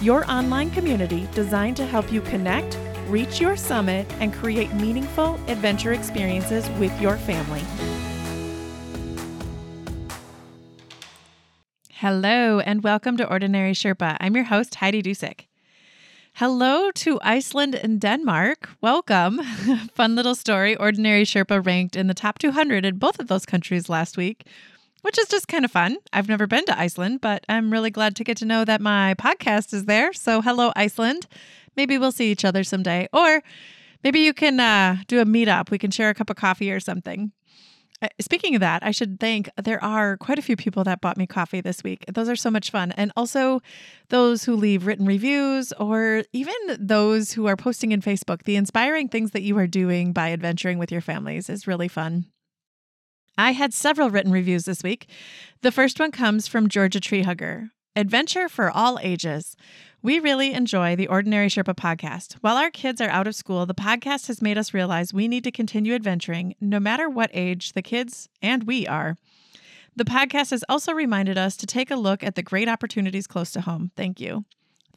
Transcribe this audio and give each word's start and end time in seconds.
your 0.00 0.28
online 0.30 0.70
community 0.70 1.28
designed 1.34 1.76
to 1.76 1.84
help 1.84 2.10
you 2.10 2.22
connect, 2.22 2.78
reach 3.08 3.38
your 3.38 3.54
summit, 3.54 4.10
and 4.18 4.32
create 4.32 4.72
meaningful 4.74 5.34
adventure 5.46 5.92
experiences 5.92 6.68
with 6.78 6.98
your 7.00 7.18
family. 7.18 7.62
Hello, 11.90 12.60
and 12.60 12.82
welcome 12.82 13.18
to 13.18 13.28
Ordinary 13.28 13.72
Sherpa. 13.72 14.16
I'm 14.20 14.34
your 14.34 14.44
host, 14.44 14.76
Heidi 14.76 15.02
Dusick. 15.02 15.48
Hello 16.32 16.90
to 16.92 17.20
Iceland 17.22 17.74
and 17.74 18.00
Denmark. 18.00 18.70
Welcome. 18.80 19.42
Fun 19.94 20.16
little 20.16 20.34
story. 20.34 20.76
Ordinary 20.76 21.24
Sherpa 21.24 21.64
ranked 21.64 21.96
in 21.96 22.06
the 22.06 22.14
top 22.14 22.38
200 22.38 22.86
in 22.86 22.96
both 22.96 23.20
of 23.20 23.26
those 23.26 23.44
countries 23.44 23.90
last 23.90 24.16
week, 24.16 24.46
which 25.02 25.18
is 25.18 25.28
just 25.28 25.48
kind 25.48 25.64
of 25.64 25.70
fun. 25.70 25.96
I've 26.12 26.28
never 26.28 26.46
been 26.46 26.64
to 26.66 26.78
Iceland, 26.78 27.20
but 27.20 27.44
I'm 27.48 27.72
really 27.72 27.90
glad 27.90 28.16
to 28.16 28.24
get 28.24 28.36
to 28.38 28.44
know 28.44 28.64
that 28.64 28.80
my 28.80 29.14
podcast 29.14 29.72
is 29.72 29.84
there. 29.86 30.12
So, 30.12 30.40
hello, 30.40 30.72
Iceland. 30.76 31.26
Maybe 31.76 31.98
we'll 31.98 32.12
see 32.12 32.30
each 32.30 32.44
other 32.44 32.64
someday. 32.64 33.08
Or 33.12 33.42
maybe 34.02 34.20
you 34.20 34.34
can 34.34 34.60
uh, 34.60 34.98
do 35.06 35.20
a 35.20 35.24
meetup. 35.24 35.70
We 35.70 35.78
can 35.78 35.90
share 35.90 36.10
a 36.10 36.14
cup 36.14 36.30
of 36.30 36.36
coffee 36.36 36.70
or 36.70 36.80
something. 36.80 37.32
Uh, 38.02 38.08
speaking 38.18 38.54
of 38.54 38.60
that, 38.60 38.82
I 38.82 38.92
should 38.92 39.20
thank 39.20 39.50
there 39.62 39.82
are 39.84 40.16
quite 40.16 40.38
a 40.38 40.42
few 40.42 40.56
people 40.56 40.84
that 40.84 41.02
bought 41.02 41.18
me 41.18 41.26
coffee 41.26 41.60
this 41.60 41.84
week. 41.84 42.04
Those 42.12 42.30
are 42.30 42.36
so 42.36 42.50
much 42.50 42.70
fun. 42.70 42.92
And 42.92 43.12
also 43.14 43.60
those 44.08 44.44
who 44.44 44.56
leave 44.56 44.86
written 44.86 45.04
reviews 45.04 45.72
or 45.74 46.24
even 46.32 46.54
those 46.78 47.32
who 47.32 47.46
are 47.46 47.56
posting 47.56 47.92
in 47.92 48.00
Facebook. 48.00 48.44
The 48.44 48.56
inspiring 48.56 49.08
things 49.08 49.32
that 49.32 49.42
you 49.42 49.56
are 49.58 49.66
doing 49.66 50.12
by 50.12 50.32
adventuring 50.32 50.78
with 50.78 50.90
your 50.90 51.02
families 51.02 51.50
is 51.50 51.66
really 51.66 51.88
fun. 51.88 52.26
I 53.40 53.52
had 53.52 53.72
several 53.72 54.10
written 54.10 54.32
reviews 54.32 54.66
this 54.66 54.82
week. 54.82 55.08
The 55.62 55.72
first 55.72 55.98
one 55.98 56.10
comes 56.10 56.46
from 56.46 56.68
Georgia 56.68 57.00
Treehugger. 57.00 57.70
Adventure 57.96 58.50
for 58.50 58.70
all 58.70 58.98
ages. 59.00 59.56
We 60.02 60.18
really 60.18 60.52
enjoy 60.52 60.94
the 60.94 61.08
Ordinary 61.08 61.48
Sherpa 61.48 61.74
podcast. 61.74 62.34
While 62.42 62.58
our 62.58 62.70
kids 62.70 63.00
are 63.00 63.08
out 63.08 63.26
of 63.26 63.34
school, 63.34 63.64
the 63.64 63.74
podcast 63.74 64.26
has 64.26 64.42
made 64.42 64.58
us 64.58 64.74
realize 64.74 65.14
we 65.14 65.26
need 65.26 65.42
to 65.44 65.50
continue 65.50 65.94
adventuring 65.94 66.54
no 66.60 66.78
matter 66.78 67.08
what 67.08 67.30
age 67.32 67.72
the 67.72 67.80
kids 67.80 68.28
and 68.42 68.64
we 68.64 68.86
are. 68.86 69.16
The 69.96 70.04
podcast 70.04 70.50
has 70.50 70.62
also 70.68 70.92
reminded 70.92 71.38
us 71.38 71.56
to 71.56 71.66
take 71.66 71.90
a 71.90 71.96
look 71.96 72.22
at 72.22 72.34
the 72.34 72.42
great 72.42 72.68
opportunities 72.68 73.26
close 73.26 73.52
to 73.52 73.62
home. 73.62 73.90
Thank 73.96 74.20
you. 74.20 74.44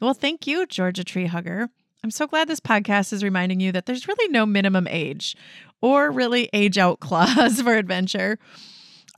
Well, 0.02 0.12
thank 0.12 0.46
you, 0.46 0.66
Georgia 0.66 1.02
Tree 1.02 1.26
Hugger. 1.28 1.70
I'm 2.04 2.10
so 2.10 2.26
glad 2.26 2.48
this 2.48 2.60
podcast 2.60 3.14
is 3.14 3.24
reminding 3.24 3.60
you 3.60 3.72
that 3.72 3.86
there's 3.86 4.06
really 4.06 4.28
no 4.28 4.44
minimum 4.44 4.86
age 4.86 5.34
or 5.84 6.10
really 6.10 6.48
age 6.54 6.78
out 6.78 6.98
clause 7.00 7.60
for 7.62 7.74
adventure. 7.74 8.38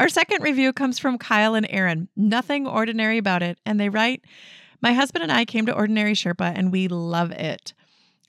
Our 0.00 0.09
second 0.09 0.42
review 0.42 0.72
comes 0.72 0.98
from 0.98 1.17
Kyle 1.17 1.55
and 1.55 1.64
Aaron. 1.70 2.09
Nothing 2.17 2.67
ordinary 2.67 3.19
about 3.19 3.41
it. 3.45 3.56
And 3.64 3.78
they 3.78 3.89
write, 3.89 4.25
my 4.83 4.92
husband 4.92 5.22
and 5.22 5.31
I 5.31 5.44
came 5.44 5.64
to 5.67 5.75
Ordinary 5.75 6.14
Sherpa 6.14 6.53
and 6.56 6.72
we 6.72 6.89
love 6.89 7.31
it. 7.31 7.72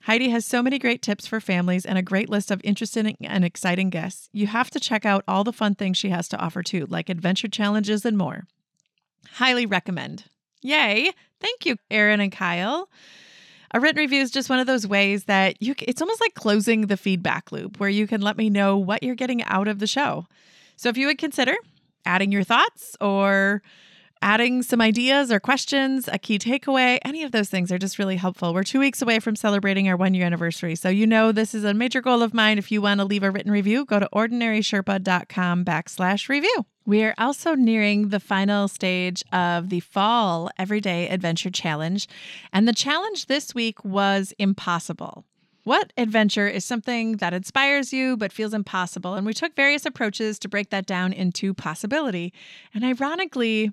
Heidi 0.02 0.28
has 0.30 0.46
so 0.46 0.62
many 0.62 0.78
great 0.78 1.02
tips 1.02 1.26
for 1.26 1.40
families 1.40 1.84
and 1.84 1.98
a 1.98 2.02
great 2.02 2.30
list 2.30 2.52
of 2.52 2.60
interesting 2.62 3.16
and 3.22 3.44
exciting 3.44 3.90
guests. 3.90 4.30
You 4.32 4.46
have 4.46 4.70
to 4.70 4.78
check 4.78 5.04
out 5.04 5.24
all 5.26 5.42
the 5.42 5.52
fun 5.52 5.74
things 5.74 5.96
she 5.96 6.10
has 6.10 6.28
to 6.28 6.38
offer 6.38 6.62
too, 6.62 6.86
like 6.88 7.08
adventure 7.08 7.48
challenges 7.48 8.04
and 8.04 8.16
more. 8.16 8.44
Highly 9.32 9.66
recommend. 9.66 10.26
Yay! 10.62 11.10
Thank 11.40 11.66
you, 11.66 11.76
Aaron 11.90 12.20
and 12.20 12.30
Kyle. 12.30 12.88
A 13.72 13.80
written 13.80 13.98
review 13.98 14.22
is 14.22 14.30
just 14.30 14.48
one 14.48 14.58
of 14.58 14.66
those 14.66 14.86
ways 14.86 15.24
that 15.24 15.60
you 15.60 15.74
it's 15.80 16.00
almost 16.00 16.20
like 16.20 16.34
closing 16.34 16.82
the 16.82 16.96
feedback 16.96 17.52
loop 17.52 17.78
where 17.78 17.90
you 17.90 18.06
can 18.06 18.22
let 18.22 18.36
me 18.36 18.48
know 18.48 18.78
what 18.78 19.02
you're 19.02 19.14
getting 19.14 19.42
out 19.44 19.68
of 19.68 19.78
the 19.78 19.86
show. 19.86 20.26
So 20.76 20.88
if 20.88 20.96
you 20.96 21.06
would 21.06 21.18
consider 21.18 21.54
adding 22.06 22.32
your 22.32 22.44
thoughts 22.44 22.96
or 23.00 23.62
adding 24.22 24.62
some 24.62 24.80
ideas 24.80 25.30
or 25.30 25.38
questions, 25.38 26.08
a 26.08 26.18
key 26.18 26.38
takeaway, 26.38 26.98
any 27.04 27.22
of 27.22 27.32
those 27.32 27.48
things 27.48 27.70
are 27.70 27.78
just 27.78 27.98
really 27.98 28.16
helpful. 28.16 28.52
We're 28.52 28.64
two 28.64 28.80
weeks 28.80 29.02
away 29.02 29.20
from 29.20 29.36
celebrating 29.36 29.88
our 29.88 29.96
one 29.96 30.14
year 30.14 30.26
anniversary. 30.26 30.74
So, 30.74 30.88
you 30.88 31.06
know, 31.06 31.32
this 31.32 31.54
is 31.54 31.64
a 31.64 31.74
major 31.74 32.00
goal 32.00 32.22
of 32.22 32.34
mine. 32.34 32.58
If 32.58 32.72
you 32.72 32.82
want 32.82 33.00
to 33.00 33.04
leave 33.04 33.22
a 33.22 33.30
written 33.30 33.52
review, 33.52 33.84
go 33.84 34.00
to 34.00 34.08
ordinarysherpa.com 34.12 35.64
backslash 35.64 36.28
review. 36.28 36.66
We 36.88 37.04
are 37.04 37.14
also 37.18 37.54
nearing 37.54 38.08
the 38.08 38.18
final 38.18 38.66
stage 38.66 39.22
of 39.30 39.68
the 39.68 39.80
fall 39.80 40.50
everyday 40.56 41.06
adventure 41.10 41.50
challenge. 41.50 42.08
And 42.50 42.66
the 42.66 42.72
challenge 42.72 43.26
this 43.26 43.54
week 43.54 43.84
was 43.84 44.32
impossible. 44.38 45.26
What 45.64 45.92
adventure 45.98 46.48
is 46.48 46.64
something 46.64 47.18
that 47.18 47.34
inspires 47.34 47.92
you 47.92 48.16
but 48.16 48.32
feels 48.32 48.54
impossible? 48.54 49.16
And 49.16 49.26
we 49.26 49.34
took 49.34 49.54
various 49.54 49.84
approaches 49.84 50.38
to 50.38 50.48
break 50.48 50.70
that 50.70 50.86
down 50.86 51.12
into 51.12 51.52
possibility. 51.52 52.32
And 52.72 52.82
ironically, 52.82 53.70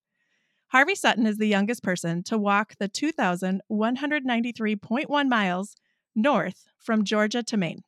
Harvey 0.74 0.96
Sutton 0.96 1.26
is 1.28 1.38
the 1.38 1.48
youngest 1.48 1.84
person 1.84 2.24
to 2.24 2.36
walk 2.36 2.74
the 2.80 2.90
2,193.1 2.90 5.30
miles 5.30 5.76
north 6.16 6.66
from 6.80 7.04
Georgia 7.04 7.44
to 7.44 7.56
Maine. 7.56 7.84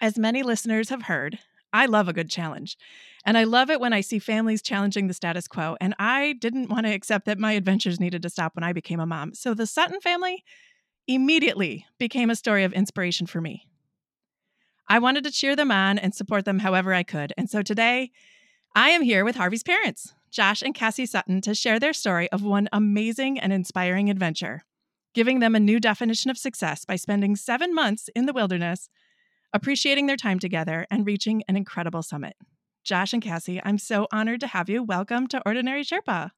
As 0.00 0.18
many 0.18 0.42
listeners 0.42 0.88
have 0.88 1.02
heard, 1.02 1.38
I 1.72 1.86
love 1.86 2.08
a 2.08 2.12
good 2.12 2.28
challenge. 2.28 2.76
And 3.24 3.38
I 3.38 3.44
love 3.44 3.70
it 3.70 3.78
when 3.78 3.92
I 3.92 4.00
see 4.00 4.18
families 4.18 4.60
challenging 4.60 5.06
the 5.06 5.14
status 5.14 5.46
quo. 5.46 5.76
And 5.80 5.94
I 5.96 6.34
didn't 6.40 6.68
want 6.68 6.86
to 6.86 6.92
accept 6.92 7.26
that 7.26 7.38
my 7.38 7.52
adventures 7.52 8.00
needed 8.00 8.22
to 8.22 8.30
stop 8.30 8.56
when 8.56 8.64
I 8.64 8.72
became 8.72 8.98
a 8.98 9.06
mom. 9.06 9.32
So 9.32 9.54
the 9.54 9.64
Sutton 9.64 10.00
family 10.00 10.42
immediately 11.06 11.86
became 12.00 12.28
a 12.28 12.34
story 12.34 12.64
of 12.64 12.72
inspiration 12.72 13.28
for 13.28 13.40
me. 13.40 13.68
I 14.88 14.98
wanted 14.98 15.22
to 15.22 15.30
cheer 15.30 15.54
them 15.54 15.70
on 15.70 16.00
and 16.00 16.12
support 16.12 16.44
them 16.44 16.58
however 16.58 16.92
I 16.92 17.04
could. 17.04 17.32
And 17.38 17.48
so 17.48 17.62
today, 17.62 18.10
I 18.74 18.90
am 18.90 19.02
here 19.02 19.24
with 19.24 19.36
Harvey's 19.36 19.62
parents, 19.62 20.12
Josh 20.34 20.62
and 20.62 20.74
Cassie 20.74 21.06
Sutton, 21.06 21.40
to 21.42 21.54
share 21.54 21.78
their 21.78 21.92
story 21.92 22.28
of 22.32 22.42
one 22.42 22.68
amazing 22.72 23.38
and 23.38 23.52
inspiring 23.52 24.10
adventure, 24.10 24.64
giving 25.14 25.38
them 25.38 25.54
a 25.54 25.60
new 25.60 25.78
definition 25.78 26.28
of 26.28 26.36
success 26.36 26.84
by 26.84 26.96
spending 26.96 27.36
seven 27.36 27.72
months 27.72 28.10
in 28.16 28.26
the 28.26 28.32
wilderness, 28.32 28.88
appreciating 29.52 30.06
their 30.06 30.16
time 30.16 30.40
together, 30.40 30.88
and 30.90 31.06
reaching 31.06 31.44
an 31.46 31.54
incredible 31.54 32.02
summit. 32.02 32.34
Josh 32.82 33.12
and 33.12 33.22
Cassie, 33.22 33.60
I'm 33.64 33.78
so 33.78 34.08
honored 34.10 34.40
to 34.40 34.48
have 34.48 34.68
you. 34.68 34.82
Welcome 34.82 35.28
to 35.28 35.42
Ordinary 35.46 35.84
Sherpa. 35.84 36.32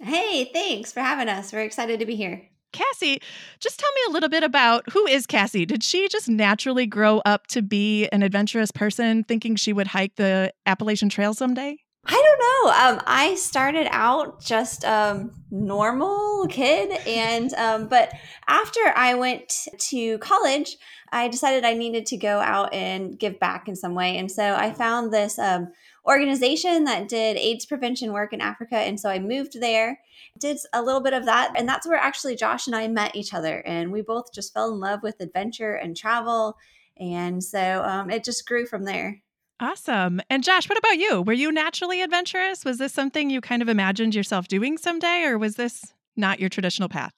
Hey, 0.00 0.46
thanks 0.46 0.90
for 0.90 1.00
having 1.00 1.28
us. 1.28 1.52
We're 1.52 1.60
excited 1.60 2.00
to 2.00 2.06
be 2.06 2.16
here. 2.16 2.48
Cassie, 2.72 3.20
just 3.60 3.78
tell 3.78 3.90
me 3.92 4.00
a 4.08 4.12
little 4.12 4.30
bit 4.30 4.42
about 4.42 4.88
who 4.90 5.06
is 5.06 5.26
Cassie? 5.26 5.66
Did 5.66 5.82
she 5.82 6.08
just 6.08 6.30
naturally 6.30 6.86
grow 6.86 7.18
up 7.26 7.46
to 7.48 7.60
be 7.60 8.08
an 8.08 8.22
adventurous 8.22 8.70
person 8.70 9.22
thinking 9.22 9.54
she 9.54 9.74
would 9.74 9.88
hike 9.88 10.16
the 10.16 10.54
Appalachian 10.64 11.10
Trail 11.10 11.34
someday? 11.34 11.76
I 12.06 12.12
don't 12.12 12.38
know. 12.38 12.98
Um, 12.98 13.02
I 13.06 13.34
started 13.34 13.86
out 13.90 14.40
just 14.40 14.84
um, 14.84 15.32
normal 15.50 16.46
kid, 16.48 16.90
and 17.06 17.52
um, 17.54 17.88
but 17.88 18.12
after 18.46 18.80
I 18.96 19.14
went 19.14 19.52
to 19.90 20.16
college, 20.18 20.78
I 21.12 21.28
decided 21.28 21.64
I 21.64 21.74
needed 21.74 22.06
to 22.06 22.16
go 22.16 22.38
out 22.40 22.72
and 22.72 23.18
give 23.18 23.38
back 23.38 23.68
in 23.68 23.76
some 23.76 23.94
way, 23.94 24.16
and 24.16 24.30
so 24.30 24.54
I 24.54 24.72
found 24.72 25.12
this 25.12 25.38
um, 25.38 25.72
organization 26.06 26.84
that 26.84 27.08
did 27.08 27.36
AIDS 27.36 27.66
prevention 27.66 28.12
work 28.12 28.32
in 28.32 28.40
Africa, 28.40 28.76
and 28.76 28.98
so 28.98 29.10
I 29.10 29.18
moved 29.18 29.60
there, 29.60 30.00
did 30.38 30.56
a 30.72 30.82
little 30.82 31.02
bit 31.02 31.12
of 31.12 31.26
that, 31.26 31.52
and 31.56 31.68
that's 31.68 31.86
where 31.86 31.98
actually 31.98 32.36
Josh 32.36 32.68
and 32.68 32.76
I 32.76 32.88
met 32.88 33.16
each 33.16 33.34
other, 33.34 33.58
and 33.66 33.92
we 33.92 34.00
both 34.02 34.32
just 34.32 34.54
fell 34.54 34.72
in 34.72 34.80
love 34.80 35.02
with 35.02 35.20
adventure 35.20 35.74
and 35.74 35.96
travel, 35.96 36.56
and 36.96 37.44
so 37.44 37.82
um, 37.84 38.08
it 38.08 38.24
just 38.24 38.46
grew 38.46 38.64
from 38.64 38.84
there. 38.84 39.20
Awesome. 39.60 40.20
And 40.30 40.44
Josh, 40.44 40.68
what 40.68 40.78
about 40.78 40.98
you? 40.98 41.22
Were 41.22 41.32
you 41.32 41.50
naturally 41.50 42.00
adventurous? 42.00 42.64
Was 42.64 42.78
this 42.78 42.92
something 42.92 43.28
you 43.28 43.40
kind 43.40 43.60
of 43.60 43.68
imagined 43.68 44.14
yourself 44.14 44.46
doing 44.46 44.78
someday, 44.78 45.24
or 45.24 45.36
was 45.36 45.56
this 45.56 45.92
not 46.16 46.38
your 46.38 46.48
traditional 46.48 46.88
path? 46.88 47.12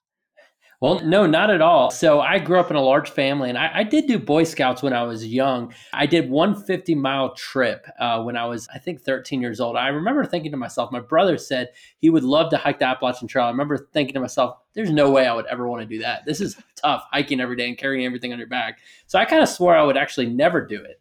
Well, 0.79 0.99
no, 1.05 1.27
not 1.27 1.51
at 1.51 1.61
all. 1.61 1.91
So 1.91 2.21
I 2.21 2.39
grew 2.39 2.59
up 2.59 2.71
in 2.71 2.75
a 2.75 2.81
large 2.81 3.11
family, 3.11 3.49
and 3.49 3.57
I, 3.59 3.69
I 3.71 3.83
did 3.83 4.07
do 4.07 4.17
Boy 4.17 4.43
Scouts 4.43 4.81
when 4.81 4.93
I 4.93 5.03
was 5.03 5.27
young. 5.27 5.71
I 5.93 6.07
did 6.07 6.31
one 6.31 6.55
50 6.55 6.95
mile 6.95 7.35
trip 7.35 7.85
uh, 7.99 8.23
when 8.23 8.35
I 8.35 8.45
was, 8.47 8.67
I 8.73 8.79
think, 8.79 9.01
13 9.01 9.41
years 9.41 9.59
old. 9.59 9.77
I 9.77 9.89
remember 9.89 10.25
thinking 10.25 10.49
to 10.49 10.57
myself, 10.57 10.91
my 10.91 10.99
brother 10.99 11.37
said 11.37 11.69
he 11.99 12.09
would 12.09 12.23
love 12.23 12.49
to 12.49 12.57
hike 12.57 12.79
the 12.79 12.85
Appalachian 12.85 13.27
Trail. 13.27 13.45
I 13.45 13.49
remember 13.49 13.77
thinking 13.77 14.15
to 14.15 14.19
myself, 14.19 14.57
there's 14.73 14.89
no 14.89 15.11
way 15.11 15.27
I 15.27 15.35
would 15.35 15.45
ever 15.45 15.67
want 15.67 15.83
to 15.83 15.85
do 15.85 16.01
that. 16.01 16.25
This 16.25 16.41
is 16.41 16.59
tough 16.75 17.05
hiking 17.11 17.39
every 17.39 17.57
day 17.57 17.67
and 17.67 17.77
carrying 17.77 18.03
everything 18.03 18.33
on 18.33 18.39
your 18.39 18.47
back. 18.47 18.79
So 19.05 19.19
I 19.19 19.25
kind 19.25 19.43
of 19.43 19.49
swore 19.49 19.75
I 19.75 19.83
would 19.83 19.97
actually 19.97 20.29
never 20.29 20.65
do 20.65 20.81
it. 20.83 20.99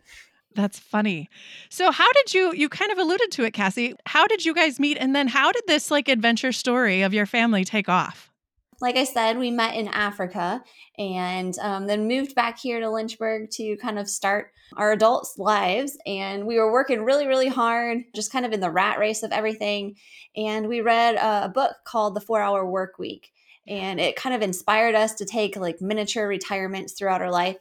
That's 0.54 0.78
funny. 0.78 1.28
So 1.68 1.92
how 1.92 2.12
did 2.12 2.34
you 2.34 2.52
you 2.52 2.68
kind 2.68 2.90
of 2.90 2.98
alluded 2.98 3.30
to 3.32 3.44
it, 3.44 3.52
Cassie. 3.52 3.94
How 4.06 4.26
did 4.26 4.44
you 4.44 4.54
guys 4.54 4.80
meet 4.80 4.98
and 4.98 5.14
then 5.14 5.28
how 5.28 5.52
did 5.52 5.62
this 5.66 5.90
like 5.90 6.08
adventure 6.08 6.52
story 6.52 7.02
of 7.02 7.14
your 7.14 7.26
family 7.26 7.64
take 7.64 7.88
off? 7.88 8.30
Like 8.80 8.96
I 8.96 9.04
said, 9.04 9.38
we 9.38 9.50
met 9.50 9.76
in 9.76 9.88
Africa 9.88 10.62
and 10.98 11.54
um, 11.60 11.86
then 11.86 12.08
moved 12.08 12.34
back 12.34 12.58
here 12.58 12.80
to 12.80 12.90
Lynchburg 12.90 13.50
to 13.52 13.76
kind 13.76 13.98
of 13.98 14.08
start 14.08 14.52
our 14.76 14.92
adults' 14.92 15.36
lives. 15.36 15.98
And 16.06 16.46
we 16.46 16.56
were 16.56 16.72
working 16.72 17.04
really, 17.04 17.26
really 17.26 17.48
hard, 17.48 17.98
just 18.14 18.32
kind 18.32 18.46
of 18.46 18.52
in 18.52 18.60
the 18.60 18.70
rat 18.70 18.98
race 18.98 19.22
of 19.22 19.32
everything. 19.32 19.96
And 20.34 20.66
we 20.66 20.80
read 20.80 21.16
a 21.16 21.50
book 21.50 21.72
called 21.84 22.14
The 22.14 22.22
Four 22.22 22.40
Hour 22.40 22.64
Work 22.64 22.98
Week. 22.98 23.32
And 23.68 24.00
it 24.00 24.16
kind 24.16 24.34
of 24.34 24.40
inspired 24.40 24.94
us 24.94 25.14
to 25.16 25.26
take 25.26 25.56
like 25.56 25.82
miniature 25.82 26.26
retirements 26.26 26.94
throughout 26.94 27.20
our 27.20 27.30
life. 27.30 27.58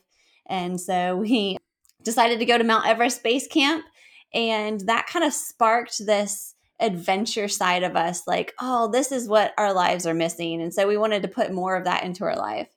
And 0.47 0.79
so 0.79 1.17
we 1.29 1.57
decided 2.03 2.39
to 2.39 2.45
go 2.45 2.57
to 2.57 2.63
Mount 2.63 2.87
Everest 2.87 3.23
Base 3.23 3.47
Camp. 3.47 3.85
And 4.33 4.81
that 4.81 5.07
kind 5.07 5.25
of 5.25 5.33
sparked 5.33 6.05
this 6.05 6.55
adventure 6.79 7.47
side 7.47 7.83
of 7.83 7.95
us 7.95 8.25
like, 8.25 8.53
oh, 8.59 8.89
this 8.89 9.11
is 9.11 9.27
what 9.27 9.53
our 9.57 9.73
lives 9.73 10.05
are 10.05 10.13
missing. 10.13 10.61
And 10.61 10.73
so 10.73 10.87
we 10.87 10.97
wanted 10.97 11.21
to 11.23 11.27
put 11.27 11.51
more 11.51 11.75
of 11.75 11.83
that 11.85 12.03
into 12.03 12.23
our 12.23 12.35
life. 12.35 12.69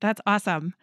That's 0.00 0.20
awesome. 0.26 0.74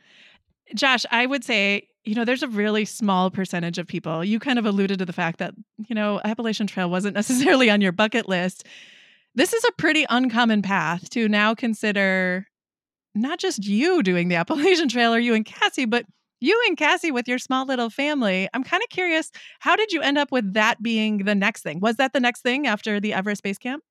Josh, 0.75 1.05
I 1.11 1.25
would 1.25 1.43
say, 1.43 1.87
you 2.03 2.15
know, 2.15 2.25
there's 2.25 2.43
a 2.43 2.47
really 2.47 2.85
small 2.85 3.29
percentage 3.29 3.77
of 3.77 3.87
people. 3.87 4.23
You 4.23 4.39
kind 4.39 4.57
of 4.57 4.65
alluded 4.65 4.99
to 4.99 5.05
the 5.05 5.13
fact 5.13 5.39
that, 5.39 5.53
you 5.87 5.95
know, 5.95 6.21
Appalachian 6.23 6.67
Trail 6.67 6.89
wasn't 6.89 7.15
necessarily 7.15 7.69
on 7.69 7.81
your 7.81 7.91
bucket 7.91 8.27
list. 8.27 8.65
This 9.33 9.53
is 9.53 9.63
a 9.63 9.71
pretty 9.73 10.05
uncommon 10.09 10.61
path 10.61 11.09
to 11.11 11.29
now 11.29 11.55
consider 11.55 12.47
not 13.13 13.39
just 13.39 13.65
you 13.65 14.03
doing 14.03 14.27
the 14.27 14.35
Appalachian 14.35 14.89
Trail 14.89 15.13
or 15.13 15.19
you 15.19 15.33
and 15.33 15.45
Cassie, 15.45 15.85
but 15.85 16.05
you 16.41 16.61
and 16.67 16.75
Cassie 16.75 17.11
with 17.11 17.27
your 17.27 17.39
small 17.39 17.65
little 17.65 17.89
family. 17.89 18.49
I'm 18.53 18.63
kind 18.63 18.83
of 18.83 18.89
curious, 18.89 19.31
how 19.59 19.77
did 19.77 19.93
you 19.93 20.01
end 20.01 20.17
up 20.17 20.31
with 20.31 20.53
that 20.53 20.83
being 20.83 21.19
the 21.19 21.35
next 21.35 21.61
thing? 21.61 21.79
Was 21.79 21.95
that 21.95 22.11
the 22.11 22.19
next 22.19 22.41
thing 22.41 22.67
after 22.67 22.99
the 22.99 23.13
Everest 23.13 23.43
Base 23.43 23.57
Camp? 23.57 23.83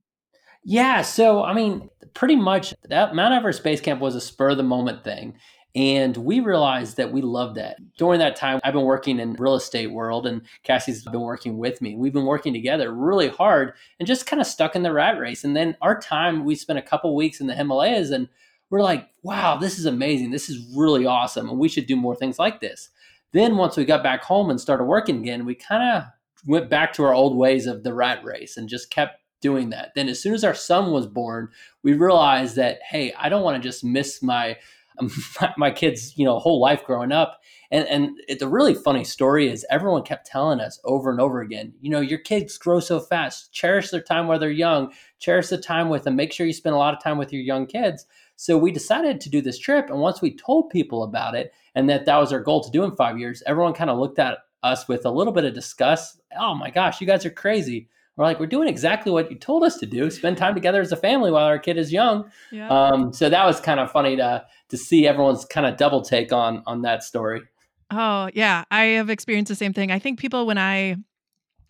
Yeah, 0.62 1.00
so 1.00 1.42
I 1.42 1.54
mean, 1.54 1.88
pretty 2.12 2.36
much 2.36 2.74
that 2.88 3.14
Mount 3.14 3.32
Everest 3.32 3.64
Base 3.64 3.80
Camp 3.80 4.00
was 4.00 4.14
a 4.14 4.20
spur 4.20 4.50
of 4.50 4.58
the 4.58 4.62
moment 4.62 5.04
thing. 5.04 5.34
And 5.76 6.16
we 6.16 6.40
realized 6.40 6.96
that 6.96 7.12
we 7.12 7.22
loved 7.22 7.56
that. 7.56 7.76
During 7.96 8.18
that 8.18 8.34
time, 8.34 8.58
I've 8.64 8.74
been 8.74 8.84
working 8.84 9.20
in 9.20 9.34
real 9.34 9.54
estate 9.54 9.92
world 9.92 10.26
and 10.26 10.42
Cassie's 10.64 11.04
been 11.04 11.20
working 11.20 11.58
with 11.58 11.80
me. 11.80 11.94
We've 11.94 12.12
been 12.12 12.26
working 12.26 12.52
together 12.52 12.92
really 12.92 13.28
hard 13.28 13.74
and 14.00 14.06
just 14.06 14.26
kind 14.26 14.40
of 14.40 14.48
stuck 14.48 14.74
in 14.74 14.82
the 14.82 14.92
rat 14.92 15.16
race. 15.20 15.44
And 15.44 15.54
then 15.54 15.76
our 15.80 16.00
time, 16.00 16.44
we 16.44 16.56
spent 16.56 16.80
a 16.80 16.82
couple 16.82 17.14
weeks 17.14 17.40
in 17.40 17.46
the 17.46 17.54
Himalayas 17.54 18.10
and 18.10 18.28
we're 18.70 18.80
like, 18.80 19.08
wow, 19.22 19.56
this 19.56 19.78
is 19.78 19.86
amazing. 19.86 20.30
This 20.30 20.48
is 20.48 20.74
really 20.76 21.04
awesome. 21.04 21.48
And 21.48 21.58
we 21.58 21.68
should 21.68 21.86
do 21.86 21.96
more 21.96 22.14
things 22.14 22.38
like 22.38 22.60
this. 22.60 22.88
Then 23.32 23.56
once 23.56 23.76
we 23.76 23.84
got 23.84 24.02
back 24.02 24.22
home 24.22 24.50
and 24.50 24.60
started 24.60 24.84
working 24.84 25.18
again, 25.18 25.44
we 25.44 25.54
kind 25.54 25.82
of 25.82 26.04
went 26.46 26.70
back 26.70 26.92
to 26.94 27.04
our 27.04 27.14
old 27.14 27.36
ways 27.36 27.66
of 27.66 27.82
the 27.82 27.92
rat 27.92 28.24
race 28.24 28.56
and 28.56 28.68
just 28.68 28.90
kept 28.90 29.20
doing 29.40 29.70
that. 29.70 29.92
Then 29.94 30.08
as 30.08 30.20
soon 30.20 30.34
as 30.34 30.44
our 30.44 30.54
son 30.54 30.92
was 30.92 31.06
born, 31.06 31.48
we 31.82 31.94
realized 31.94 32.56
that, 32.56 32.80
hey, 32.88 33.12
I 33.18 33.28
don't 33.28 33.42
want 33.42 33.60
to 33.60 33.68
just 33.68 33.84
miss 33.84 34.22
my 34.22 34.56
um, 34.98 35.10
my, 35.56 35.70
kids, 35.70 36.16
you 36.16 36.24
know, 36.24 36.38
whole 36.38 36.60
life 36.60 36.84
growing 36.84 37.12
up. 37.12 37.40
And 37.70 37.86
and 37.86 38.18
it, 38.28 38.40
the 38.40 38.48
really 38.48 38.74
funny 38.74 39.04
story 39.04 39.48
is 39.48 39.64
everyone 39.70 40.02
kept 40.02 40.26
telling 40.26 40.60
us 40.60 40.80
over 40.84 41.10
and 41.10 41.20
over 41.20 41.40
again, 41.40 41.72
you 41.80 41.88
know, 41.88 42.00
your 42.00 42.18
kids 42.18 42.58
grow 42.58 42.80
so 42.80 42.98
fast. 42.98 43.52
Cherish 43.52 43.90
their 43.90 44.02
time 44.02 44.26
while 44.26 44.38
they're 44.38 44.50
young. 44.50 44.92
Cherish 45.20 45.48
the 45.48 45.58
time 45.58 45.88
with 45.88 46.02
them. 46.02 46.16
Make 46.16 46.32
sure 46.32 46.46
you 46.46 46.52
spend 46.52 46.74
a 46.74 46.78
lot 46.78 46.94
of 46.94 47.02
time 47.02 47.16
with 47.16 47.32
your 47.32 47.42
young 47.42 47.66
kids. 47.66 48.06
So 48.40 48.56
we 48.56 48.72
decided 48.72 49.20
to 49.20 49.28
do 49.28 49.42
this 49.42 49.58
trip. 49.58 49.90
And 49.90 50.00
once 50.00 50.22
we 50.22 50.34
told 50.34 50.70
people 50.70 51.02
about 51.02 51.34
it 51.34 51.52
and 51.74 51.90
that 51.90 52.06
that 52.06 52.16
was 52.16 52.32
our 52.32 52.40
goal 52.40 52.64
to 52.64 52.70
do 52.70 52.82
in 52.84 52.96
five 52.96 53.18
years, 53.18 53.42
everyone 53.44 53.74
kind 53.74 53.90
of 53.90 53.98
looked 53.98 54.18
at 54.18 54.38
us 54.62 54.88
with 54.88 55.04
a 55.04 55.10
little 55.10 55.34
bit 55.34 55.44
of 55.44 55.52
disgust. 55.52 56.22
Oh 56.40 56.54
my 56.54 56.70
gosh, 56.70 57.02
you 57.02 57.06
guys 57.06 57.26
are 57.26 57.30
crazy. 57.30 57.90
We're 58.16 58.24
like, 58.24 58.40
we're 58.40 58.46
doing 58.46 58.66
exactly 58.66 59.12
what 59.12 59.30
you 59.30 59.36
told 59.36 59.62
us 59.62 59.76
to 59.80 59.86
do. 59.86 60.10
Spend 60.10 60.38
time 60.38 60.54
together 60.54 60.80
as 60.80 60.90
a 60.90 60.96
family 60.96 61.30
while 61.30 61.44
our 61.44 61.58
kid 61.58 61.76
is 61.76 61.92
young. 61.92 62.30
Yeah. 62.50 62.70
Um, 62.70 63.12
so 63.12 63.28
that 63.28 63.44
was 63.44 63.60
kind 63.60 63.78
of 63.78 63.90
funny 63.90 64.16
to 64.16 64.46
to 64.70 64.78
see 64.78 65.06
everyone's 65.06 65.44
kind 65.44 65.66
of 65.66 65.76
double 65.76 66.00
take 66.00 66.32
on 66.32 66.62
on 66.66 66.80
that 66.80 67.04
story. 67.04 67.42
Oh 67.90 68.30
yeah, 68.32 68.64
I 68.70 68.84
have 68.84 69.10
experienced 69.10 69.50
the 69.50 69.54
same 69.54 69.74
thing. 69.74 69.92
I 69.92 69.98
think 69.98 70.18
people 70.18 70.46
when 70.46 70.56
I 70.56 70.96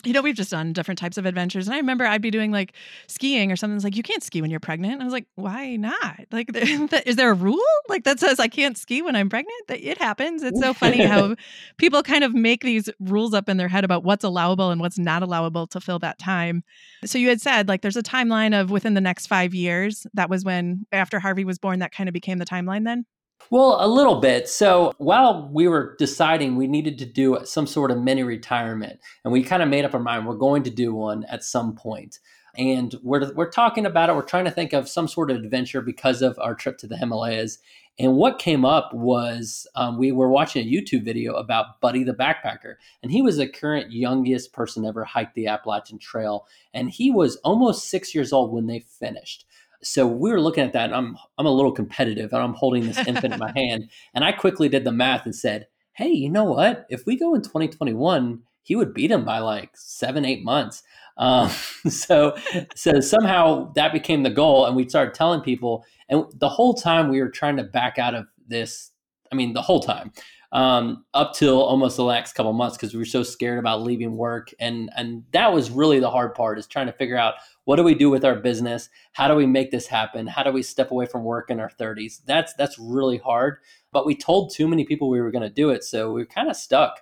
you 0.04 0.12
know, 0.12 0.23
we've 0.23 0.35
just 0.35 0.50
done 0.50 0.73
different 0.73 0.99
types 0.99 1.19
of 1.19 1.26
adventures. 1.26 1.66
And 1.66 1.75
I 1.75 1.78
remember 1.78 2.04
I'd 2.04 2.23
be 2.23 2.30
doing 2.30 2.50
like 2.50 2.75
skiing 3.07 3.50
or 3.52 3.57
something. 3.57 3.76
It's 3.76 3.85
like, 3.85 3.97
you 3.97 4.02
can't 4.02 4.23
ski 4.23 4.40
when 4.40 4.50
you're 4.50 4.61
pregnant. 4.61 4.95
And 4.95 5.02
I 5.02 5.04
was 5.04 5.12
like, 5.12 5.26
why 5.35 5.76
not? 5.76 6.21
Like, 6.30 6.50
is 6.54 7.16
there 7.16 7.30
a 7.30 7.35
rule 7.35 7.61
like 7.88 8.04
that 8.04 8.21
says 8.21 8.38
I 8.38 8.49
can't 8.49 8.76
ski 8.76 9.02
when 9.02 9.16
I'm 9.16 9.28
pregnant? 9.28 9.69
That 9.69 9.80
it 9.80 9.99
happens. 9.99 10.42
It's 10.42 10.61
so 10.61 10.73
funny 10.73 11.04
how 11.04 11.37
people 11.78 12.02
kind 12.02 12.25
of 12.25 12.35
make 12.35 12.62
these 12.62 12.88
rules 13.00 13.35
up 13.35 13.49
in 13.49 13.57
their 13.57 13.69
head 13.69 13.85
about 13.85 14.04
what's 14.04 14.25
allowable 14.25 14.71
and 14.71 14.80
what's 14.80 14.99
not 14.99 15.23
allowable 15.23 15.66
to 15.69 15.80
fill 15.80 15.99
that 16.00 16.19
time. 16.19 16.62
So 17.04 17.19
you 17.19 17.28
had 17.28 17.40
said 17.40 17.69
like 17.69 17.83
there's 17.83 17.97
a 17.97 18.02
timeline 18.02 18.59
of 18.59 18.71
within 18.71 18.95
the 18.95 19.00
next 19.00 19.26
five 19.26 19.54
years. 19.54 20.07
That 20.14 20.30
was 20.30 20.45
when 20.45 20.87
after 20.92 21.21
Harvey 21.21 21.45
was 21.45 21.59
born, 21.59 21.80
that 21.80 21.92
kind 21.92 22.09
of 22.09 22.12
became 22.12 22.38
the 22.38 22.45
timeline 22.45 22.85
then? 22.85 23.04
Well, 23.49 23.78
a 23.80 23.88
little 23.88 24.20
bit. 24.20 24.49
So 24.49 24.92
while 24.99 25.49
we 25.52 25.66
were 25.66 25.97
deciding 25.99 26.56
we 26.56 26.68
needed 26.68 26.99
to 26.99 27.06
do 27.06 27.38
some 27.44 27.66
sort 27.66 27.90
of 27.90 27.99
mini 27.99 28.23
retirement, 28.23 29.00
and 29.25 29.32
we 29.32 29.42
kind 29.42 29.62
of 29.62 29.68
made 29.68 29.85
up 29.85 29.94
our 29.94 30.00
mind 30.00 30.26
we're 30.26 30.35
going 30.35 30.62
to 30.64 30.70
do 30.70 30.94
one 30.94 31.25
at 31.25 31.42
some 31.42 31.75
point. 31.75 32.20
And 32.56 32.94
we're, 33.02 33.32
we're 33.32 33.50
talking 33.50 33.87
about 33.87 34.09
it. 34.09 34.16
We're 34.16 34.23
trying 34.23 34.44
to 34.44 34.50
think 34.50 34.73
of 34.73 34.88
some 34.88 35.09
sort 35.09 35.30
of 35.30 35.37
adventure 35.38 35.80
because 35.80 36.20
of 36.20 36.38
our 36.38 36.54
trip 36.54 36.78
to 36.78 36.87
the 36.87 36.97
Himalayas. 36.97 37.59
And 37.99 38.14
what 38.14 38.38
came 38.38 38.64
up 38.64 38.92
was 38.94 39.66
um, 39.75 39.99
we 39.99 40.11
were 40.11 40.28
watching 40.28 40.66
a 40.66 40.70
YouTube 40.70 41.04
video 41.04 41.35
about 41.35 41.80
Buddy 41.80 42.02
the 42.02 42.14
Backpacker. 42.14 42.75
And 43.02 43.12
he 43.12 43.23
was 43.23 43.37
the 43.37 43.47
current 43.47 43.92
youngest 43.92 44.52
person 44.52 44.85
ever 44.85 45.04
hiked 45.04 45.35
the 45.35 45.47
Appalachian 45.47 45.99
Trail. 45.99 46.47
And 46.73 46.90
he 46.90 47.11
was 47.11 47.37
almost 47.37 47.88
six 47.88 48.14
years 48.14 48.32
old 48.32 48.52
when 48.52 48.66
they 48.66 48.80
finished. 48.80 49.44
So 49.83 50.07
we 50.07 50.31
were 50.31 50.41
looking 50.41 50.65
at 50.65 50.73
that, 50.75 50.87
and 50.87 50.95
I'm 50.95 51.17
I'm 51.39 51.47
a 51.47 51.53
little 51.53 51.73
competitive, 51.73 52.33
and 52.33 52.43
I'm 52.43 52.55
holding 52.55 52.87
this 52.87 52.99
infant 53.07 53.33
in 53.35 53.39
my 53.39 53.53
hand, 53.57 53.91
and 54.15 54.25
I 54.25 54.33
quickly 54.33 54.69
did 54.69 54.85
the 54.85 54.93
math 54.93 55.25
and 55.25 55.35
said, 55.35 55.67
"Hey, 55.93 56.11
you 56.11 56.29
know 56.29 56.45
what? 56.45 56.87
If 56.91 57.07
we 57.07 57.17
go 57.17 57.35
in 57.35 57.43
2021, 57.43 58.43
he 58.63 58.77
would 58.77 58.95
beat 58.95 59.11
him 59.11 59.25
by 59.25 59.39
like 59.39 59.71
seven, 59.75 60.25
eight 60.25 60.45
months." 60.45 60.83
Um, 61.17 61.49
so 61.89 62.37
so 62.75 63.01
somehow 63.01 63.73
that 63.75 63.93
became 63.93 64.23
the 64.23 64.31
goal, 64.31 64.67
and 64.67 64.77
we 64.77 64.89
started 64.89 65.15
telling 65.15 65.41
people, 65.41 65.85
and 66.09 66.25
the 66.35 66.49
whole 66.49 66.75
time 66.75 67.09
we 67.09 67.21
were 67.21 67.31
trying 67.31 67.57
to 67.57 67.65
back 67.65 67.99
out 67.99 68.15
of 68.15 68.27
this. 68.47 68.91
I 69.33 69.37
mean, 69.37 69.53
the 69.53 69.63
whole 69.63 69.81
time 69.81 70.13
um, 70.52 71.04
up 71.14 71.33
till 71.35 71.61
almost 71.61 71.97
the 71.97 72.04
last 72.04 72.35
couple 72.35 72.52
months 72.52 72.76
because 72.76 72.92
we 72.92 72.99
were 72.99 73.04
so 73.04 73.23
scared 73.23 73.59
about 73.59 73.83
leaving 73.83 74.16
work. 74.16 74.52
And, 74.59 74.90
and 74.97 75.25
that 75.33 75.52
was 75.52 75.71
really 75.71 76.00
the 76.00 76.11
hard 76.11 76.35
part 76.35 76.59
is 76.59 76.66
trying 76.66 76.87
to 76.87 76.92
figure 76.92 77.16
out 77.16 77.35
what 77.64 77.76
do 77.76 77.85
we 77.85 77.95
do 77.95 78.11
with 78.11 78.25
our 78.25 78.35
business? 78.35 78.88
How 79.12 79.28
do 79.28 79.35
we 79.35 79.47
make 79.47 79.71
this 79.71 79.87
happen? 79.87 80.26
How 80.26 80.42
do 80.42 80.50
we 80.50 80.62
step 80.62 80.90
away 80.90 81.07
from 81.07 81.23
work 81.23 81.50
in 81.50 81.61
our 81.61 81.71
30s? 81.71 82.21
That's, 82.26 82.52
that's 82.54 82.78
really 82.78 83.19
hard. 83.19 83.59
But 83.92 84.07
we 84.07 84.16
told 84.16 84.52
too 84.52 84.66
many 84.66 84.85
people 84.85 85.09
we 85.09 85.21
were 85.21 85.30
going 85.30 85.42
to 85.42 85.50
do 85.50 85.71
it. 85.71 85.85
So 85.85 86.12
we 86.12 86.23
are 86.23 86.26
kind 86.26 86.50
of 86.50 86.57
stuck. 86.57 87.00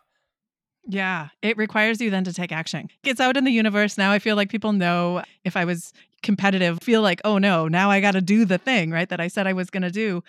Yeah, 0.90 1.28
it 1.43 1.57
requires 1.59 2.00
you 2.00 2.11
then 2.11 2.25
to 2.25 2.33
take 2.33 2.50
action. 2.50 2.88
It's 3.05 3.21
out 3.21 3.37
in 3.37 3.45
the 3.45 3.50
universe 3.50 3.99
now. 3.99 4.11
I 4.11 4.19
feel 4.19 4.37
like 4.37 4.49
people 4.49 4.73
know 4.73 5.23
if 5.45 5.55
I 5.55 5.67
was 5.67 5.93
competitive, 6.23 6.78
feel 6.83 7.02
like, 7.02 7.21
oh 7.25 7.37
no, 7.37 7.69
now 7.69 7.90
I 7.90 8.00
got 8.00 8.12
to 8.12 8.23
do 8.23 8.47
the 8.47 8.57
thing, 8.57 8.90
right? 8.90 9.09
That 9.09 9.21
I 9.21 9.28
said 9.28 9.47
I 9.47 9.52
was 9.52 9.69
going 9.69 9.83
to 9.83 9.90
do. 9.90 10.23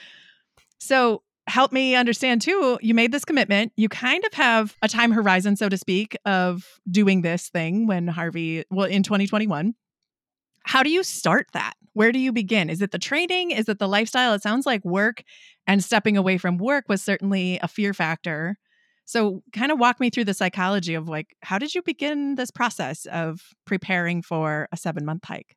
So 0.78 1.22
help 1.50 1.72
me 1.72 1.96
understand 1.96 2.42
too. 2.42 2.78
You 2.82 2.94
made 2.94 3.12
this 3.12 3.26
commitment. 3.26 3.74
You 3.76 3.90
kind 3.90 4.24
of 4.24 4.34
have 4.34 4.78
a 4.82 4.88
time 4.88 5.12
horizon, 5.12 5.56
so 5.56 5.68
to 5.68 5.78
speak, 5.78 6.16
of 6.26 6.64
doing 6.90 7.22
this 7.22 7.50
thing 7.50 7.88
when 7.88 8.08
Harvey, 8.08 8.64
well, 8.70 8.86
in 8.86 9.04
2021. 9.04 9.74
How 10.64 10.84
do 10.84 10.92
you 10.92 11.04
start 11.04 11.48
that? 11.54 11.74
Where 11.94 12.12
do 12.12 12.20
you 12.20 12.32
begin? 12.32 12.70
Is 12.70 12.82
it 12.82 12.92
the 12.92 13.00
training? 13.00 13.52
Is 13.52 13.68
it 13.68 13.80
the 13.80 13.88
lifestyle? 13.88 14.34
It 14.34 14.44
sounds 14.44 14.66
like 14.66 14.86
work 14.86 15.24
and 15.66 15.84
stepping 15.84 16.16
away 16.16 16.38
from 16.38 16.58
work 16.58 16.86
was 16.88 17.02
certainly 17.02 17.60
a 17.62 17.68
fear 17.68 17.94
factor. 17.94 18.58
So, 19.06 19.42
kind 19.54 19.72
of 19.72 19.80
walk 19.80 20.00
me 20.00 20.12
through 20.12 20.26
the 20.26 20.36
psychology 20.36 20.94
of 20.94 21.10
like, 21.10 21.36
how 21.42 21.58
did 21.58 21.74
you 21.74 21.82
begin 21.82 22.36
this 22.36 22.52
process 22.52 23.08
of 23.08 23.42
preparing 23.66 24.22
for 24.22 24.68
a 24.72 24.78
seven 24.78 25.04
month 25.04 25.26
hike? 25.26 25.56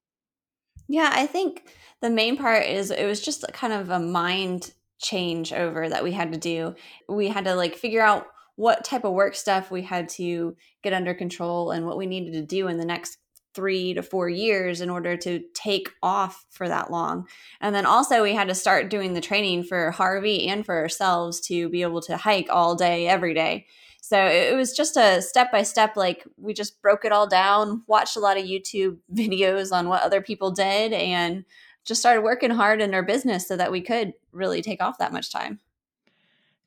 Yeah, 0.89 1.11
I 1.13 1.27
think 1.27 1.69
the 2.01 2.09
main 2.09 2.39
part 2.39 2.65
is 2.65 2.91
it 2.91 3.05
was 3.05 3.21
just 3.21 3.45
kind 3.53 3.75
of 3.75 3.91
a 3.91 3.99
mind 3.99 4.73
change 5.03 5.53
over 5.53 5.89
that 5.89 6.05
we 6.05 6.13
had 6.13 6.33
to 6.33 6.39
do. 6.39 6.75
We 7.09 7.29
had 7.29 7.45
to 7.45 7.55
like 7.55 7.77
figure 7.77 8.03
out 8.03 8.27
what 8.57 8.85
type 8.85 9.05
of 9.05 9.13
work 9.13 9.35
stuff 9.35 9.71
we 9.71 9.83
had 9.83 10.09
to 10.09 10.57
get 10.83 10.93
under 10.93 11.15
control 11.15 11.71
and 11.71 11.87
what 11.87 11.97
we 11.97 12.07
needed 12.07 12.33
to 12.35 12.43
do 12.43 12.69
in 12.69 12.79
the 12.79 12.85
next 12.85 13.19
three 13.55 13.95
to 13.95 14.03
four 14.03 14.29
years 14.29 14.81
in 14.81 14.89
order 14.89 15.17
to 15.17 15.43
take 15.55 15.91
off 16.03 16.47
for 16.51 16.69
that 16.69 16.91
long. 16.91 17.27
And 17.61 17.75
then 17.75 17.85
also, 17.87 18.23
we 18.23 18.35
had 18.35 18.49
to 18.49 18.55
start 18.55 18.89
doing 18.89 19.13
the 19.13 19.21
training 19.21 19.65
for 19.65 19.91
Harvey 19.91 20.49
and 20.49 20.65
for 20.65 20.77
ourselves 20.77 21.41
to 21.49 21.69
be 21.69 21.83
able 21.83 22.01
to 22.03 22.17
hike 22.17 22.49
all 22.51 22.75
day, 22.75 23.07
every 23.07 23.35
day. 23.35 23.67
So 24.01 24.19
it 24.19 24.57
was 24.57 24.73
just 24.73 24.97
a 24.97 25.23
step 25.23 25.53
by 25.53 25.63
step, 25.63 25.97
like 25.97 26.27
we 26.37 26.55
just 26.55 26.83
broke 26.83 27.05
it 27.05 27.13
all 27.13 27.27
down, 27.27 27.83
watched 27.87 28.17
a 28.17 28.21
lot 28.21 28.37
of 28.37 28.45
YouTube 28.45 28.99
videos 29.15 29.73
on 29.73 29.89
what 29.89 30.03
other 30.03 30.21
people 30.21 30.51
did, 30.51 30.93
and 30.93 31.45
just 31.85 32.01
started 32.01 32.23
working 32.23 32.51
hard 32.51 32.81
in 32.81 32.95
our 32.95 33.03
business 33.03 33.47
so 33.47 33.57
that 33.57 33.73
we 33.73 33.81
could 33.81 34.15
really 34.33 34.63
take 34.63 34.83
off 34.83 34.99
that 34.99 35.13
much 35.13 35.33
time. 35.33 35.61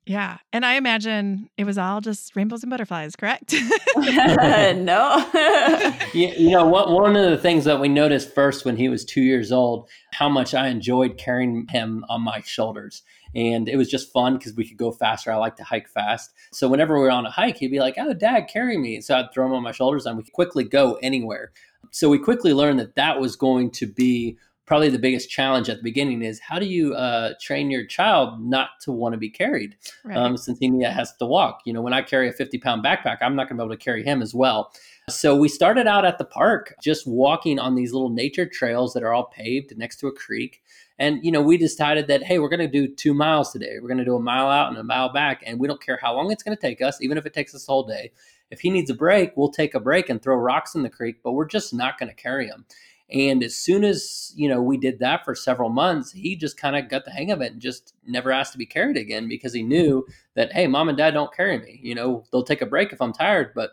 Yeah. 0.05 0.38
And 0.53 0.63
I 0.63 0.75
imagine 0.75 1.50
it 1.57 1.63
was 1.63 1.79
all 1.79 2.00
just 2.00 2.36
rainbows 2.36 2.62
and 2.62 2.69
butterflies, 2.69 3.15
correct? 3.15 3.53
no. 3.98 5.31
you, 6.13 6.27
you 6.27 6.51
know, 6.51 6.65
what, 6.65 6.91
one 6.91 7.15
of 7.15 7.31
the 7.31 7.38
things 7.38 7.65
that 7.65 7.79
we 7.79 7.89
noticed 7.89 8.34
first 8.36 8.65
when 8.65 8.77
he 8.77 8.88
was 8.88 9.03
two 9.03 9.24
years 9.24 9.51
old, 9.51 9.89
how 10.13 10.29
much 10.29 10.53
I 10.53 10.67
enjoyed 10.67 11.17
carrying 11.17 11.67
him 11.69 12.05
on 12.07 12.22
my 12.22 12.41
shoulders. 12.41 13.01
And 13.34 13.67
it 13.67 13.77
was 13.77 13.89
just 13.89 14.13
fun 14.13 14.38
because 14.38 14.53
we 14.53 14.67
could 14.67 14.77
go 14.77 14.91
faster. 14.91 15.31
I 15.31 15.38
like 15.38 15.55
to 15.57 15.63
hike 15.63 15.89
fast. 15.89 16.34
So 16.53 16.69
whenever 16.69 16.95
we 16.95 17.01
were 17.01 17.12
on 17.12 17.25
a 17.25 17.31
hike, 17.31 17.57
he'd 17.57 17.69
be 17.69 17.79
like, 17.79 17.95
Oh, 17.98 18.13
dad, 18.13 18.48
carry 18.48 18.77
me. 18.77 19.01
So 19.01 19.15
I'd 19.15 19.34
throw 19.34 19.48
him 19.48 19.53
on 19.53 19.63
my 19.63 19.72
shoulders 19.72 20.05
and 20.05 20.17
we 20.17 20.24
could 20.24 20.34
quickly 20.34 20.65
go 20.65 21.00
anywhere. 21.01 21.51
So 21.91 22.10
we 22.10 22.19
quickly 22.19 22.53
learned 22.53 22.79
that 22.79 22.95
that 22.95 23.19
was 23.19 23.36
going 23.36 23.72
to 23.72 23.88
be 23.88 24.38
probably 24.65 24.89
the 24.89 25.00
biggest 25.00 25.29
challenge 25.29 25.69
at 25.69 25.77
the 25.77 25.84
beginning 25.84 26.22
is 26.22 26.39
how 26.39 26.60
do 26.60 26.65
you 26.65 26.93
uh, 26.95 27.34
train 27.39 27.69
your 27.69 27.86
child 27.86 28.39
not 28.41 28.69
to 28.81 28.91
want 28.91 29.13
to 29.13 29.17
be 29.17 29.29
carried 29.29 29.75
right. 30.03 30.17
um, 30.17 30.38
since 30.38 30.57
he 30.60 30.81
has 30.81 31.15
to 31.17 31.25
walk? 31.25 31.62
You 31.65 31.74
know 31.74 31.81
when 31.81 31.93
i 31.93 32.01
carry 32.01 32.27
a 32.29 32.34
50 32.34 32.57
pound 32.60 32.84
backpack 32.84 33.17
i'm 33.22 33.36
not 33.36 33.48
going 33.48 33.57
to 33.57 33.63
be 33.63 33.65
able 33.65 33.75
to 33.75 33.84
carry 33.84 34.03
him 34.03 34.22
as 34.22 34.34
well. 34.34 34.72
So 35.10 35.36
we 35.36 35.50
started 35.50 35.86
out 35.86 36.03
at 36.03 36.17
the 36.17 36.25
park 36.25 36.74
just 36.81 37.05
walking 37.05 37.60
on 37.60 37.75
these 37.75 37.93
little 37.93 38.10
nature 38.10 38.48
trails 38.48 38.93
that 38.93 39.03
are 39.03 39.13
all 39.13 39.25
paved 39.25 39.77
next 39.77 39.98
to 39.98 40.07
a 40.07 40.12
creek. 40.12 40.63
And 40.98 41.24
you 41.24 41.31
know 41.31 41.41
we 41.41 41.57
decided 41.57 42.07
that 42.07 42.24
hey 42.24 42.39
we're 42.39 42.50
going 42.50 42.60
to 42.60 42.67
do 42.67 42.88
two 42.88 43.13
miles 43.13 43.51
today. 43.51 43.77
We're 43.81 43.89
going 43.89 44.00
to 44.00 44.05
do 44.05 44.15
a 44.15 44.22
mile 44.22 44.48
out 44.48 44.69
and 44.69 44.77
a 44.77 44.84
mile 44.84 45.13
back 45.13 45.43
and 45.45 45.60
we 45.60 45.67
don't 45.67 45.81
care 45.81 46.00
how 46.01 46.15
long 46.15 46.31
it's 46.31 46.43
going 46.43 46.57
to 46.57 46.62
take 46.62 46.81
us 46.81 47.01
even 47.01 47.17
if 47.17 47.25
it 47.25 47.34
takes 47.34 47.53
us 47.53 47.67
a 47.67 47.72
whole 47.72 47.86
day. 47.86 48.12
If 48.51 48.62
he 48.62 48.69
needs 48.69 48.89
a 48.89 48.95
break 48.95 49.36
we'll 49.36 49.51
take 49.51 49.75
a 49.75 49.79
break 49.79 50.10
and 50.10 50.22
throw 50.22 50.38
rocks 50.38 50.75
in 50.75 50.84
the 50.84 50.89
creek 50.89 51.17
but 51.24 51.34
we're 51.34 51.45
just 51.45 51.74
not 51.74 52.00
going 52.00 52.10
to 52.10 52.15
carry 52.15 52.48
him 52.48 52.65
and 53.09 53.43
as 53.43 53.55
soon 53.55 53.83
as, 53.83 54.33
you 54.35 54.50
know, 54.50 54.62
we 54.62 54.77
did 54.77 55.00
that 55.00 55.24
for 55.24 55.35
several 55.35 55.69
months, 55.69 56.12
he 56.12 56.35
just 56.35 56.57
kind 56.57 56.75
of 56.75 56.89
got 56.89 57.05
the 57.05 57.12
hang 57.12 57.31
of 57.31 57.41
it 57.41 57.51
and 57.51 57.62
just 57.62 57.93
never 58.05 58.31
asked 58.31 58.53
to 58.53 58.57
be 58.57 58.65
carried 58.65 58.97
again 58.97 59.27
because 59.27 59.53
he 59.53 59.62
knew 59.62 60.05
that, 60.33 60.51
hey, 60.53 60.65
mom 60.65 60.89
and 60.89 60.97
dad 60.97 61.12
don't 61.12 61.33
carry 61.33 61.59
me. 61.59 61.79
You 61.83 61.93
know, 61.93 62.24
they'll 62.31 62.43
take 62.43 62.62
a 62.62 62.65
break 62.65 62.91
if 62.91 63.01
I'm 63.01 63.13
tired, 63.13 63.51
but 63.53 63.71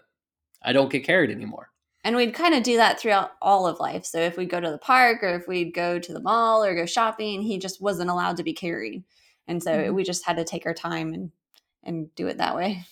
I 0.63 0.73
don't 0.73 0.93
get 0.93 1.05
carried 1.05 1.31
anymore. 1.31 1.71
And 2.05 2.17
we'd 2.17 2.35
kind 2.35 2.55
of 2.55 2.63
do 2.63 2.77
that 2.77 3.01
throughout 3.01 3.33
all 3.41 3.67
of 3.67 3.81
life. 3.81 4.05
So 4.05 4.19
if 4.19 4.37
we'd 4.37 4.51
go 4.51 4.61
to 4.61 4.71
the 4.71 4.79
park 4.79 5.23
or 5.23 5.37
if 5.37 5.49
we'd 5.49 5.73
go 5.73 5.99
to 5.99 6.13
the 6.13 6.21
mall 6.21 6.63
or 6.63 6.75
go 6.75 6.85
shopping, 6.85 7.43
he 7.43 7.59
just 7.59 7.81
wasn't 7.81 8.11
allowed 8.11 8.37
to 8.37 8.43
be 8.43 8.53
carried. 8.53 9.05
And 9.47 9.63
so 9.63 9.73
mm-hmm. 9.73 9.95
we 9.95 10.03
just 10.03 10.27
had 10.27 10.37
to 10.37 10.45
take 10.45 10.67
our 10.67 10.75
time 10.75 11.15
and 11.15 11.31
and 11.85 12.15
do 12.15 12.29
it 12.29 12.39
that 12.39 12.55
way. 12.55 12.85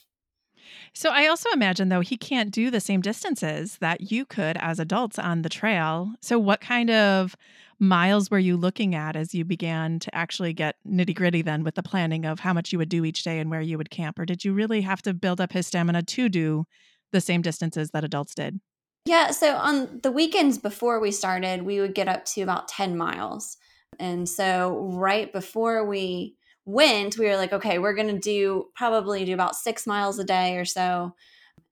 So 0.95 1.11
I 1.11 1.27
also 1.27 1.51
imagine 1.51 1.89
though 1.89 2.01
he 2.01 2.17
can't 2.17 2.51
do 2.51 2.71
the 2.71 2.81
same 2.81 3.01
distances 3.01 3.79
that 3.81 4.11
you 4.11 4.25
could 4.25 4.57
as 4.59 4.79
adults 4.79 5.19
on 5.19 5.43
the 5.43 5.49
trail. 5.49 6.13
So 6.21 6.39
what 6.39 6.61
kind 6.61 6.91
of 6.91 7.37
miles 7.79 8.31
were 8.31 8.39
you 8.39 8.57
looking 8.57 8.95
at 8.95 9.17
as 9.17 9.35
you 9.35 9.45
began 9.45 9.99
to 10.01 10.15
actually 10.15 10.53
get 10.53 10.77
nitty 10.87 11.15
gritty 11.15 11.43
then 11.43 11.65
with 11.65 11.75
the 11.75 11.83
planning 11.83 12.27
of 12.27 12.41
how 12.41 12.53
much 12.53 12.73
you 12.73 12.79
would 12.79 12.91
do 12.91 13.05
each 13.05 13.23
day 13.23 13.39
and 13.39 13.51
where 13.51 13.63
you 13.63 13.79
would 13.79 13.91
camp? 13.91 14.19
Or 14.19 14.27
did 14.27 14.45
you 14.45 14.53
really 14.53 14.83
have 14.83 15.03
to 15.03 15.15
build 15.15 15.41
up 15.41 15.53
his 15.53 15.67
stamina 15.67 16.03
to 16.03 16.29
do 16.29 16.65
the 17.13 17.21
same 17.21 17.43
distances 17.43 17.91
that 17.91 18.05
adults 18.05 18.35
did? 18.35 18.61
Yeah, 19.07 19.31
so 19.31 19.57
on 19.57 20.01
the 20.03 20.13
weekends 20.13 20.59
before 20.59 21.01
we 21.01 21.11
started, 21.11 21.63
we 21.63 21.81
would 21.81 21.95
get 21.95 22.07
up 22.07 22.27
to 22.27 22.43
about 22.43 22.69
10 22.69 22.97
miles. 22.97 23.57
And 23.99 24.29
so 24.29 24.91
right 24.93 25.33
before 25.33 25.87
we 25.87 26.37
went, 26.65 27.19
we 27.19 27.27
were 27.27 27.37
like, 27.37 27.53
okay, 27.53 27.79
we're 27.79 27.95
going 27.95 28.15
to 28.15 28.19
do 28.19 28.67
probably 28.75 29.25
do 29.25 29.35
about 29.35 29.57
six 29.57 29.87
miles 29.87 30.19
a 30.19 30.25
day 30.25 30.57
or 30.57 30.65
so. 30.65 31.15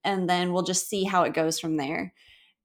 And 0.03 0.29
then 0.29 0.53
we'll 0.53 0.63
just 0.63 0.89
see 0.89 1.03
how 1.03 1.23
it 1.23 1.33
goes 1.33 1.59
from 1.59 1.77
there. 1.77 2.13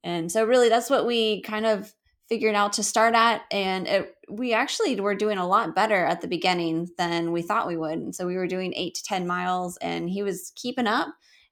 And 0.04 0.30
so, 0.30 0.44
really, 0.44 0.68
that's 0.68 0.90
what 0.90 1.06
we 1.06 1.40
kind 1.42 1.66
of 1.66 1.92
figured 2.28 2.54
out 2.54 2.74
to 2.74 2.82
start 2.82 3.14
at. 3.14 3.42
And 3.50 3.86
it, 3.86 4.14
we 4.28 4.52
actually 4.52 5.00
were 5.00 5.14
doing 5.14 5.38
a 5.38 5.48
lot 5.48 5.74
better 5.74 6.04
at 6.04 6.20
the 6.20 6.28
beginning 6.28 6.90
than 6.98 7.32
we 7.32 7.42
thought 7.42 7.66
we 7.66 7.76
would. 7.76 7.98
And 7.98 8.14
so, 8.14 8.26
we 8.26 8.36
were 8.36 8.46
doing 8.46 8.74
eight 8.76 8.94
to 8.96 9.02
10 9.02 9.26
miles, 9.26 9.76
and 9.78 10.08
he 10.08 10.22
was 10.22 10.52
keeping 10.54 10.86
up. 10.86 11.08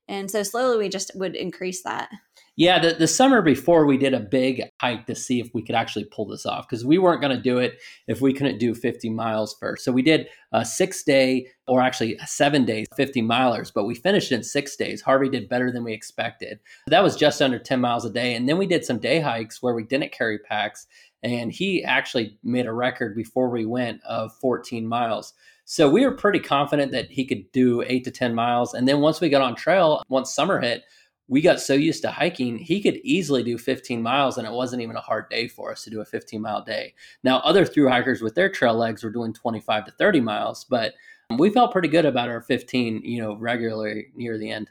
And 0.06 0.30
so, 0.30 0.42
slowly, 0.42 0.78
we 0.78 0.88
just 0.90 1.12
would 1.14 1.34
increase 1.34 1.82
that. 1.82 2.10
Yeah, 2.56 2.78
the, 2.78 2.92
the 2.92 3.08
summer 3.08 3.40
before 3.40 3.86
we 3.86 3.96
did 3.96 4.12
a 4.12 4.20
big 4.20 4.62
hike 4.78 5.06
to 5.06 5.14
see 5.14 5.40
if 5.40 5.48
we 5.54 5.62
could 5.62 5.74
actually 5.74 6.04
pull 6.04 6.26
this 6.26 6.44
off 6.44 6.68
because 6.68 6.84
we 6.84 6.98
weren't 6.98 7.22
going 7.22 7.34
to 7.34 7.42
do 7.42 7.56
it 7.56 7.80
if 8.08 8.20
we 8.20 8.34
couldn't 8.34 8.58
do 8.58 8.74
50 8.74 9.08
miles 9.08 9.56
first. 9.58 9.84
So 9.84 9.90
we 9.90 10.02
did 10.02 10.28
a 10.52 10.62
six 10.62 11.02
day 11.02 11.46
or 11.66 11.80
actually 11.80 12.18
seven 12.26 12.66
days, 12.66 12.86
50 12.94 13.22
milers, 13.22 13.72
but 13.74 13.84
we 13.84 13.94
finished 13.94 14.32
in 14.32 14.42
six 14.42 14.76
days. 14.76 15.00
Harvey 15.00 15.30
did 15.30 15.48
better 15.48 15.72
than 15.72 15.82
we 15.82 15.94
expected. 15.94 16.58
That 16.88 17.02
was 17.02 17.16
just 17.16 17.40
under 17.40 17.58
10 17.58 17.80
miles 17.80 18.04
a 18.04 18.10
day. 18.10 18.34
And 18.34 18.46
then 18.46 18.58
we 18.58 18.66
did 18.66 18.84
some 18.84 18.98
day 18.98 19.20
hikes 19.20 19.62
where 19.62 19.74
we 19.74 19.84
didn't 19.84 20.12
carry 20.12 20.38
packs. 20.38 20.86
And 21.22 21.50
he 21.52 21.82
actually 21.82 22.36
made 22.42 22.66
a 22.66 22.72
record 22.72 23.16
before 23.16 23.48
we 23.48 23.64
went 23.64 24.02
of 24.04 24.36
14 24.40 24.86
miles. 24.86 25.32
So 25.64 25.88
we 25.88 26.04
were 26.04 26.12
pretty 26.12 26.40
confident 26.40 26.92
that 26.92 27.10
he 27.10 27.24
could 27.24 27.50
do 27.52 27.82
eight 27.86 28.04
to 28.04 28.10
10 28.10 28.34
miles. 28.34 28.74
And 28.74 28.86
then 28.86 29.00
once 29.00 29.20
we 29.22 29.30
got 29.30 29.40
on 29.40 29.54
trail, 29.54 30.02
once 30.08 30.34
summer 30.34 30.60
hit, 30.60 30.82
we 31.28 31.40
got 31.40 31.60
so 31.60 31.74
used 31.74 32.02
to 32.02 32.10
hiking, 32.10 32.58
he 32.58 32.82
could 32.82 32.96
easily 33.04 33.42
do 33.42 33.56
15 33.56 34.02
miles, 34.02 34.38
and 34.38 34.46
it 34.46 34.52
wasn't 34.52 34.82
even 34.82 34.96
a 34.96 35.00
hard 35.00 35.28
day 35.28 35.48
for 35.48 35.72
us 35.72 35.84
to 35.84 35.90
do 35.90 36.00
a 36.00 36.04
15 36.04 36.40
mile 36.40 36.62
day. 36.62 36.94
Now, 37.22 37.38
other 37.38 37.64
through 37.64 37.88
hikers 37.88 38.20
with 38.20 38.34
their 38.34 38.50
trail 38.50 38.74
legs 38.74 39.02
were 39.02 39.10
doing 39.10 39.32
25 39.32 39.86
to 39.86 39.90
30 39.92 40.20
miles, 40.20 40.64
but 40.64 40.94
we 41.38 41.50
felt 41.50 41.72
pretty 41.72 41.88
good 41.88 42.04
about 42.04 42.28
our 42.28 42.40
15, 42.40 43.02
you 43.02 43.22
know, 43.22 43.36
regularly 43.36 44.08
near 44.14 44.36
the 44.38 44.50
end. 44.50 44.70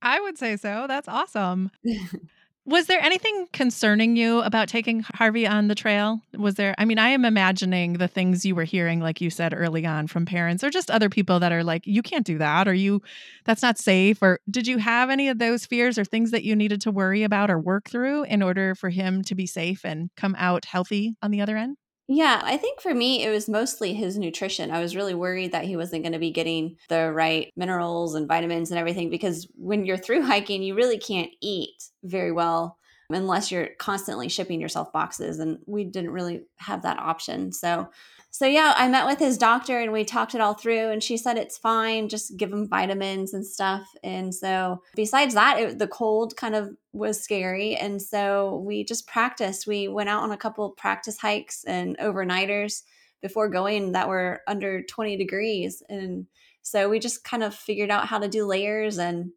I 0.00 0.20
would 0.20 0.36
say 0.36 0.56
so. 0.56 0.86
That's 0.88 1.08
awesome. 1.08 1.70
Was 2.64 2.86
there 2.86 3.00
anything 3.00 3.48
concerning 3.52 4.14
you 4.16 4.40
about 4.40 4.68
taking 4.68 5.04
Harvey 5.14 5.48
on 5.48 5.66
the 5.66 5.74
trail? 5.74 6.20
Was 6.38 6.54
there, 6.54 6.76
I 6.78 6.84
mean, 6.84 6.98
I 6.98 7.08
am 7.08 7.24
imagining 7.24 7.94
the 7.94 8.06
things 8.06 8.46
you 8.46 8.54
were 8.54 8.62
hearing, 8.62 9.00
like 9.00 9.20
you 9.20 9.30
said 9.30 9.52
early 9.52 9.84
on 9.84 10.06
from 10.06 10.26
parents 10.26 10.62
or 10.62 10.70
just 10.70 10.88
other 10.88 11.08
people 11.08 11.40
that 11.40 11.50
are 11.50 11.64
like, 11.64 11.84
you 11.88 12.02
can't 12.02 12.24
do 12.24 12.38
that, 12.38 12.68
or 12.68 12.72
you, 12.72 13.02
that's 13.44 13.62
not 13.62 13.78
safe. 13.78 14.22
Or 14.22 14.38
did 14.48 14.68
you 14.68 14.78
have 14.78 15.10
any 15.10 15.28
of 15.28 15.38
those 15.40 15.66
fears 15.66 15.98
or 15.98 16.04
things 16.04 16.30
that 16.30 16.44
you 16.44 16.54
needed 16.54 16.80
to 16.82 16.92
worry 16.92 17.24
about 17.24 17.50
or 17.50 17.58
work 17.58 17.90
through 17.90 18.24
in 18.24 18.42
order 18.42 18.76
for 18.76 18.90
him 18.90 19.22
to 19.24 19.34
be 19.34 19.46
safe 19.46 19.84
and 19.84 20.10
come 20.16 20.36
out 20.38 20.64
healthy 20.66 21.16
on 21.20 21.32
the 21.32 21.40
other 21.40 21.56
end? 21.56 21.76
Yeah, 22.08 22.42
I 22.44 22.56
think 22.56 22.80
for 22.80 22.92
me, 22.94 23.24
it 23.24 23.30
was 23.30 23.48
mostly 23.48 23.94
his 23.94 24.18
nutrition. 24.18 24.70
I 24.70 24.80
was 24.80 24.96
really 24.96 25.14
worried 25.14 25.52
that 25.52 25.64
he 25.64 25.76
wasn't 25.76 26.02
going 26.02 26.12
to 26.12 26.18
be 26.18 26.30
getting 26.30 26.76
the 26.88 27.12
right 27.12 27.50
minerals 27.56 28.14
and 28.14 28.28
vitamins 28.28 28.70
and 28.70 28.78
everything 28.78 29.08
because 29.08 29.48
when 29.54 29.86
you're 29.86 29.96
through 29.96 30.22
hiking, 30.22 30.62
you 30.62 30.74
really 30.74 30.98
can't 30.98 31.30
eat 31.40 31.82
very 32.02 32.32
well 32.32 32.76
unless 33.08 33.50
you're 33.50 33.68
constantly 33.78 34.28
shipping 34.28 34.60
yourself 34.60 34.92
boxes. 34.92 35.38
And 35.38 35.58
we 35.66 35.84
didn't 35.84 36.10
really 36.10 36.42
have 36.56 36.82
that 36.82 36.98
option. 36.98 37.52
So, 37.52 37.88
so 38.32 38.46
yeah, 38.46 38.72
I 38.78 38.88
met 38.88 39.04
with 39.04 39.18
his 39.18 39.36
doctor 39.36 39.78
and 39.78 39.92
we 39.92 40.04
talked 40.04 40.34
it 40.34 40.40
all 40.40 40.54
through, 40.54 40.88
and 40.88 41.02
she 41.02 41.18
said 41.18 41.36
it's 41.36 41.58
fine, 41.58 42.08
just 42.08 42.38
give 42.38 42.50
him 42.50 42.66
vitamins 42.66 43.34
and 43.34 43.46
stuff. 43.46 43.86
And 44.02 44.34
so, 44.34 44.82
besides 44.96 45.34
that, 45.34 45.60
it, 45.60 45.78
the 45.78 45.86
cold 45.86 46.34
kind 46.34 46.54
of 46.54 46.70
was 46.94 47.22
scary, 47.22 47.76
and 47.76 48.00
so 48.00 48.62
we 48.66 48.84
just 48.84 49.06
practiced. 49.06 49.66
We 49.66 49.86
went 49.86 50.08
out 50.08 50.22
on 50.22 50.32
a 50.32 50.38
couple 50.38 50.70
practice 50.70 51.18
hikes 51.18 51.62
and 51.64 51.98
overnighters 51.98 52.82
before 53.20 53.50
going 53.50 53.92
that 53.92 54.08
were 54.08 54.40
under 54.48 54.82
20 54.82 55.18
degrees, 55.18 55.82
and 55.90 56.26
so 56.62 56.88
we 56.88 57.00
just 57.00 57.24
kind 57.24 57.42
of 57.42 57.54
figured 57.54 57.90
out 57.90 58.06
how 58.06 58.18
to 58.18 58.28
do 58.28 58.46
layers 58.46 58.96
and 58.96 59.32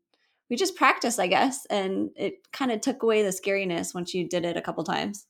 we 0.49 0.55
just 0.55 0.75
practiced, 0.75 1.19
I 1.19 1.27
guess, 1.27 1.65
and 1.69 2.11
it 2.15 2.51
kind 2.53 2.71
of 2.71 2.81
took 2.81 3.01
away 3.01 3.23
the 3.23 3.29
scariness 3.29 3.95
once 3.95 4.13
you 4.13 4.29
did 4.29 4.45
it 4.45 4.57
a 4.57 4.61
couple 4.61 4.83
times. 4.83 5.25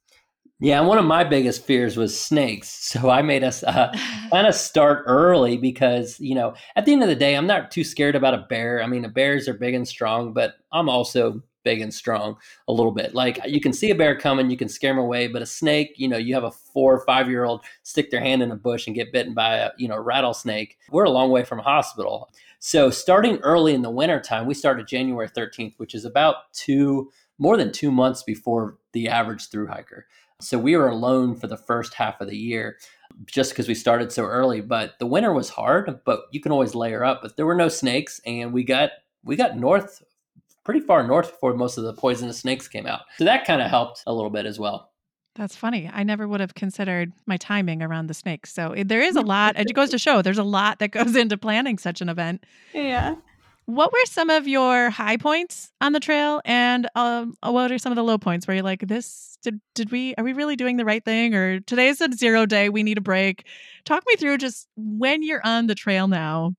Yeah, 0.61 0.79
one 0.81 0.97
of 0.97 1.03
my 1.03 1.25
biggest 1.25 1.65
fears 1.65 1.97
was 1.97 2.17
snakes. 2.19 2.71
So 2.95 3.09
I 3.09 3.21
made 3.23 3.43
us 3.43 3.61
uh, 3.61 3.91
kind 4.31 4.47
of 4.47 4.55
start 4.55 5.03
early 5.05 5.57
because, 5.57 6.17
you 6.19 6.33
know, 6.33 6.53
at 6.77 6.85
the 6.85 6.93
end 6.93 7.03
of 7.03 7.09
the 7.09 7.15
day, 7.15 7.35
I'm 7.35 7.47
not 7.47 7.71
too 7.71 7.83
scared 7.83 8.15
about 8.15 8.33
a 8.33 8.45
bear. 8.49 8.81
I 8.81 8.87
mean, 8.87 9.01
the 9.01 9.09
bears 9.09 9.49
are 9.49 9.53
big 9.53 9.73
and 9.73 9.85
strong, 9.85 10.31
but 10.31 10.55
I'm 10.71 10.87
also 10.87 11.43
big 11.65 11.81
and 11.81 11.93
strong 11.93 12.37
a 12.69 12.71
little 12.71 12.93
bit. 12.93 13.13
Like 13.13 13.39
you 13.45 13.59
can 13.59 13.73
see 13.73 13.89
a 13.89 13.95
bear 13.95 14.17
coming, 14.17 14.49
you 14.49 14.55
can 14.55 14.69
scare 14.69 14.91
them 14.93 14.99
away, 14.99 15.27
but 15.27 15.41
a 15.41 15.45
snake, 15.45 15.95
you 15.97 16.07
know, 16.07 16.15
you 16.15 16.33
have 16.35 16.45
a 16.45 16.51
four 16.51 16.95
or 16.95 17.05
five 17.05 17.27
year 17.27 17.43
old 17.43 17.65
stick 17.83 18.11
their 18.11 18.21
hand 18.21 18.41
in 18.41 18.51
a 18.51 18.55
bush 18.55 18.87
and 18.87 18.95
get 18.95 19.11
bitten 19.11 19.33
by 19.33 19.55
a, 19.55 19.71
you 19.77 19.89
know, 19.89 19.97
rattlesnake. 19.97 20.77
We're 20.89 21.03
a 21.03 21.09
long 21.09 21.31
way 21.31 21.43
from 21.43 21.59
a 21.59 21.63
hospital. 21.63 22.29
So 22.59 22.89
starting 22.89 23.37
early 23.39 23.73
in 23.73 23.81
the 23.81 23.89
wintertime, 23.89 24.45
we 24.45 24.53
started 24.53 24.87
January 24.87 25.27
13th, 25.27 25.73
which 25.77 25.95
is 25.95 26.05
about 26.05 26.53
two, 26.53 27.11
more 27.37 27.57
than 27.57 27.73
two 27.73 27.91
months 27.91 28.23
before 28.23 28.77
the 28.93 29.09
average 29.09 29.49
through 29.49 29.67
hiker. 29.67 30.07
So 30.41 30.57
we 30.57 30.75
were 30.75 30.89
alone 30.89 31.35
for 31.35 31.47
the 31.47 31.57
first 31.57 31.93
half 31.93 32.19
of 32.21 32.27
the 32.27 32.37
year 32.37 32.77
just 33.25 33.51
because 33.51 33.67
we 33.67 33.75
started 33.75 34.11
so 34.11 34.23
early. 34.23 34.61
But 34.61 34.99
the 34.99 35.05
winter 35.05 35.33
was 35.33 35.49
hard, 35.49 35.99
but 36.05 36.23
you 36.31 36.41
can 36.41 36.51
always 36.51 36.75
layer 36.75 37.03
up. 37.03 37.21
But 37.21 37.37
there 37.37 37.45
were 37.45 37.55
no 37.55 37.69
snakes, 37.69 38.19
and 38.25 38.53
we 38.53 38.63
got 38.63 38.91
we 39.23 39.35
got 39.35 39.57
north 39.57 40.03
pretty 40.63 40.79
far 40.81 41.05
north 41.05 41.31
before 41.31 41.53
most 41.53 41.77
of 41.77 41.83
the 41.83 41.93
poisonous 41.93 42.39
snakes 42.39 42.67
came 42.67 42.87
out. 42.87 43.01
So 43.17 43.23
that 43.25 43.45
kind 43.45 43.61
of 43.61 43.69
helped 43.69 44.03
a 44.07 44.13
little 44.13 44.31
bit 44.31 44.45
as 44.45 44.59
well. 44.59 44.91
That's 45.35 45.55
funny. 45.55 45.89
I 45.93 46.03
never 46.03 46.27
would 46.27 46.39
have 46.39 46.55
considered 46.55 47.11
my 47.25 47.37
timing 47.37 47.81
around 47.83 48.07
the 48.07 48.13
snakes. 48.13 48.53
So 48.53 48.71
eh, 48.71 48.83
there 48.85 49.01
is 49.01 49.15
a 49.15 49.21
lot. 49.35 49.59
It 49.59 49.73
goes 49.73 49.91
to 49.91 49.97
show 49.97 50.21
there's 50.21 50.37
a 50.37 50.43
lot 50.43 50.79
that 50.79 50.91
goes 50.91 51.15
into 51.15 51.37
planning 51.37 51.77
such 51.77 52.01
an 52.01 52.09
event. 52.09 52.43
Yeah. 52.73 53.15
What 53.65 53.91
were 53.91 54.05
some 54.05 54.29
of 54.29 54.47
your 54.47 54.91
high 54.91 55.17
points 55.17 55.71
on 55.81 55.91
the 55.93 55.99
trail, 55.99 56.39
and 56.45 56.87
um, 56.95 57.33
what 57.41 57.71
are 57.71 57.79
some 57.79 57.91
of 57.91 57.95
the 57.95 58.03
low 58.03 58.19
points 58.19 58.47
where 58.47 58.55
you're 58.55 58.63
like, 58.63 58.81
"This 58.87 59.37
did 59.41 59.59
did 59.73 59.91
we 59.91 60.13
are 60.17 60.23
we 60.23 60.33
really 60.33 60.55
doing 60.55 60.77
the 60.77 60.85
right 60.85 61.03
thing?" 61.03 61.33
Or 61.33 61.59
today's 61.61 61.99
a 61.99 62.11
zero 62.11 62.45
day, 62.45 62.69
we 62.69 62.83
need 62.83 62.99
a 62.99 63.01
break. 63.01 63.45
Talk 63.83 64.03
me 64.07 64.15
through 64.17 64.37
just 64.37 64.67
when 64.75 65.23
you're 65.23 65.41
on 65.43 65.65
the 65.67 65.73
trail 65.75 66.07
now. 66.07 66.53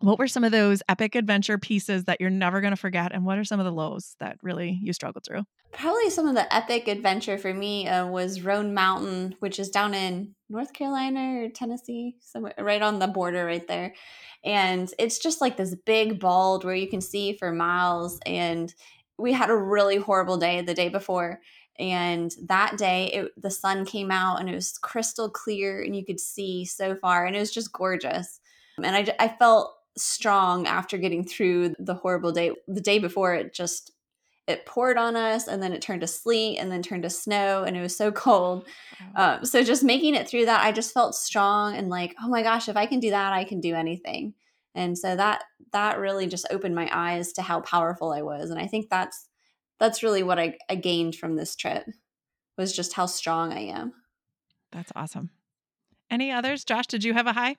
What 0.00 0.18
were 0.18 0.28
some 0.28 0.44
of 0.44 0.52
those 0.52 0.82
epic 0.88 1.14
adventure 1.16 1.58
pieces 1.58 2.04
that 2.06 2.20
you're 2.20 2.30
never 2.30 2.60
going 2.62 2.72
to 2.72 2.76
forget, 2.76 3.12
and 3.14 3.24
what 3.24 3.38
are 3.38 3.44
some 3.44 3.60
of 3.60 3.66
the 3.66 3.72
lows 3.72 4.16
that 4.20 4.38
really 4.42 4.78
you 4.82 4.92
struggled 4.94 5.24
through? 5.26 5.44
Probably 5.76 6.08
some 6.08 6.26
of 6.26 6.34
the 6.34 6.54
epic 6.54 6.88
adventure 6.88 7.36
for 7.36 7.52
me 7.52 7.86
uh, 7.86 8.06
was 8.06 8.40
Roan 8.40 8.72
Mountain, 8.72 9.36
which 9.40 9.58
is 9.58 9.68
down 9.68 9.92
in 9.92 10.34
North 10.48 10.72
Carolina 10.72 11.42
or 11.44 11.48
Tennessee, 11.50 12.16
somewhere 12.20 12.54
right 12.58 12.80
on 12.80 12.98
the 12.98 13.06
border 13.06 13.44
right 13.44 13.66
there. 13.68 13.94
And 14.42 14.90
it's 14.98 15.18
just 15.18 15.42
like 15.42 15.58
this 15.58 15.74
big 15.74 16.18
bald 16.18 16.64
where 16.64 16.74
you 16.74 16.88
can 16.88 17.02
see 17.02 17.36
for 17.36 17.52
miles. 17.52 18.18
And 18.24 18.72
we 19.18 19.34
had 19.34 19.50
a 19.50 19.56
really 19.56 19.96
horrible 19.96 20.38
day 20.38 20.62
the 20.62 20.72
day 20.72 20.88
before. 20.88 21.40
And 21.78 22.32
that 22.46 22.78
day, 22.78 23.08
it, 23.08 23.42
the 23.42 23.50
sun 23.50 23.84
came 23.84 24.10
out 24.10 24.40
and 24.40 24.48
it 24.48 24.54
was 24.54 24.78
crystal 24.78 25.28
clear 25.28 25.82
and 25.82 25.94
you 25.94 26.06
could 26.06 26.20
see 26.20 26.64
so 26.64 26.94
far. 26.94 27.26
And 27.26 27.36
it 27.36 27.40
was 27.40 27.52
just 27.52 27.74
gorgeous. 27.74 28.40
And 28.82 28.96
I, 28.96 29.14
I 29.18 29.28
felt 29.28 29.74
strong 29.98 30.66
after 30.66 30.96
getting 30.96 31.22
through 31.22 31.74
the 31.78 31.94
horrible 31.94 32.32
day. 32.32 32.52
The 32.66 32.80
day 32.80 32.98
before, 32.98 33.34
it 33.34 33.52
just 33.52 33.92
it 34.46 34.64
poured 34.64 34.96
on 34.96 35.16
us 35.16 35.48
and 35.48 35.62
then 35.62 35.72
it 35.72 35.82
turned 35.82 36.02
to 36.02 36.06
sleet 36.06 36.58
and 36.58 36.70
then 36.70 36.82
turned 36.82 37.02
to 37.02 37.10
snow 37.10 37.64
and 37.64 37.76
it 37.76 37.80
was 37.80 37.96
so 37.96 38.12
cold. 38.26 38.66
Um, 39.16 39.44
so 39.44 39.62
just 39.62 39.82
making 39.82 40.14
it 40.14 40.28
through 40.28 40.46
that 40.46 40.64
i 40.64 40.72
just 40.72 40.94
felt 40.94 41.14
strong 41.14 41.74
and 41.74 41.88
like 41.88 42.14
oh 42.22 42.28
my 42.28 42.42
gosh 42.42 42.68
if 42.68 42.76
i 42.76 42.86
can 42.86 43.00
do 43.00 43.10
that 43.10 43.32
i 43.32 43.44
can 43.44 43.60
do 43.60 43.74
anything. 43.74 44.34
And 44.74 44.96
so 44.96 45.16
that 45.16 45.44
that 45.72 45.98
really 45.98 46.26
just 46.26 46.46
opened 46.50 46.74
my 46.74 46.88
eyes 46.92 47.32
to 47.34 47.42
how 47.42 47.60
powerful 47.60 48.12
i 48.12 48.22
was 48.22 48.50
and 48.50 48.58
i 48.58 48.66
think 48.66 48.88
that's 48.88 49.28
that's 49.78 50.02
really 50.02 50.22
what 50.22 50.38
i, 50.38 50.56
I 50.68 50.76
gained 50.76 51.16
from 51.16 51.36
this 51.36 51.56
trip 51.56 51.86
was 52.56 52.74
just 52.74 52.94
how 52.94 53.06
strong 53.06 53.52
i 53.52 53.60
am. 53.60 53.92
That's 54.72 54.92
awesome. 54.96 55.30
Any 56.10 56.30
others? 56.30 56.64
Josh 56.64 56.86
did 56.86 57.04
you 57.04 57.14
have 57.14 57.26
a 57.26 57.32
high 57.32 57.56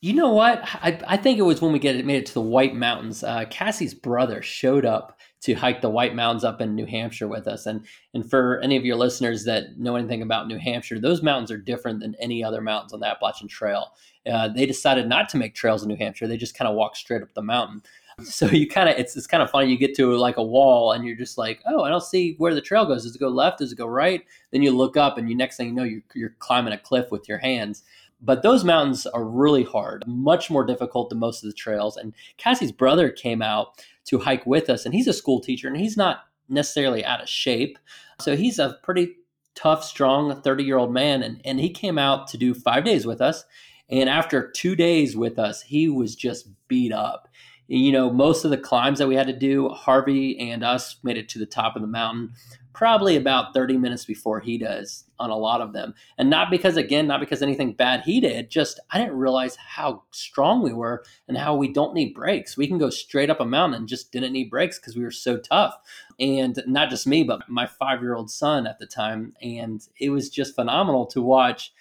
you 0.00 0.12
know 0.12 0.32
what? 0.32 0.62
I, 0.64 1.00
I 1.06 1.16
think 1.16 1.38
it 1.38 1.42
was 1.42 1.60
when 1.60 1.72
we 1.72 1.80
get 1.80 2.04
made 2.04 2.18
it 2.18 2.26
to 2.26 2.34
the 2.34 2.40
White 2.40 2.74
Mountains. 2.74 3.24
Uh, 3.24 3.44
Cassie's 3.50 3.94
brother 3.94 4.42
showed 4.42 4.84
up 4.84 5.18
to 5.40 5.54
hike 5.54 5.80
the 5.80 5.90
White 5.90 6.14
Mountains 6.14 6.44
up 6.44 6.60
in 6.60 6.74
New 6.74 6.86
Hampshire 6.86 7.26
with 7.26 7.48
us. 7.48 7.66
And 7.66 7.84
and 8.14 8.28
for 8.28 8.60
any 8.60 8.76
of 8.76 8.84
your 8.84 8.96
listeners 8.96 9.44
that 9.44 9.76
know 9.76 9.96
anything 9.96 10.22
about 10.22 10.46
New 10.46 10.58
Hampshire, 10.58 11.00
those 11.00 11.22
mountains 11.22 11.50
are 11.50 11.58
different 11.58 12.00
than 12.00 12.14
any 12.20 12.44
other 12.44 12.60
mountains 12.60 12.92
on 12.92 13.00
the 13.00 13.06
Appalachian 13.06 13.48
Trail. 13.48 13.92
Uh, 14.30 14.48
they 14.48 14.66
decided 14.66 15.08
not 15.08 15.28
to 15.30 15.36
make 15.36 15.54
trails 15.54 15.82
in 15.82 15.88
New 15.88 15.96
Hampshire. 15.96 16.28
They 16.28 16.36
just 16.36 16.56
kind 16.56 16.68
of 16.68 16.76
walk 16.76 16.94
straight 16.94 17.22
up 17.22 17.34
the 17.34 17.42
mountain. 17.42 17.82
So 18.24 18.46
you 18.46 18.66
kind 18.66 18.88
of 18.88 18.98
it's 18.98 19.16
it's 19.16 19.28
kind 19.28 19.44
of 19.44 19.48
funny. 19.48 19.70
You 19.70 19.78
get 19.78 19.94
to 19.94 20.16
like 20.16 20.38
a 20.38 20.42
wall 20.42 20.90
and 20.90 21.04
you're 21.04 21.14
just 21.14 21.38
like, 21.38 21.62
oh, 21.66 21.84
I 21.84 21.88
don't 21.88 22.02
see 22.02 22.34
where 22.38 22.52
the 22.52 22.60
trail 22.60 22.84
goes. 22.84 23.04
Does 23.04 23.14
it 23.14 23.20
go 23.20 23.28
left? 23.28 23.58
Does 23.58 23.70
it 23.70 23.78
go 23.78 23.86
right? 23.86 24.24
Then 24.50 24.60
you 24.60 24.72
look 24.72 24.96
up 24.96 25.18
and 25.18 25.30
you 25.30 25.36
next 25.36 25.56
thing 25.56 25.68
you 25.68 25.72
know 25.72 25.84
you're, 25.84 26.02
you're 26.16 26.34
climbing 26.40 26.72
a 26.72 26.78
cliff 26.78 27.12
with 27.12 27.28
your 27.28 27.38
hands. 27.38 27.84
But 28.20 28.42
those 28.42 28.64
mountains 28.64 29.06
are 29.06 29.24
really 29.24 29.62
hard, 29.62 30.04
much 30.06 30.50
more 30.50 30.64
difficult 30.64 31.08
than 31.08 31.18
most 31.18 31.42
of 31.42 31.48
the 31.48 31.54
trails. 31.54 31.96
And 31.96 32.14
Cassie's 32.36 32.72
brother 32.72 33.10
came 33.10 33.42
out 33.42 33.84
to 34.06 34.18
hike 34.18 34.46
with 34.46 34.68
us, 34.68 34.84
and 34.84 34.94
he's 34.94 35.06
a 35.06 35.12
school 35.12 35.40
teacher, 35.40 35.68
and 35.68 35.76
he's 35.76 35.96
not 35.96 36.24
necessarily 36.48 37.04
out 37.04 37.22
of 37.22 37.28
shape. 37.28 37.78
So 38.20 38.36
he's 38.36 38.58
a 38.58 38.78
pretty 38.82 39.16
tough, 39.54 39.84
strong 39.84 40.40
30 40.40 40.64
year 40.64 40.78
old 40.78 40.92
man. 40.92 41.22
And, 41.22 41.40
and 41.44 41.60
he 41.60 41.70
came 41.70 41.98
out 41.98 42.28
to 42.28 42.38
do 42.38 42.54
five 42.54 42.84
days 42.84 43.06
with 43.06 43.20
us. 43.20 43.44
And 43.90 44.08
after 44.08 44.50
two 44.50 44.76
days 44.76 45.16
with 45.16 45.38
us, 45.38 45.62
he 45.62 45.88
was 45.88 46.14
just 46.14 46.48
beat 46.68 46.92
up. 46.92 47.28
You 47.68 47.92
know, 47.92 48.10
most 48.10 48.44
of 48.44 48.50
the 48.50 48.58
climbs 48.58 48.98
that 48.98 49.08
we 49.08 49.14
had 49.14 49.26
to 49.26 49.32
do, 49.32 49.68
Harvey 49.68 50.38
and 50.38 50.64
us 50.64 50.96
made 51.02 51.18
it 51.18 51.28
to 51.30 51.38
the 51.38 51.46
top 51.46 51.76
of 51.76 51.82
the 51.82 51.88
mountain 51.88 52.32
probably 52.78 53.16
about 53.16 53.52
30 53.54 53.76
minutes 53.76 54.04
before 54.04 54.38
he 54.38 54.56
does 54.56 55.02
on 55.18 55.30
a 55.30 55.36
lot 55.36 55.60
of 55.60 55.72
them. 55.72 55.92
And 56.16 56.30
not 56.30 56.48
because, 56.48 56.76
again, 56.76 57.08
not 57.08 57.18
because 57.18 57.42
anything 57.42 57.72
bad 57.72 58.02
he 58.02 58.20
did, 58.20 58.50
just 58.50 58.78
I 58.92 58.98
didn't 58.98 59.16
realize 59.16 59.56
how 59.56 60.04
strong 60.12 60.62
we 60.62 60.72
were 60.72 61.02
and 61.26 61.36
how 61.36 61.56
we 61.56 61.72
don't 61.72 61.92
need 61.92 62.14
breaks. 62.14 62.56
We 62.56 62.68
can 62.68 62.78
go 62.78 62.88
straight 62.88 63.30
up 63.30 63.40
a 63.40 63.44
mountain 63.44 63.80
and 63.80 63.88
just 63.88 64.12
didn't 64.12 64.32
need 64.32 64.48
breaks 64.48 64.78
because 64.78 64.96
we 64.96 65.02
were 65.02 65.10
so 65.10 65.38
tough. 65.38 65.74
And 66.20 66.62
not 66.68 66.88
just 66.88 67.04
me, 67.04 67.24
but 67.24 67.48
my 67.48 67.66
five 67.66 68.00
year 68.00 68.14
old 68.14 68.30
son 68.30 68.64
at 68.64 68.78
the 68.78 68.86
time. 68.86 69.34
And 69.42 69.84
it 69.98 70.10
was 70.10 70.30
just 70.30 70.54
phenomenal 70.54 71.06
to 71.06 71.20
watch, 71.20 71.72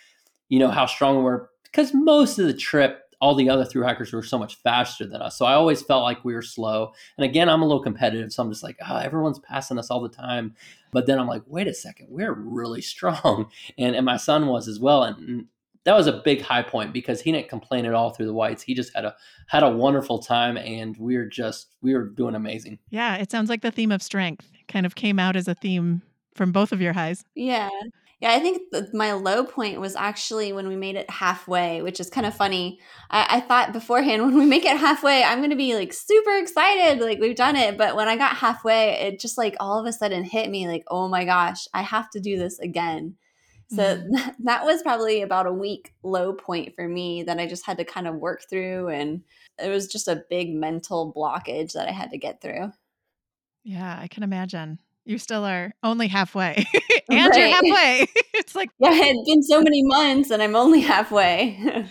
you 0.50 0.58
know, 0.58 0.72
how 0.72 0.88
strong 0.88 1.18
we 1.18 1.24
were 1.24 1.52
because 1.64 1.94
most 1.94 2.40
of 2.40 2.48
the 2.48 2.56
trip 2.56 3.07
all 3.20 3.36
the 3.36 3.50
other 3.50 3.66
through 3.66 3.84
hikers 3.84 4.14
were 4.14 4.24
so 4.24 4.38
much 4.38 4.56
faster 4.58 5.06
than 5.06 5.22
us. 5.22 5.38
So 5.38 5.46
I 5.46 5.54
always 5.54 5.82
felt 5.82 6.04
like 6.04 6.24
we 6.24 6.36
were 6.36 6.42
slow. 6.42 6.94
And 7.18 7.26
again, 7.26 7.50
I'm 7.50 7.62
a 7.62 7.66
little 7.66 7.82
competitive. 7.82 8.32
So 8.32 8.44
I'm 8.44 8.52
just 8.52 8.64
like, 8.64 8.78
oh, 8.88 8.98
everyone's 8.98 9.40
passing 9.40 9.80
us 9.80 9.90
all 9.90 10.02
the 10.02 10.10
time. 10.10 10.56
But 10.92 11.08
then 11.08 11.20
I'm 11.20 11.28
like, 11.28 11.44
wait 11.48 11.68
a 11.68 11.74
second, 11.74 12.08
we're 12.10 12.34
really 12.34 12.82
strong. 12.94 13.50
And, 13.78 13.96
and 13.96 14.06
my 14.06 14.18
son 14.18 14.48
was 14.48 14.68
as 14.68 14.80
well. 14.80 15.04
And 15.04 15.18
mm, 15.18 15.46
that 15.86 15.96
was 15.96 16.08
a 16.08 16.22
big 16.24 16.42
high 16.42 16.64
point 16.64 16.94
because 16.94 17.22
he 17.22 17.32
didn't 17.32 17.50
complain 17.50 17.86
at 17.86 17.94
all 17.94 18.10
through 18.10 18.26
the 18.26 18.34
whites. 18.34 18.62
He 18.62 18.74
just 18.74 18.94
had 18.94 19.06
a 19.06 19.16
had 19.48 19.64
a 19.64 19.70
wonderful 19.70 20.20
time 20.20 20.58
and 20.58 20.98
we 20.98 21.16
were 21.16 21.26
just 21.26 21.76
we 21.82 21.94
were 21.94 22.04
doing 22.04 22.36
amazing. 22.36 22.78
Yeah, 22.90 23.16
it 23.16 23.32
sounds 23.32 23.50
like 23.50 23.62
the 23.62 23.72
theme 23.72 23.92
of 23.92 24.04
strength 24.04 24.52
kind 24.68 24.86
of 24.86 24.96
came 24.96 25.18
out 25.18 25.38
as 25.38 25.48
a 25.48 25.56
theme 25.56 26.02
from 26.36 26.52
both 26.52 26.74
of 26.74 26.82
your 26.82 26.92
highs. 26.94 27.24
Yeah. 27.36 27.70
Yeah, 28.20 28.34
I 28.34 28.40
think 28.40 28.64
my 28.94 29.14
low 29.14 29.44
point 29.44 29.80
was 29.80 29.96
actually 29.96 30.52
when 30.52 30.68
we 30.68 30.76
made 30.76 30.96
it 30.96 31.08
halfway, 31.08 31.84
which 31.84 32.00
is 32.00 32.10
kind 32.10 32.26
of 32.26 32.36
funny. 32.36 32.80
I, 33.12 33.38
I 33.38 33.40
thought 33.42 33.74
beforehand 33.74 34.22
when 34.26 34.36
we 34.36 34.46
make 34.46 34.66
it 34.66 34.78
halfway, 34.78 35.24
I'm 35.24 35.38
going 35.40 35.52
to 35.52 35.56
be 35.56 35.76
like 35.76 35.94
super 35.94 36.36
excited, 36.38 37.00
like 37.00 37.20
we've 37.20 37.36
done 37.36 37.56
it. 37.56 37.78
But 37.78 37.96
when 37.96 38.08
I 38.08 38.18
got 38.18 38.36
halfway, 38.36 38.94
it 39.02 39.20
just 39.20 39.38
like 39.38 39.56
all 39.60 39.80
of 39.80 39.86
a 39.86 39.94
sudden 39.94 40.24
hit 40.24 40.50
me 40.50 40.68
like, 40.68 40.84
oh 40.88 41.08
my 41.08 41.26
gosh, 41.26 41.68
I 41.76 41.84
have 41.84 42.10
to 42.12 42.20
do 42.20 42.40
this 42.40 42.58
again. 42.58 43.16
So 43.70 43.98
mm. 43.98 44.36
that 44.46 44.66
was 44.66 44.82
probably 44.82 45.22
about 45.22 45.46
a 45.46 45.54
week 45.54 45.94
low 46.02 46.34
point 46.34 46.74
for 46.76 46.88
me 46.88 47.24
that 47.24 47.40
I 47.40 47.46
just 47.46 47.66
had 47.68 47.78
to 47.78 47.86
kind 47.86 48.08
of 48.08 48.16
work 48.16 48.44
through. 48.50 48.88
And 48.90 49.22
it 49.62 49.70
was 49.70 49.88
just 49.88 50.08
a 50.08 50.24
big 50.28 50.56
mental 50.56 51.14
blockage 51.16 51.74
that 51.74 51.88
I 51.88 51.92
had 51.92 52.12
to 52.12 52.18
get 52.18 52.42
through. 52.42 52.72
Yeah, 53.64 54.00
I 54.02 54.08
can 54.08 54.24
imagine. 54.24 54.80
You 55.08 55.18
still 55.18 55.46
are 55.46 55.74
only 55.84 56.10
halfway. 56.10 56.66
and 57.10 57.30
right. 57.30 57.40
you're 57.40 57.48
halfway. 57.48 58.08
it's 58.34 58.56
like 58.56 58.70
Yeah, 58.78 58.92
it's 58.94 59.30
been 59.30 59.42
so 59.42 59.62
many 59.62 59.82
months 59.84 60.32
and 60.32 60.44
I'm 60.44 60.54
only 60.54 60.82
halfway. 60.82 61.88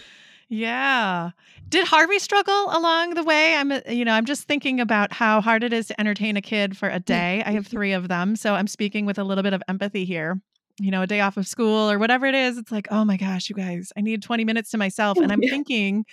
yeah. 0.51 1.31
Did 1.71 1.87
Harvey 1.87 2.19
struggle 2.19 2.67
along 2.69 3.15
the 3.15 3.25
way? 3.25 3.57
I'm, 3.57 3.73
uh, 3.73 3.81
you 3.89 4.05
know, 4.05 4.13
I'm 4.13 4.27
just 4.27 4.47
thinking 4.47 4.81
about 4.81 5.15
how 5.15 5.41
hard 5.41 5.65
it 5.65 5.73
is 5.73 5.87
to 5.87 5.99
entertain 5.99 6.37
a 6.37 6.43
kid 6.43 6.77
for 6.77 6.91
a 6.91 7.01
day. 7.01 7.43
I 7.47 7.53
have 7.53 7.67
three 7.67 7.93
of 7.93 8.09
them, 8.09 8.37
so 8.37 8.55
I'm 8.55 8.67
speaking 8.67 9.07
with 9.07 9.19
a 9.19 9.25
little 9.25 9.43
bit 9.43 9.55
of 9.55 9.63
empathy 9.67 10.05
here. 10.05 10.39
You 10.79 10.91
know, 10.91 11.01
a 11.01 11.07
day 11.07 11.21
off 11.21 11.39
of 11.39 11.49
school 11.49 11.91
or 11.91 11.99
whatever 11.99 12.27
it 12.27 12.35
is, 12.35 12.59
it's 12.59 12.71
like, 12.71 12.87
oh 12.91 13.07
my 13.07 13.17
gosh, 13.17 13.49
you 13.49 13.57
guys, 13.57 13.95
I 13.97 14.03
need 14.03 14.23
20 14.23 14.45
minutes 14.45 14.71
to 14.73 14.79
myself. 14.79 15.17
And 15.17 15.33
I'm 15.33 15.41
thinking, 15.41 16.05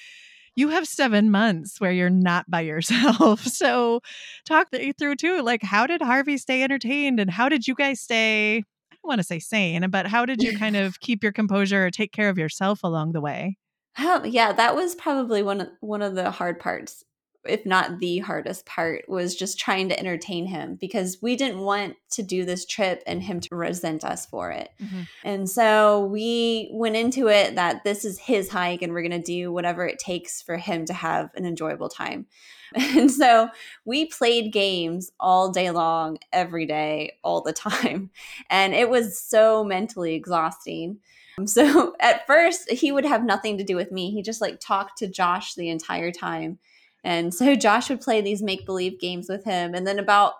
you 0.55 0.69
have 0.69 0.87
seven 0.87 1.31
months 1.31 1.79
where 1.81 1.91
you're 1.91 2.09
not 2.09 2.49
by 2.49 2.61
yourself. 2.61 3.45
So, 3.53 4.01
talk 4.45 4.69
through 4.71 5.15
too. 5.15 5.41
Like, 5.41 5.63
how 5.63 5.87
did 5.87 6.01
Harvey 6.01 6.37
stay 6.37 6.63
entertained 6.63 7.19
and 7.19 7.29
how 7.29 7.49
did 7.49 7.67
you 7.67 7.75
guys 7.75 8.01
stay? 8.01 8.57
I 8.57 8.95
don't 8.95 9.07
want 9.07 9.19
to 9.19 9.23
say 9.23 9.39
sane, 9.39 9.89
but 9.89 10.07
how 10.07 10.25
did 10.25 10.41
you 10.41 10.57
kind 10.57 10.75
of 10.75 10.99
keep 10.99 11.23
your 11.23 11.31
composure 11.31 11.85
or 11.85 11.91
take 11.91 12.11
care 12.11 12.29
of 12.29 12.37
yourself 12.37 12.83
along 12.83 13.11
the 13.13 13.21
way? 13.21 13.57
Oh, 13.97 14.23
yeah, 14.23 14.51
that 14.53 14.75
was 14.75 14.95
probably 14.95 15.43
one 15.43 15.61
of, 15.61 15.69
one 15.81 16.01
of 16.01 16.15
the 16.15 16.31
hard 16.31 16.59
parts, 16.59 17.03
if 17.45 17.65
not 17.65 17.99
the 17.99 18.19
hardest 18.19 18.65
part, 18.65 19.07
was 19.07 19.35
just 19.35 19.59
trying 19.59 19.89
to 19.89 19.99
entertain 19.99 20.45
him 20.45 20.75
because 20.79 21.17
we 21.21 21.35
didn't 21.35 21.59
want 21.59 21.95
to 22.11 22.23
do 22.23 22.45
this 22.45 22.65
trip 22.65 23.03
and 23.05 23.21
him 23.21 23.39
to 23.41 23.55
resent 23.55 24.03
us 24.03 24.25
for 24.25 24.51
it. 24.51 24.69
Mm-hmm. 24.81 25.01
And 25.23 25.49
so 25.49 26.05
we 26.05 26.69
went 26.71 26.95
into 26.95 27.27
it 27.27 27.55
that 27.55 27.83
this 27.83 28.05
is 28.05 28.19
his 28.19 28.49
hike 28.49 28.81
and 28.81 28.93
we're 28.93 29.07
going 29.07 29.11
to 29.11 29.19
do 29.19 29.51
whatever 29.51 29.85
it 29.85 29.99
takes 29.99 30.41
for 30.41 30.57
him 30.57 30.85
to 30.85 30.93
have 30.93 31.29
an 31.35 31.45
enjoyable 31.45 31.89
time. 31.89 32.25
And 32.75 33.11
so 33.11 33.49
we 33.85 34.05
played 34.07 34.51
games 34.51 35.11
all 35.19 35.51
day 35.51 35.69
long, 35.69 36.17
every 36.31 36.65
day, 36.65 37.19
all 37.23 37.41
the 37.41 37.53
time. 37.53 38.09
And 38.49 38.73
it 38.73 38.89
was 38.89 39.19
so 39.19 39.63
mentally 39.63 40.15
exhausting. 40.15 40.97
So 41.45 41.95
at 41.99 42.25
first, 42.25 42.71
he 42.71 42.91
would 42.91 43.05
have 43.05 43.23
nothing 43.23 43.57
to 43.57 43.63
do 43.63 43.75
with 43.75 43.91
me. 43.91 44.11
He 44.11 44.21
just 44.21 44.41
like 44.41 44.59
talked 44.59 44.97
to 44.99 45.07
Josh 45.07 45.55
the 45.55 45.69
entire 45.69 46.11
time. 46.11 46.59
And 47.03 47.33
so 47.33 47.55
Josh 47.55 47.89
would 47.89 48.01
play 48.01 48.21
these 48.21 48.41
make 48.41 48.65
believe 48.65 48.99
games 48.99 49.27
with 49.29 49.43
him. 49.43 49.73
And 49.73 49.85
then 49.85 49.99
about 49.99 50.33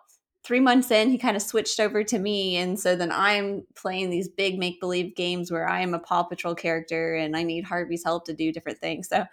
three 0.44 0.60
months 0.60 0.92
in, 0.92 1.10
he 1.10 1.18
kind 1.18 1.38
of 1.38 1.42
switched 1.42 1.80
over 1.80 2.04
to 2.04 2.20
me. 2.20 2.58
And 2.58 2.80
so 2.80 2.96
then 2.96 3.12
I'm 3.12 3.64
playing 3.76 4.10
these 4.10 4.28
big 4.28 4.60
make 4.60 4.80
believe 4.80 5.16
games 5.16 5.52
where 5.52 5.68
I 5.68 5.82
am 5.82 5.94
a 5.94 6.00
Paw 6.00 6.24
Patrol 6.24 6.56
character 6.56 7.16
and 7.16 7.36
I 7.36 7.44
need 7.44 7.64
Harvey's 7.64 8.04
help 8.04 8.26
to 8.26 8.34
do 8.34 8.52
different 8.52 8.80
things. 8.80 9.08
So 9.08 9.26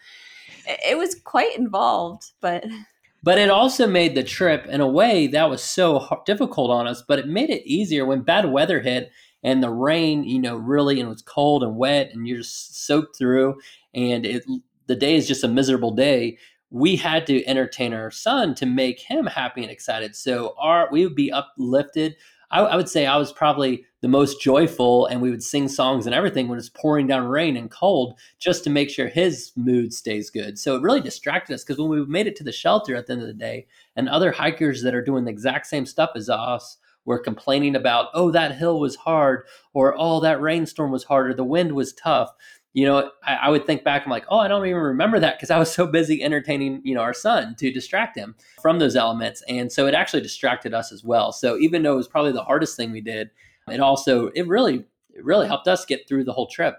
it 0.66 0.96
was 0.96 1.14
quite 1.14 1.56
involved, 1.56 2.32
but. 2.40 2.64
But 3.22 3.36
it 3.36 3.50
also 3.50 3.86
made 3.86 4.14
the 4.14 4.22
trip 4.22 4.64
in 4.64 4.80
a 4.80 4.88
way 4.88 5.26
that 5.26 5.50
was 5.50 5.62
so 5.62 6.22
difficult 6.24 6.70
on 6.70 6.86
us, 6.86 7.04
but 7.06 7.18
it 7.18 7.28
made 7.28 7.50
it 7.50 7.66
easier 7.66 8.06
when 8.06 8.22
bad 8.22 8.50
weather 8.50 8.80
hit 8.80 9.10
and 9.42 9.62
the 9.62 9.68
rain, 9.68 10.24
you 10.24 10.40
know, 10.40 10.56
really 10.56 10.98
and 10.98 11.06
it 11.06 11.10
was 11.10 11.20
cold 11.20 11.62
and 11.62 11.76
wet 11.76 12.12
and 12.14 12.26
you're 12.26 12.38
just 12.38 12.86
soaked 12.86 13.18
through 13.18 13.60
and 13.92 14.24
it 14.24 14.42
the 14.86 14.96
day 14.96 15.16
is 15.16 15.28
just 15.28 15.44
a 15.44 15.48
miserable 15.48 15.90
day. 15.90 16.38
We 16.70 16.96
had 16.96 17.26
to 17.26 17.44
entertain 17.46 17.92
our 17.92 18.10
son 18.10 18.54
to 18.56 18.66
make 18.66 19.00
him 19.00 19.26
happy 19.26 19.62
and 19.62 19.70
excited. 19.70 20.14
So 20.14 20.54
our 20.58 20.88
we 20.90 21.04
would 21.04 21.16
be 21.16 21.32
uplifted. 21.32 22.16
I, 22.50 22.60
I 22.60 22.76
would 22.76 22.88
say 22.88 23.06
I 23.06 23.16
was 23.16 23.32
probably 23.32 23.84
the 24.00 24.08
most 24.08 24.40
joyful, 24.40 25.06
and 25.06 25.20
we 25.20 25.30
would 25.30 25.42
sing 25.42 25.68
songs 25.68 26.06
and 26.06 26.14
everything 26.14 26.48
when 26.48 26.58
it's 26.58 26.70
pouring 26.70 27.06
down 27.06 27.26
rain 27.26 27.56
and 27.56 27.70
cold, 27.70 28.18
just 28.38 28.64
to 28.64 28.70
make 28.70 28.88
sure 28.88 29.08
his 29.08 29.52
mood 29.56 29.92
stays 29.92 30.30
good. 30.30 30.58
So 30.58 30.74
it 30.74 30.82
really 30.82 31.02
distracted 31.02 31.54
us 31.54 31.62
because 31.62 31.78
when 31.78 31.90
we 31.90 32.04
made 32.06 32.26
it 32.26 32.36
to 32.36 32.44
the 32.44 32.52
shelter 32.52 32.96
at 32.96 33.06
the 33.06 33.12
end 33.12 33.22
of 33.22 33.28
the 33.28 33.34
day, 33.34 33.66
and 33.96 34.08
other 34.08 34.32
hikers 34.32 34.82
that 34.82 34.94
are 34.94 35.04
doing 35.04 35.24
the 35.24 35.30
exact 35.30 35.66
same 35.66 35.84
stuff 35.84 36.10
as 36.16 36.30
us 36.30 36.78
were 37.04 37.18
complaining 37.18 37.76
about, 37.76 38.08
oh, 38.14 38.30
that 38.30 38.56
hill 38.56 38.80
was 38.80 38.96
hard, 38.96 39.44
or 39.74 39.94
oh, 39.98 40.20
that 40.20 40.40
rainstorm 40.40 40.90
was 40.90 41.04
hard, 41.04 41.30
or 41.30 41.34
the 41.34 41.44
wind 41.44 41.72
was 41.72 41.92
tough. 41.92 42.30
You 42.72 42.86
know, 42.86 43.10
I, 43.24 43.34
I 43.34 43.48
would 43.48 43.66
think 43.66 43.82
back, 43.82 44.04
I'm 44.04 44.10
like, 44.10 44.26
oh, 44.28 44.38
I 44.38 44.46
don't 44.46 44.64
even 44.64 44.80
remember 44.80 45.18
that 45.18 45.36
because 45.36 45.50
I 45.50 45.58
was 45.58 45.72
so 45.72 45.86
busy 45.86 46.22
entertaining, 46.22 46.80
you 46.84 46.94
know, 46.94 47.00
our 47.00 47.14
son 47.14 47.56
to 47.58 47.72
distract 47.72 48.16
him 48.16 48.36
from 48.62 48.78
those 48.78 48.94
elements. 48.94 49.42
And 49.48 49.72
so 49.72 49.86
it 49.86 49.94
actually 49.94 50.22
distracted 50.22 50.72
us 50.72 50.92
as 50.92 51.02
well. 51.02 51.32
So 51.32 51.58
even 51.58 51.82
though 51.82 51.94
it 51.94 51.96
was 51.96 52.08
probably 52.08 52.32
the 52.32 52.44
hardest 52.44 52.76
thing 52.76 52.92
we 52.92 53.00
did, 53.00 53.30
it 53.68 53.80
also, 53.80 54.28
it 54.28 54.46
really, 54.46 54.84
it 55.12 55.24
really 55.24 55.48
helped 55.48 55.66
us 55.66 55.84
get 55.84 56.06
through 56.06 56.24
the 56.24 56.32
whole 56.32 56.46
trip. 56.46 56.76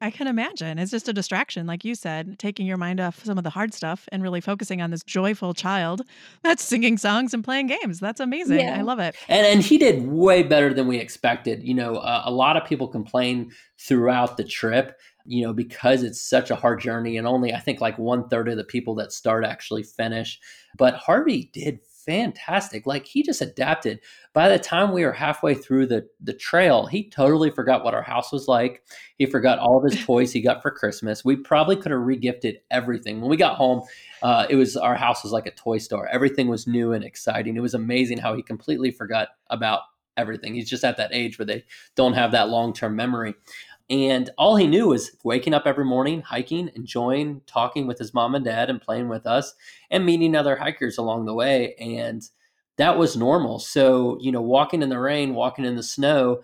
I 0.00 0.10
can 0.10 0.28
imagine. 0.28 0.78
It's 0.78 0.92
just 0.92 1.08
a 1.08 1.12
distraction, 1.12 1.66
like 1.66 1.84
you 1.84 1.94
said, 1.94 2.38
taking 2.38 2.66
your 2.66 2.76
mind 2.76 3.00
off 3.00 3.24
some 3.24 3.36
of 3.36 3.44
the 3.44 3.50
hard 3.50 3.74
stuff 3.74 4.08
and 4.12 4.22
really 4.22 4.40
focusing 4.40 4.80
on 4.80 4.90
this 4.90 5.02
joyful 5.02 5.54
child 5.54 6.02
that's 6.42 6.62
singing 6.62 6.96
songs 6.98 7.34
and 7.34 7.42
playing 7.42 7.66
games. 7.66 7.98
That's 7.98 8.20
amazing. 8.20 8.60
Yeah. 8.60 8.78
I 8.78 8.82
love 8.82 9.00
it. 9.00 9.16
And 9.28 9.44
and 9.44 9.60
he 9.60 9.76
did 9.76 10.06
way 10.06 10.44
better 10.44 10.72
than 10.72 10.86
we 10.86 10.98
expected. 10.98 11.64
You 11.64 11.74
know, 11.74 11.96
uh, 11.96 12.22
a 12.24 12.30
lot 12.30 12.56
of 12.56 12.64
people 12.64 12.86
complain 12.86 13.50
throughout 13.76 14.36
the 14.36 14.44
trip. 14.44 14.96
You 15.30 15.44
know, 15.44 15.52
because 15.52 16.02
it's 16.02 16.20
such 16.20 16.50
a 16.50 16.56
hard 16.56 16.80
journey, 16.80 17.18
and 17.18 17.26
only 17.26 17.52
I 17.52 17.60
think 17.60 17.80
like 17.80 17.98
one 17.98 18.28
third 18.28 18.48
of 18.48 18.56
the 18.56 18.64
people 18.64 18.94
that 18.96 19.12
start 19.12 19.44
actually 19.44 19.82
finish. 19.82 20.40
But 20.76 20.94
Harvey 20.94 21.50
did 21.52 21.80
fantastic. 22.08 22.86
Like 22.86 23.04
he 23.04 23.22
just 23.22 23.42
adapted. 23.42 24.00
By 24.32 24.48
the 24.48 24.58
time 24.58 24.92
we 24.92 25.04
were 25.04 25.12
halfway 25.12 25.52
through 25.52 25.88
the 25.88 26.08
the 26.22 26.32
trail, 26.32 26.86
he 26.86 27.10
totally 27.10 27.50
forgot 27.50 27.84
what 27.84 27.92
our 27.92 28.02
house 28.02 28.32
was 28.32 28.48
like. 28.48 28.82
He 29.18 29.26
forgot 29.26 29.58
all 29.58 29.76
of 29.76 29.92
his 29.92 30.02
toys 30.06 30.32
he 30.32 30.40
got 30.40 30.62
for 30.62 30.70
Christmas. 30.70 31.22
We 31.22 31.36
probably 31.36 31.76
could 31.76 31.92
have 31.92 32.00
regifted 32.00 32.56
everything. 32.70 33.20
When 33.20 33.28
we 33.28 33.36
got 33.36 33.56
home, 33.56 33.82
uh, 34.22 34.46
it 34.48 34.56
was 34.56 34.74
our 34.74 34.96
house 34.96 35.22
was 35.22 35.32
like 35.32 35.46
a 35.46 35.50
toy 35.50 35.76
store. 35.76 36.08
Everything 36.08 36.48
was 36.48 36.66
new 36.66 36.94
and 36.94 37.04
exciting. 37.04 37.58
It 37.58 37.60
was 37.60 37.74
amazing 37.74 38.16
how 38.16 38.34
he 38.34 38.42
completely 38.42 38.90
forgot 38.90 39.28
about 39.50 39.82
everything. 40.16 40.54
He's 40.54 40.68
just 40.68 40.84
at 40.84 40.96
that 40.96 41.10
age 41.12 41.38
where 41.38 41.46
they 41.46 41.64
don't 41.94 42.14
have 42.14 42.32
that 42.32 42.48
long 42.48 42.72
term 42.72 42.96
memory. 42.96 43.34
And 43.90 44.30
all 44.36 44.56
he 44.56 44.66
knew 44.66 44.88
was 44.88 45.12
waking 45.24 45.54
up 45.54 45.62
every 45.66 45.84
morning, 45.84 46.20
hiking, 46.20 46.70
enjoying 46.74 47.40
talking 47.46 47.86
with 47.86 47.98
his 47.98 48.12
mom 48.12 48.34
and 48.34 48.44
dad 48.44 48.68
and 48.68 48.80
playing 48.80 49.08
with 49.08 49.26
us 49.26 49.54
and 49.90 50.04
meeting 50.04 50.34
other 50.34 50.56
hikers 50.56 50.98
along 50.98 51.24
the 51.24 51.34
way. 51.34 51.74
And 51.76 52.22
that 52.76 52.98
was 52.98 53.16
normal. 53.16 53.58
So, 53.58 54.18
you 54.20 54.30
know, 54.30 54.42
walking 54.42 54.82
in 54.82 54.90
the 54.90 54.98
rain, 54.98 55.34
walking 55.34 55.64
in 55.64 55.74
the 55.74 55.82
snow, 55.82 56.42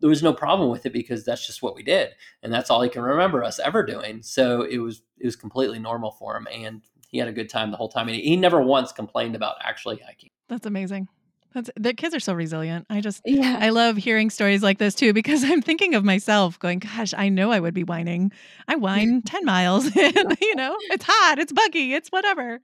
there 0.00 0.10
was 0.10 0.22
no 0.22 0.32
problem 0.32 0.70
with 0.70 0.86
it 0.86 0.92
because 0.92 1.24
that's 1.24 1.46
just 1.46 1.62
what 1.62 1.74
we 1.74 1.82
did. 1.82 2.10
And 2.42 2.52
that's 2.52 2.70
all 2.70 2.82
he 2.82 2.88
can 2.88 3.02
remember 3.02 3.42
us 3.42 3.58
ever 3.58 3.82
doing. 3.82 4.22
So 4.22 4.62
it 4.62 4.78
was 4.78 5.02
it 5.18 5.26
was 5.26 5.36
completely 5.36 5.78
normal 5.78 6.12
for 6.12 6.36
him 6.36 6.46
and 6.52 6.82
he 7.08 7.18
had 7.18 7.28
a 7.28 7.32
good 7.32 7.48
time 7.48 7.70
the 7.70 7.76
whole 7.76 7.88
time. 7.88 8.08
And 8.08 8.16
he 8.16 8.36
never 8.36 8.60
once 8.60 8.92
complained 8.92 9.36
about 9.36 9.56
actually 9.62 10.00
hiking. 10.04 10.30
That's 10.48 10.66
amazing. 10.66 11.08
That's, 11.54 11.70
the 11.76 11.94
kids 11.94 12.14
are 12.14 12.20
so 12.20 12.34
resilient. 12.34 12.86
I 12.90 13.00
just, 13.00 13.22
yeah. 13.24 13.58
I 13.60 13.70
love 13.70 13.96
hearing 13.96 14.28
stories 14.28 14.62
like 14.62 14.78
this 14.78 14.94
too 14.94 15.12
because 15.12 15.44
I'm 15.44 15.62
thinking 15.62 15.94
of 15.94 16.04
myself 16.04 16.58
going, 16.58 16.80
gosh, 16.80 17.14
I 17.16 17.28
know 17.28 17.52
I 17.52 17.60
would 17.60 17.74
be 17.74 17.84
whining. 17.84 18.32
I 18.66 18.74
whine 18.76 19.22
10 19.22 19.44
miles 19.44 19.84
and, 19.96 20.36
you 20.40 20.54
know, 20.56 20.76
it's 20.90 21.04
hot, 21.06 21.38
it's 21.38 21.52
buggy, 21.52 21.94
it's 21.94 22.08
whatever. 22.08 22.60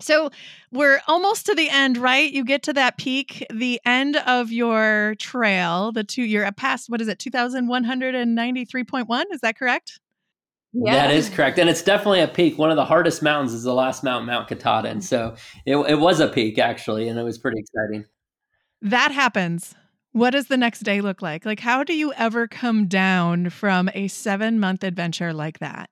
So 0.00 0.30
we're 0.72 1.00
almost 1.06 1.46
to 1.46 1.54
the 1.54 1.70
end, 1.70 1.96
right? 1.96 2.28
You 2.30 2.44
get 2.44 2.64
to 2.64 2.72
that 2.72 2.98
peak, 2.98 3.46
the 3.52 3.80
end 3.86 4.16
of 4.16 4.50
your 4.50 5.14
trail, 5.20 5.92
the 5.92 6.02
two, 6.02 6.24
you're 6.24 6.50
past, 6.52 6.90
what 6.90 7.00
is 7.00 7.06
it, 7.06 7.20
2,193.1? 7.20 9.24
Is 9.30 9.40
that 9.42 9.56
correct? 9.56 10.00
Yeah. 10.72 10.94
That 10.94 11.14
is 11.14 11.30
correct. 11.30 11.60
And 11.60 11.70
it's 11.70 11.82
definitely 11.82 12.22
a 12.22 12.26
peak. 12.26 12.58
One 12.58 12.70
of 12.70 12.76
the 12.76 12.84
hardest 12.84 13.22
mountains 13.22 13.54
is 13.54 13.62
the 13.62 13.72
last 13.72 14.02
mountain, 14.02 14.26
Mount 14.26 14.48
Katahdin. 14.48 15.00
So 15.00 15.36
it, 15.64 15.76
it 15.76 16.00
was 16.00 16.18
a 16.18 16.26
peak 16.26 16.58
actually, 16.58 17.06
and 17.06 17.16
it 17.16 17.22
was 17.22 17.38
pretty 17.38 17.60
exciting 17.60 18.04
that 18.84 19.12
happens. 19.12 19.74
What 20.12 20.30
does 20.30 20.46
the 20.46 20.56
next 20.56 20.80
day 20.80 21.00
look 21.00 21.22
like? 21.22 21.44
Like, 21.44 21.58
how 21.58 21.82
do 21.82 21.92
you 21.92 22.12
ever 22.12 22.46
come 22.46 22.86
down 22.86 23.50
from 23.50 23.90
a 23.94 24.06
seven 24.06 24.60
month 24.60 24.84
adventure 24.84 25.32
like 25.32 25.58
that? 25.58 25.90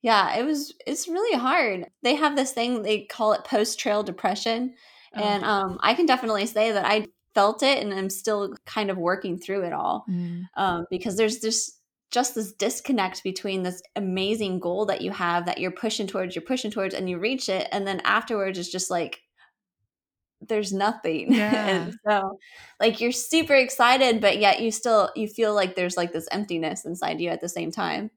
Yeah, 0.00 0.36
it 0.36 0.44
was, 0.44 0.74
it's 0.86 1.08
really 1.08 1.36
hard. 1.36 1.86
They 2.02 2.14
have 2.14 2.36
this 2.36 2.52
thing, 2.52 2.82
they 2.82 3.04
call 3.04 3.32
it 3.32 3.44
post 3.44 3.80
trail 3.80 4.02
depression. 4.02 4.74
Oh. 5.16 5.20
And 5.20 5.44
um, 5.44 5.78
I 5.80 5.94
can 5.94 6.06
definitely 6.06 6.46
say 6.46 6.72
that 6.72 6.84
I 6.84 7.06
felt 7.34 7.62
it 7.62 7.82
and 7.82 7.92
I'm 7.92 8.10
still 8.10 8.54
kind 8.66 8.90
of 8.90 8.98
working 8.98 9.38
through 9.38 9.62
it 9.62 9.72
all 9.72 10.04
mm. 10.08 10.44
um, 10.56 10.86
because 10.90 11.16
there's 11.16 11.40
this 11.40 11.78
just 12.10 12.34
this 12.34 12.52
disconnect 12.52 13.22
between 13.24 13.62
this 13.62 13.82
amazing 13.96 14.60
goal 14.60 14.84
that 14.86 15.00
you 15.00 15.10
have 15.10 15.46
that 15.46 15.58
you're 15.58 15.70
pushing 15.70 16.06
towards, 16.06 16.36
you're 16.36 16.44
pushing 16.44 16.70
towards, 16.70 16.94
and 16.94 17.08
you 17.08 17.18
reach 17.18 17.48
it. 17.48 17.66
And 17.72 17.86
then 17.86 18.02
afterwards, 18.04 18.58
it's 18.58 18.70
just 18.70 18.90
like, 18.90 19.22
there's 20.48 20.72
nothing. 20.72 21.32
Yeah. 21.42 21.68
and 21.68 21.94
so 22.06 22.38
like 22.80 23.00
you're 23.00 23.12
super 23.12 23.54
excited, 23.54 24.20
but 24.20 24.38
yet 24.38 24.60
you 24.60 24.70
still 24.70 25.10
you 25.16 25.28
feel 25.28 25.54
like 25.54 25.74
there's 25.74 25.96
like 25.96 26.12
this 26.12 26.28
emptiness 26.30 26.84
inside 26.84 27.20
you 27.20 27.30
at 27.30 27.40
the 27.40 27.48
same 27.48 27.70
time. 27.70 28.10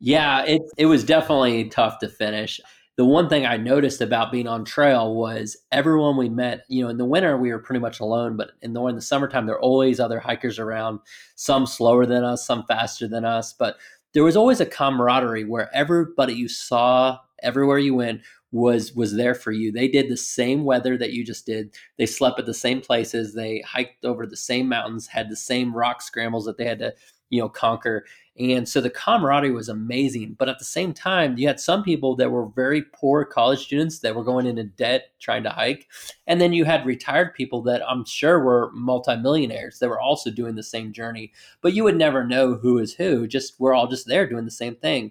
Yeah, 0.00 0.44
it 0.44 0.62
it 0.76 0.86
was 0.86 1.04
definitely 1.04 1.68
tough 1.68 1.98
to 2.00 2.08
finish. 2.08 2.60
The 2.96 3.04
one 3.04 3.28
thing 3.28 3.46
I 3.46 3.56
noticed 3.56 4.00
about 4.00 4.32
being 4.32 4.48
on 4.48 4.64
trail 4.64 5.14
was 5.14 5.56
everyone 5.70 6.16
we 6.16 6.28
met, 6.28 6.64
you 6.68 6.82
know, 6.82 6.90
in 6.90 6.96
the 6.98 7.04
winter 7.04 7.36
we 7.36 7.52
were 7.52 7.60
pretty 7.60 7.80
much 7.80 8.00
alone, 8.00 8.36
but 8.36 8.52
in 8.62 8.72
the 8.72 8.84
in 8.86 8.96
the 8.96 9.02
summertime 9.02 9.46
there 9.46 9.56
are 9.56 9.60
always 9.60 10.00
other 10.00 10.18
hikers 10.20 10.58
around, 10.58 11.00
some 11.36 11.66
slower 11.66 12.06
than 12.06 12.24
us, 12.24 12.46
some 12.46 12.64
faster 12.66 13.06
than 13.08 13.24
us, 13.24 13.52
but 13.52 13.76
there 14.14 14.24
was 14.24 14.36
always 14.36 14.60
a 14.60 14.66
camaraderie 14.66 15.44
where 15.44 15.70
everybody 15.74 16.32
you 16.32 16.48
saw 16.48 17.18
everywhere 17.42 17.78
you 17.78 17.94
went 17.94 18.20
was 18.50 18.94
was 18.94 19.14
there 19.14 19.34
for 19.34 19.52
you. 19.52 19.70
They 19.70 19.88
did 19.88 20.08
the 20.08 20.16
same 20.16 20.64
weather 20.64 20.96
that 20.96 21.12
you 21.12 21.24
just 21.24 21.46
did. 21.46 21.74
They 21.98 22.06
slept 22.06 22.38
at 22.38 22.46
the 22.46 22.54
same 22.54 22.80
places. 22.80 23.34
They 23.34 23.60
hiked 23.60 24.04
over 24.04 24.26
the 24.26 24.36
same 24.36 24.68
mountains, 24.68 25.06
had 25.06 25.28
the 25.28 25.36
same 25.36 25.74
rock 25.74 26.00
scrambles 26.00 26.46
that 26.46 26.56
they 26.56 26.64
had 26.64 26.78
to, 26.78 26.94
you 27.30 27.40
know, 27.40 27.48
conquer. 27.48 28.04
And 28.38 28.68
so 28.68 28.80
the 28.80 28.88
camaraderie 28.88 29.50
was 29.50 29.68
amazing. 29.68 30.36
But 30.38 30.48
at 30.48 30.60
the 30.60 30.64
same 30.64 30.94
time, 30.94 31.36
you 31.36 31.48
had 31.48 31.58
some 31.58 31.82
people 31.82 32.14
that 32.16 32.30
were 32.30 32.46
very 32.46 32.82
poor 32.82 33.24
college 33.24 33.64
students 33.64 33.98
that 33.98 34.14
were 34.14 34.22
going 34.22 34.46
into 34.46 34.62
debt 34.62 35.10
trying 35.18 35.42
to 35.42 35.50
hike. 35.50 35.88
And 36.28 36.40
then 36.40 36.52
you 36.52 36.64
had 36.64 36.86
retired 36.86 37.34
people 37.34 37.62
that 37.62 37.82
I'm 37.86 38.04
sure 38.04 38.40
were 38.40 38.70
multimillionaires 38.72 39.80
that 39.80 39.88
were 39.88 40.00
also 40.00 40.30
doing 40.30 40.54
the 40.54 40.62
same 40.62 40.92
journey. 40.92 41.32
But 41.60 41.72
you 41.72 41.82
would 41.84 41.96
never 41.96 42.24
know 42.24 42.54
who 42.54 42.78
is 42.78 42.94
who. 42.94 43.26
Just 43.26 43.58
we're 43.58 43.74
all 43.74 43.88
just 43.88 44.06
there 44.06 44.26
doing 44.26 44.44
the 44.44 44.50
same 44.52 44.76
thing. 44.76 45.10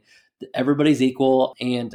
Everybody's 0.53 1.01
equal. 1.01 1.53
And 1.59 1.93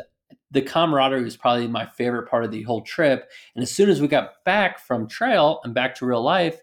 the 0.53 0.63
camaraderie 0.63 1.25
was 1.25 1.37
probably 1.37 1.67
my 1.67 1.87
favorite 1.87 2.29
part 2.29 2.45
of 2.45 2.51
the 2.51 2.63
whole 2.63 2.83
trip. 2.83 3.31
And 3.55 3.63
as 3.63 3.71
soon 3.71 3.91
as 3.91 4.01
we 4.01 4.09
got 4.09 4.45
back 4.45 4.79
from 4.79 5.09
trail 5.09 5.61
and 5.65 5.75
back 5.75 5.95
to 5.97 6.07
real 6.07 6.23
life, 6.23 6.61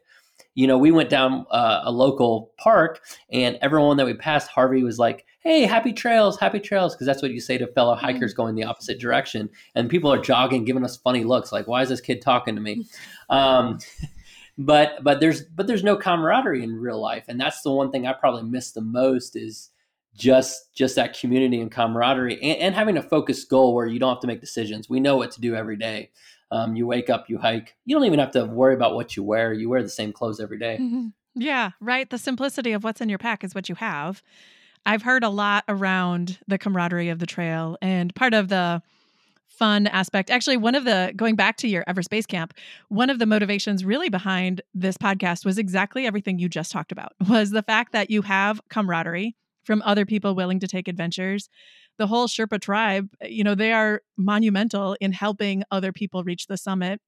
you 0.56 0.68
know, 0.68 0.78
we 0.78 0.92
went 0.92 1.10
down 1.10 1.46
uh, 1.52 1.82
a 1.84 1.92
local 1.92 2.52
park, 2.58 3.02
and 3.32 3.58
everyone 3.62 3.98
that 3.98 4.06
we 4.06 4.14
passed, 4.14 4.50
Harvey 4.50 4.84
was 4.84 5.00
like, 5.00 5.26
"Hey, 5.40 5.62
happy 5.62 5.94
trails, 5.94 6.38
happy 6.40 6.60
trails," 6.60 6.94
because 6.94 7.08
that's 7.08 7.22
what 7.22 7.32
you 7.32 7.40
say 7.40 7.58
to 7.58 7.68
fellow 7.68 7.96
mm-hmm. 7.96 8.06
hikers 8.06 8.34
going 8.34 8.56
the 8.56 8.64
opposite 8.64 9.00
direction. 9.00 9.50
And 9.76 9.90
people 9.90 10.12
are 10.12 10.20
jogging, 10.20 10.66
giving 10.66 10.84
us 10.84 10.98
funny 10.98 11.24
looks, 11.24 11.52
like, 11.52 11.68
"Why 11.68 11.82
is 11.82 11.90
this 11.90 12.02
kid 12.02 12.22
talking 12.22 12.56
to 12.56 12.62
me?" 12.62 12.86
Um, 13.30 13.78
but 14.58 15.04
but 15.04 15.20
there's 15.20 15.44
but 15.44 15.68
there's 15.68 15.84
no 15.84 15.96
camaraderie 15.96 16.64
in 16.64 16.76
real 16.76 17.00
life, 17.00 17.26
and 17.28 17.40
that's 17.40 17.62
the 17.62 17.72
one 17.72 17.92
thing 17.92 18.08
I 18.08 18.14
probably 18.14 18.42
miss 18.42 18.72
the 18.72 18.82
most 18.82 19.36
is 19.36 19.70
just 20.16 20.74
just 20.74 20.96
that 20.96 21.18
community 21.18 21.62
and 21.62 21.72
camaraderie 21.72 22.42
and, 22.42 22.60
and, 22.60 22.76
having 22.76 22.98
a 22.98 23.02
focused 23.02 23.50
goal 23.50 23.74
where 23.74 23.86
you 23.86 24.00
don't 24.00 24.16
have 24.16 24.22
to 24.22 24.28
make 24.28 24.42
decisions 24.42 24.90
we 24.90 25.00
know 25.00 25.16
what 25.16 25.32
to 25.32 25.42
do 25.42 25.56
every 25.56 25.78
day 25.78 26.10
um, 26.52 26.76
you 26.76 26.86
wake 26.86 27.10
up 27.10 27.30
you 27.30 27.38
hike 27.38 27.76
you 27.86 27.96
don't 27.96 28.06
even 28.06 28.20
have 28.20 28.32
to 28.32 28.46
worry 28.46 28.74
about 28.74 28.96
what 28.96 29.16
you 29.16 29.24
wear 29.24 29.54
you 29.54 29.70
wear 29.70 29.82
the 29.82 29.90
same 29.90 30.12
clothes 30.12 30.40
every 30.40 30.60
day. 30.60 30.78
Mm-hmm. 30.80 31.08
yeah 31.36 31.72
right 31.80 32.10
the 32.10 32.18
simplicity 32.18 32.72
of 32.72 32.84
what's 32.84 33.02
in 33.02 33.10
your 33.10 33.20
pack 33.20 33.44
is 33.44 33.56
what 33.56 33.70
you 33.70 33.76
have 33.76 34.22
i've 34.86 35.04
heard 35.04 35.24
a 35.24 35.30
lot 35.30 35.64
around 35.68 36.40
the 36.48 36.58
camaraderie 36.58 37.10
of 37.10 37.20
the 37.20 37.28
trail 37.28 37.78
and 37.82 38.14
part 38.16 38.34
of 38.34 38.50
the 38.50 38.82
fun 39.60 39.88
aspect. 39.88 40.30
Actually, 40.30 40.56
one 40.56 40.74
of 40.74 40.86
the 40.86 41.12
going 41.18 41.36
back 41.36 41.58
to 41.58 41.68
your 41.68 41.84
Everest 41.86 42.10
Base 42.10 42.26
Camp, 42.26 42.54
one 42.88 43.10
of 43.10 43.20
the 43.20 43.26
motivations 43.26 43.84
really 43.84 44.08
behind 44.08 44.62
this 44.74 44.98
podcast 44.98 45.44
was 45.46 45.58
exactly 45.58 46.08
everything 46.08 46.40
you 46.40 46.48
just 46.48 46.72
talked 46.72 46.94
about. 46.94 47.12
Was 47.28 47.52
the 47.52 47.62
fact 47.62 47.92
that 47.92 48.10
you 48.10 48.22
have 48.22 48.62
camaraderie, 48.70 49.36
from 49.64 49.82
other 49.86 50.06
people 50.06 50.36
willing 50.36 50.60
to 50.60 50.68
take 50.68 50.88
adventures. 50.88 51.50
The 51.98 52.08
whole 52.08 52.28
Sherpa 52.28 52.60
tribe, 52.62 53.10
eh, 53.22 53.28
you 53.28 53.44
know, 53.44 53.56
they 53.56 53.74
are 53.74 54.02
monumental 54.18 54.96
in 55.02 55.12
helping 55.12 55.64
other 55.72 55.92
people 55.92 56.24
reach 56.24 56.48
the 56.48 56.58
summit 56.58 57.02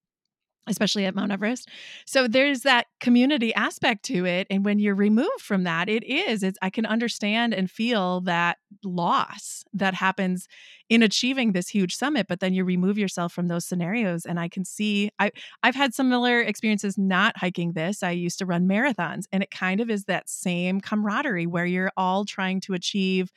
especially 0.68 1.06
at 1.06 1.16
Mount 1.16 1.32
Everest. 1.32 1.70
So 2.06 2.28
there's 2.28 2.62
that 2.62 2.88
community 3.00 3.54
aspect 3.56 4.04
to 4.06 4.26
it 4.26 4.48
and 4.50 4.64
when 4.64 4.80
you're 4.80 4.96
removed 4.96 5.42
from 5.42 5.64
that 5.64 5.90
it 5.90 6.04
is 6.04 6.44
it's 6.44 6.58
I 6.62 6.70
can 6.70 6.86
understand 6.86 7.54
and 7.54 7.70
feel 7.70 8.22
that 8.22 8.58
loss 8.84 9.64
that 9.74 9.94
happens 9.94 10.48
in 10.90 11.02
achieving 11.02 11.52
this 11.52 11.68
huge 11.68 11.96
summit 11.96 12.28
but 12.28 12.40
then 12.40 12.54
you 12.54 12.64
remove 12.64 12.98
yourself 12.98 13.34
from 13.34 13.48
those 13.48 13.66
scenarios 13.66 14.26
and 14.26 14.40
I 14.40 14.48
can 14.50 14.64
see 14.64 15.10
I 15.20 15.32
I've 15.64 15.76
had 15.76 15.94
similar 15.94 16.42
experiences 16.42 16.98
not 16.98 17.38
hiking 17.38 17.74
this. 17.74 18.04
I 18.04 18.12
used 18.12 18.38
to 18.40 18.46
run 18.46 18.68
marathons 18.68 19.26
and 19.32 19.42
it 19.42 19.52
kind 19.52 19.82
of 19.82 19.90
is 19.90 20.06
that 20.06 20.30
same 20.30 20.80
camaraderie 20.80 21.48
where 21.48 21.66
you're 21.66 21.92
all 21.98 22.24
trying 22.26 22.62
to 22.62 22.74
achieve 22.74 23.32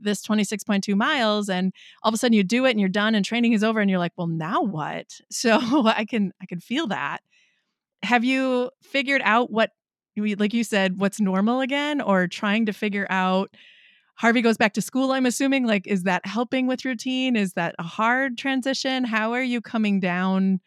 this 0.00 0.26
26.2 0.26 0.94
miles 0.96 1.48
and 1.48 1.72
all 2.02 2.08
of 2.08 2.14
a 2.14 2.18
sudden 2.18 2.32
you 2.32 2.42
do 2.42 2.64
it 2.64 2.70
and 2.70 2.80
you're 2.80 2.88
done 2.88 3.14
and 3.14 3.24
training 3.24 3.52
is 3.52 3.64
over 3.64 3.80
and 3.80 3.90
you're 3.90 3.98
like 3.98 4.12
well 4.16 4.26
now 4.26 4.62
what? 4.62 5.06
So 5.30 5.58
i 5.86 6.04
can 6.04 6.32
i 6.40 6.46
can 6.46 6.60
feel 6.60 6.86
that. 6.88 7.20
Have 8.02 8.24
you 8.24 8.70
figured 8.82 9.22
out 9.24 9.50
what 9.50 9.70
like 10.16 10.52
you 10.52 10.64
said 10.64 11.00
what's 11.00 11.20
normal 11.20 11.60
again 11.60 12.00
or 12.00 12.26
trying 12.26 12.66
to 12.66 12.72
figure 12.72 13.06
out 13.08 13.54
harvey 14.16 14.42
goes 14.42 14.58
back 14.58 14.74
to 14.74 14.82
school 14.82 15.12
i'm 15.12 15.24
assuming 15.24 15.66
like 15.66 15.86
is 15.86 16.02
that 16.02 16.26
helping 16.26 16.66
with 16.66 16.84
routine? 16.84 17.36
Is 17.36 17.54
that 17.54 17.74
a 17.78 17.82
hard 17.82 18.36
transition? 18.36 19.04
How 19.04 19.32
are 19.32 19.42
you 19.42 19.60
coming 19.60 20.00
down 20.00 20.60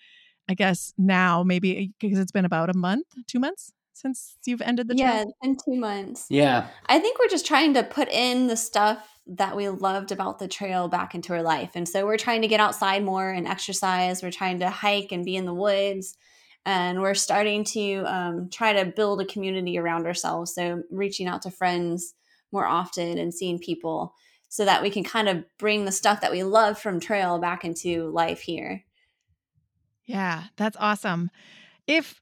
i 0.50 0.54
guess 0.54 0.93
now 0.98 1.43
maybe 1.43 1.78
eh, 1.78 1.88
because 2.00 2.19
it's 2.19 2.32
been 2.32 2.46
about 2.46 2.69
a 2.69 2.78
month 2.78 3.08
two 3.28 3.39
months 3.39 3.74
since 3.93 4.38
you've 4.46 4.62
ended 4.62 4.88
the 4.88 4.96
yeah 4.96 5.24
in 5.41 5.56
two 5.56 5.76
months. 5.76 6.28
Yeah. 6.30 6.67
I 6.88 7.00
think 7.00 7.19
we're 7.19 7.30
just 7.30 7.46
trying 7.46 7.74
to 7.76 7.84
put 7.84 8.10
in 8.10 8.48
the 8.48 8.58
stuff 8.58 9.12
that 9.25 9.55
we 9.55 9.69
loved 9.69 10.12
about 10.12 10.39
the 10.39 10.47
trail 10.47 10.88
back 10.88 11.15
into 11.15 11.33
our 11.33 11.41
life. 11.41 11.71
And 11.75 11.88
so 11.88 12.05
we're 12.05 12.17
trying 12.17 12.41
to 12.41 12.47
get 12.47 12.59
outside 12.59 13.03
more 13.03 13.29
and 13.29 13.47
exercise. 13.47 14.21
We're 14.21 14.31
trying 14.31 14.59
to 14.59 14.69
hike 14.69 15.12
and 15.12 15.23
be 15.23 15.36
in 15.36 15.45
the 15.45 15.53
woods. 15.53 16.17
And 16.65 17.01
we're 17.01 17.13
starting 17.13 17.63
to 17.65 18.03
um, 18.05 18.49
try 18.49 18.73
to 18.73 18.86
build 18.86 19.21
a 19.21 19.25
community 19.25 19.77
around 19.77 20.05
ourselves. 20.05 20.53
So 20.53 20.83
reaching 20.91 21.27
out 21.27 21.41
to 21.43 21.51
friends 21.51 22.15
more 22.51 22.65
often 22.65 23.17
and 23.17 23.33
seeing 23.33 23.59
people 23.59 24.13
so 24.49 24.65
that 24.65 24.81
we 24.81 24.89
can 24.89 25.03
kind 25.03 25.27
of 25.27 25.43
bring 25.57 25.86
the 25.86 25.91
stuff 25.91 26.21
that 26.21 26.31
we 26.31 26.43
love 26.43 26.77
from 26.77 26.99
trail 26.99 27.39
back 27.39 27.65
into 27.65 28.09
life 28.12 28.41
here. 28.41 28.83
Yeah, 30.05 30.43
that's 30.57 30.77
awesome. 30.79 31.31
If 31.88 32.21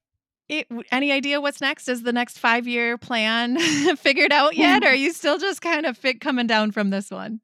it, 0.51 0.67
any 0.91 1.11
idea 1.11 1.41
what's 1.41 1.61
next? 1.61 1.87
Is 1.87 2.03
the 2.03 2.13
next 2.13 2.37
five 2.37 2.67
year 2.67 2.97
plan 2.97 3.57
figured 3.97 4.33
out 4.33 4.55
yet? 4.55 4.83
or 4.83 4.87
are 4.87 4.95
you 4.95 5.13
still 5.13 5.39
just 5.39 5.61
kind 5.61 5.85
of 5.85 5.97
fit 5.97 6.21
coming 6.21 6.45
down 6.45 6.71
from 6.71 6.89
this 6.89 7.09
one? 7.09 7.39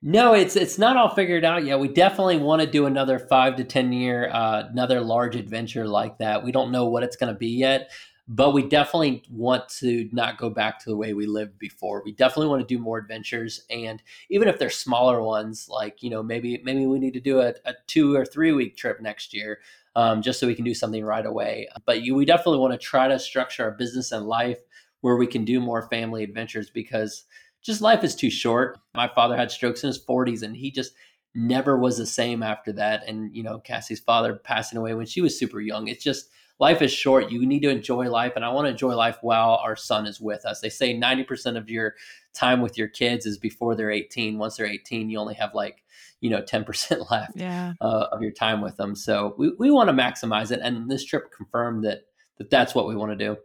No, 0.00 0.32
it's 0.32 0.54
it's 0.54 0.78
not 0.78 0.96
all 0.96 1.08
figured 1.14 1.44
out 1.44 1.64
yet. 1.64 1.80
We 1.80 1.88
definitely 1.88 2.38
want 2.38 2.62
to 2.62 2.70
do 2.70 2.86
another 2.86 3.18
five 3.18 3.56
to 3.56 3.64
ten 3.64 3.92
year, 3.92 4.30
uh, 4.32 4.68
another 4.70 5.00
large 5.00 5.34
adventure 5.34 5.88
like 5.88 6.18
that. 6.18 6.44
We 6.44 6.52
don't 6.52 6.70
know 6.70 6.86
what 6.86 7.02
it's 7.02 7.16
going 7.16 7.32
to 7.32 7.38
be 7.38 7.48
yet, 7.48 7.90
but 8.28 8.52
we 8.52 8.62
definitely 8.62 9.24
want 9.28 9.68
to 9.80 10.08
not 10.12 10.38
go 10.38 10.50
back 10.50 10.78
to 10.80 10.90
the 10.90 10.96
way 10.96 11.14
we 11.14 11.26
lived 11.26 11.58
before. 11.58 12.02
We 12.04 12.12
definitely 12.12 12.46
want 12.46 12.60
to 12.60 12.74
do 12.74 12.80
more 12.80 12.98
adventures, 12.98 13.64
and 13.70 14.00
even 14.30 14.46
if 14.46 14.56
they're 14.56 14.70
smaller 14.70 15.20
ones, 15.20 15.68
like 15.68 16.00
you 16.00 16.10
know 16.10 16.22
maybe 16.22 16.60
maybe 16.64 16.86
we 16.86 17.00
need 17.00 17.14
to 17.14 17.20
do 17.20 17.40
a, 17.40 17.54
a 17.64 17.74
two 17.88 18.14
or 18.14 18.24
three 18.24 18.52
week 18.52 18.76
trip 18.76 19.00
next 19.00 19.34
year 19.34 19.58
um, 19.98 20.22
just 20.22 20.38
so 20.38 20.46
we 20.46 20.54
can 20.54 20.64
do 20.64 20.74
something 20.74 21.04
right 21.04 21.26
away. 21.26 21.66
But 21.84 22.02
you, 22.02 22.14
we 22.14 22.24
definitely 22.24 22.60
want 22.60 22.72
to 22.72 22.78
try 22.78 23.08
to 23.08 23.18
structure 23.18 23.64
our 23.64 23.72
business 23.72 24.12
and 24.12 24.28
life 24.28 24.60
where 25.00 25.16
we 25.16 25.26
can 25.26 25.44
do 25.44 25.58
more 25.58 25.88
family 25.88 26.22
adventures 26.22 26.70
because 26.70 27.24
just 27.62 27.80
life 27.80 28.04
is 28.04 28.14
too 28.14 28.30
short. 28.30 28.78
My 28.94 29.08
father 29.08 29.36
had 29.36 29.50
strokes 29.50 29.82
in 29.82 29.88
his 29.88 29.98
40s 29.98 30.44
and 30.44 30.56
he 30.56 30.70
just 30.70 30.92
never 31.34 31.76
was 31.76 31.98
the 31.98 32.06
same 32.06 32.44
after 32.44 32.72
that. 32.74 33.08
And, 33.08 33.34
you 33.34 33.42
know, 33.42 33.58
Cassie's 33.58 33.98
father 33.98 34.36
passing 34.36 34.78
away 34.78 34.94
when 34.94 35.06
she 35.06 35.20
was 35.20 35.36
super 35.36 35.60
young. 35.60 35.88
It's 35.88 36.04
just 36.04 36.30
life 36.58 36.82
is 36.82 36.92
short. 36.92 37.30
You 37.30 37.46
need 37.46 37.62
to 37.62 37.70
enjoy 37.70 38.10
life. 38.10 38.32
And 38.36 38.44
I 38.44 38.48
want 38.50 38.66
to 38.66 38.70
enjoy 38.70 38.94
life 38.94 39.18
while 39.22 39.60
our 39.62 39.76
son 39.76 40.06
is 40.06 40.20
with 40.20 40.44
us. 40.44 40.60
They 40.60 40.68
say 40.68 40.94
90% 40.94 41.56
of 41.56 41.70
your 41.70 41.94
time 42.34 42.60
with 42.60 42.76
your 42.76 42.88
kids 42.88 43.26
is 43.26 43.38
before 43.38 43.74
they're 43.74 43.90
18. 43.90 44.38
Once 44.38 44.56
they're 44.56 44.66
18, 44.66 45.10
you 45.10 45.18
only 45.18 45.34
have 45.34 45.54
like 45.54 45.82
you 46.20 46.30
know 46.30 46.42
10% 46.42 47.10
left 47.10 47.36
yeah. 47.36 47.74
uh, 47.80 48.06
of 48.12 48.22
your 48.22 48.32
time 48.32 48.60
with 48.60 48.76
them 48.76 48.94
so 48.94 49.34
we, 49.38 49.52
we 49.58 49.70
want 49.70 49.88
to 49.88 49.94
maximize 49.94 50.50
it 50.50 50.60
and 50.62 50.90
this 50.90 51.04
trip 51.04 51.32
confirmed 51.32 51.84
that, 51.84 52.02
that 52.38 52.50
that's 52.50 52.74
what 52.74 52.88
we 52.88 52.96
want 52.96 53.16
to 53.16 53.16
do 53.16 53.36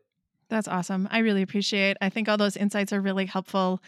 that's 0.49 0.67
awesome 0.67 1.07
i 1.11 1.19
really 1.19 1.41
appreciate 1.41 1.97
i 2.01 2.09
think 2.09 2.27
all 2.27 2.37
those 2.37 2.57
insights 2.57 2.91
are 2.91 3.01
really 3.01 3.25
helpful 3.25 3.81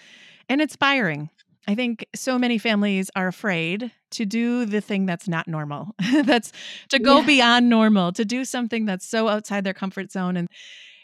and 0.50 0.62
inspiring 0.62 1.30
I 1.68 1.76
think 1.76 2.06
so 2.14 2.38
many 2.38 2.58
families 2.58 3.10
are 3.16 3.28
afraid 3.28 3.92
to 4.12 4.26
do 4.26 4.66
the 4.66 4.82
thing 4.82 5.06
that's 5.06 5.28
not 5.28 5.48
normal. 5.48 5.96
that's 6.24 6.52
to 6.90 7.00
go 7.00 7.20
yeah. 7.20 7.26
beyond 7.26 7.70
normal, 7.70 8.12
to 8.14 8.26
do 8.26 8.46
something 8.46 8.86
that's 8.86 9.08
so 9.08 9.28
outside 9.28 9.64
their 9.64 9.74
comfort 9.74 10.12
zone. 10.12 10.38
And 10.38 10.48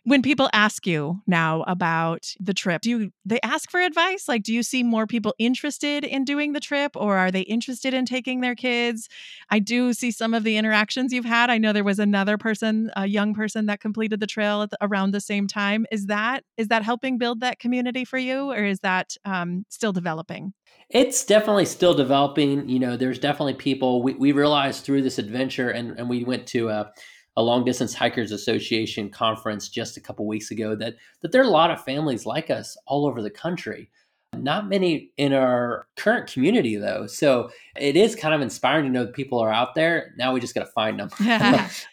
when 0.03 0.23
people 0.23 0.49
ask 0.51 0.87
you 0.87 1.21
now 1.27 1.63
about 1.67 2.33
the 2.39 2.53
trip 2.53 2.81
do 2.81 2.89
you 2.89 3.11
they 3.23 3.39
ask 3.41 3.69
for 3.69 3.79
advice? 3.79 4.27
Like 4.27 4.43
do 4.43 4.53
you 4.53 4.63
see 4.63 4.83
more 4.83 5.05
people 5.05 5.35
interested 5.37 6.03
in 6.03 6.25
doing 6.25 6.53
the 6.53 6.59
trip 6.59 6.93
or 6.95 7.17
are 7.17 7.31
they 7.31 7.41
interested 7.41 7.93
in 7.93 8.05
taking 8.05 8.41
their 8.41 8.55
kids? 8.55 9.07
I 9.49 9.59
do 9.59 9.93
see 9.93 10.11
some 10.11 10.33
of 10.33 10.43
the 10.43 10.57
interactions 10.57 11.13
you've 11.13 11.25
had. 11.25 11.49
I 11.49 11.57
know 11.57 11.71
there 11.71 11.83
was 11.83 11.99
another 11.99 12.37
person 12.37 12.89
a 12.95 13.05
young 13.07 13.33
person 13.33 13.67
that 13.67 13.79
completed 13.79 14.19
the 14.19 14.27
trail 14.27 14.65
the, 14.65 14.77
around 14.81 15.11
the 15.11 15.21
same 15.21 15.47
time. 15.47 15.85
Is 15.91 16.07
that 16.07 16.43
is 16.57 16.69
that 16.69 16.83
helping 16.83 17.17
build 17.17 17.41
that 17.41 17.59
community 17.59 18.05
for 18.05 18.17
you 18.17 18.51
or 18.51 18.63
is 18.63 18.79
that 18.79 19.15
um, 19.25 19.65
still 19.69 19.93
developing? 19.93 20.53
It's 20.89 21.23
definitely 21.23 21.65
still 21.65 21.93
developing. 21.93 22.67
You 22.67 22.79
know 22.79 22.97
there's 22.97 23.19
definitely 23.19 23.53
people 23.53 24.01
we, 24.01 24.13
we 24.13 24.31
realized 24.31 24.83
through 24.83 25.03
this 25.03 25.19
adventure 25.19 25.69
and, 25.69 25.97
and 25.99 26.09
we 26.09 26.23
went 26.23 26.47
to 26.47 26.69
a 26.69 26.91
a 27.37 27.43
long 27.43 27.63
distance 27.63 27.93
hikers 27.93 28.31
association 28.31 29.09
conference 29.09 29.69
just 29.69 29.97
a 29.97 30.01
couple 30.01 30.25
weeks 30.27 30.51
ago 30.51 30.75
that 30.75 30.95
that 31.21 31.31
there 31.31 31.41
are 31.41 31.45
a 31.45 31.49
lot 31.49 31.71
of 31.71 31.83
families 31.83 32.25
like 32.25 32.49
us 32.49 32.77
all 32.85 33.05
over 33.05 33.21
the 33.21 33.29
country 33.29 33.89
not 34.37 34.69
many 34.69 35.11
in 35.17 35.33
our 35.33 35.87
current 35.95 36.31
community 36.31 36.75
though 36.75 37.05
so 37.07 37.49
it 37.75 37.95
is 37.95 38.15
kind 38.15 38.33
of 38.33 38.41
inspiring 38.41 38.85
to 38.85 38.91
know 38.91 39.05
that 39.05 39.13
people 39.13 39.39
are 39.39 39.51
out 39.51 39.75
there 39.75 40.13
now 40.17 40.33
we 40.33 40.39
just 40.39 40.55
got 40.55 40.65
to 40.65 40.71
find 40.71 40.99
them 40.99 41.09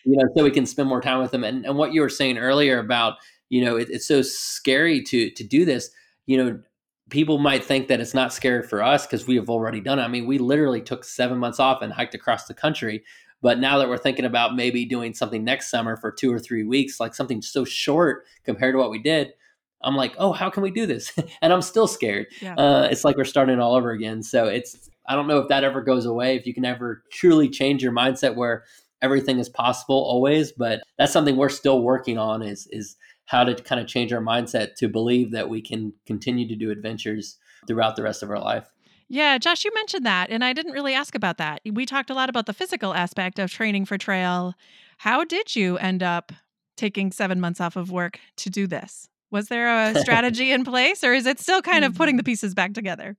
you 0.04 0.16
know 0.16 0.28
so 0.36 0.44
we 0.44 0.50
can 0.50 0.66
spend 0.66 0.88
more 0.88 1.00
time 1.00 1.20
with 1.20 1.30
them 1.30 1.44
and, 1.44 1.64
and 1.64 1.76
what 1.76 1.92
you 1.92 2.00
were 2.00 2.08
saying 2.08 2.38
earlier 2.38 2.78
about 2.78 3.14
you 3.48 3.64
know 3.64 3.76
it, 3.76 3.88
it's 3.90 4.06
so 4.06 4.22
scary 4.22 5.02
to 5.02 5.30
to 5.30 5.44
do 5.44 5.64
this 5.64 5.90
you 6.26 6.36
know 6.36 6.60
people 7.10 7.38
might 7.38 7.64
think 7.64 7.88
that 7.88 8.00
it's 8.00 8.14
not 8.14 8.32
scary 8.32 8.62
for 8.62 8.82
us 8.82 9.06
because 9.06 9.26
we 9.26 9.36
have 9.36 9.48
already 9.48 9.80
done 9.80 9.98
it. 9.98 10.02
I 10.02 10.08
mean, 10.08 10.26
we 10.26 10.38
literally 10.38 10.80
took 10.80 11.04
seven 11.04 11.38
months 11.38 11.58
off 11.58 11.82
and 11.82 11.92
hiked 11.92 12.14
across 12.14 12.46
the 12.46 12.54
country. 12.54 13.04
But 13.40 13.58
now 13.58 13.78
that 13.78 13.88
we're 13.88 13.98
thinking 13.98 14.24
about 14.24 14.56
maybe 14.56 14.84
doing 14.84 15.14
something 15.14 15.44
next 15.44 15.70
summer 15.70 15.96
for 15.96 16.10
two 16.10 16.32
or 16.32 16.38
three 16.38 16.64
weeks, 16.64 16.98
like 16.98 17.14
something 17.14 17.40
so 17.40 17.64
short 17.64 18.24
compared 18.44 18.74
to 18.74 18.78
what 18.78 18.90
we 18.90 18.98
did, 19.00 19.32
I'm 19.82 19.94
like, 19.94 20.14
oh, 20.18 20.32
how 20.32 20.50
can 20.50 20.62
we 20.62 20.70
do 20.70 20.86
this? 20.86 21.12
and 21.42 21.52
I'm 21.52 21.62
still 21.62 21.86
scared. 21.86 22.26
Yeah. 22.40 22.54
Uh, 22.54 22.88
it's 22.90 23.04
like 23.04 23.16
we're 23.16 23.24
starting 23.24 23.60
all 23.60 23.74
over 23.74 23.90
again. 23.92 24.22
So 24.22 24.46
it's, 24.46 24.90
I 25.08 25.14
don't 25.14 25.28
know 25.28 25.38
if 25.38 25.48
that 25.48 25.64
ever 25.64 25.82
goes 25.82 26.04
away, 26.04 26.36
if 26.36 26.46
you 26.46 26.54
can 26.54 26.64
ever 26.64 27.04
truly 27.12 27.48
change 27.48 27.82
your 27.82 27.92
mindset 27.92 28.34
where 28.34 28.64
everything 29.00 29.38
is 29.38 29.48
possible 29.48 29.96
always, 29.96 30.50
but 30.52 30.82
that's 30.98 31.12
something 31.12 31.36
we're 31.36 31.48
still 31.48 31.82
working 31.82 32.18
on 32.18 32.42
is, 32.42 32.66
is 32.72 32.96
how 33.26 33.44
to 33.44 33.54
kind 33.54 33.80
of 33.80 33.86
change 33.86 34.12
our 34.12 34.20
mindset 34.20 34.74
to 34.76 34.88
believe 34.88 35.30
that 35.30 35.48
we 35.48 35.62
can 35.62 35.92
continue 36.06 36.48
to 36.48 36.56
do 36.56 36.70
adventures 36.70 37.38
throughout 37.66 37.94
the 37.94 38.02
rest 38.02 38.22
of 38.22 38.30
our 38.30 38.40
life. 38.40 38.66
Yeah, 39.08 39.38
Josh, 39.38 39.64
you 39.64 39.70
mentioned 39.74 40.04
that, 40.04 40.28
and 40.30 40.44
I 40.44 40.52
didn't 40.52 40.72
really 40.72 40.92
ask 40.92 41.14
about 41.14 41.38
that. 41.38 41.62
We 41.64 41.86
talked 41.86 42.10
a 42.10 42.14
lot 42.14 42.28
about 42.28 42.44
the 42.46 42.52
physical 42.52 42.92
aspect 42.92 43.38
of 43.38 43.50
training 43.50 43.86
for 43.86 43.96
trail. 43.96 44.54
How 44.98 45.24
did 45.24 45.56
you 45.56 45.78
end 45.78 46.02
up 46.02 46.32
taking 46.76 47.10
seven 47.10 47.40
months 47.40 47.60
off 47.60 47.76
of 47.76 47.90
work 47.90 48.20
to 48.36 48.50
do 48.50 48.66
this? 48.66 49.08
Was 49.30 49.48
there 49.48 49.68
a 49.68 49.94
strategy 50.00 50.52
in 50.52 50.64
place, 50.64 51.02
or 51.02 51.14
is 51.14 51.26
it 51.26 51.40
still 51.40 51.62
kind 51.62 51.84
of 51.84 51.94
putting 51.94 52.16
the 52.16 52.22
mm. 52.22 52.26
pieces 52.26 52.54
back 52.54 52.74
together? 52.74 53.16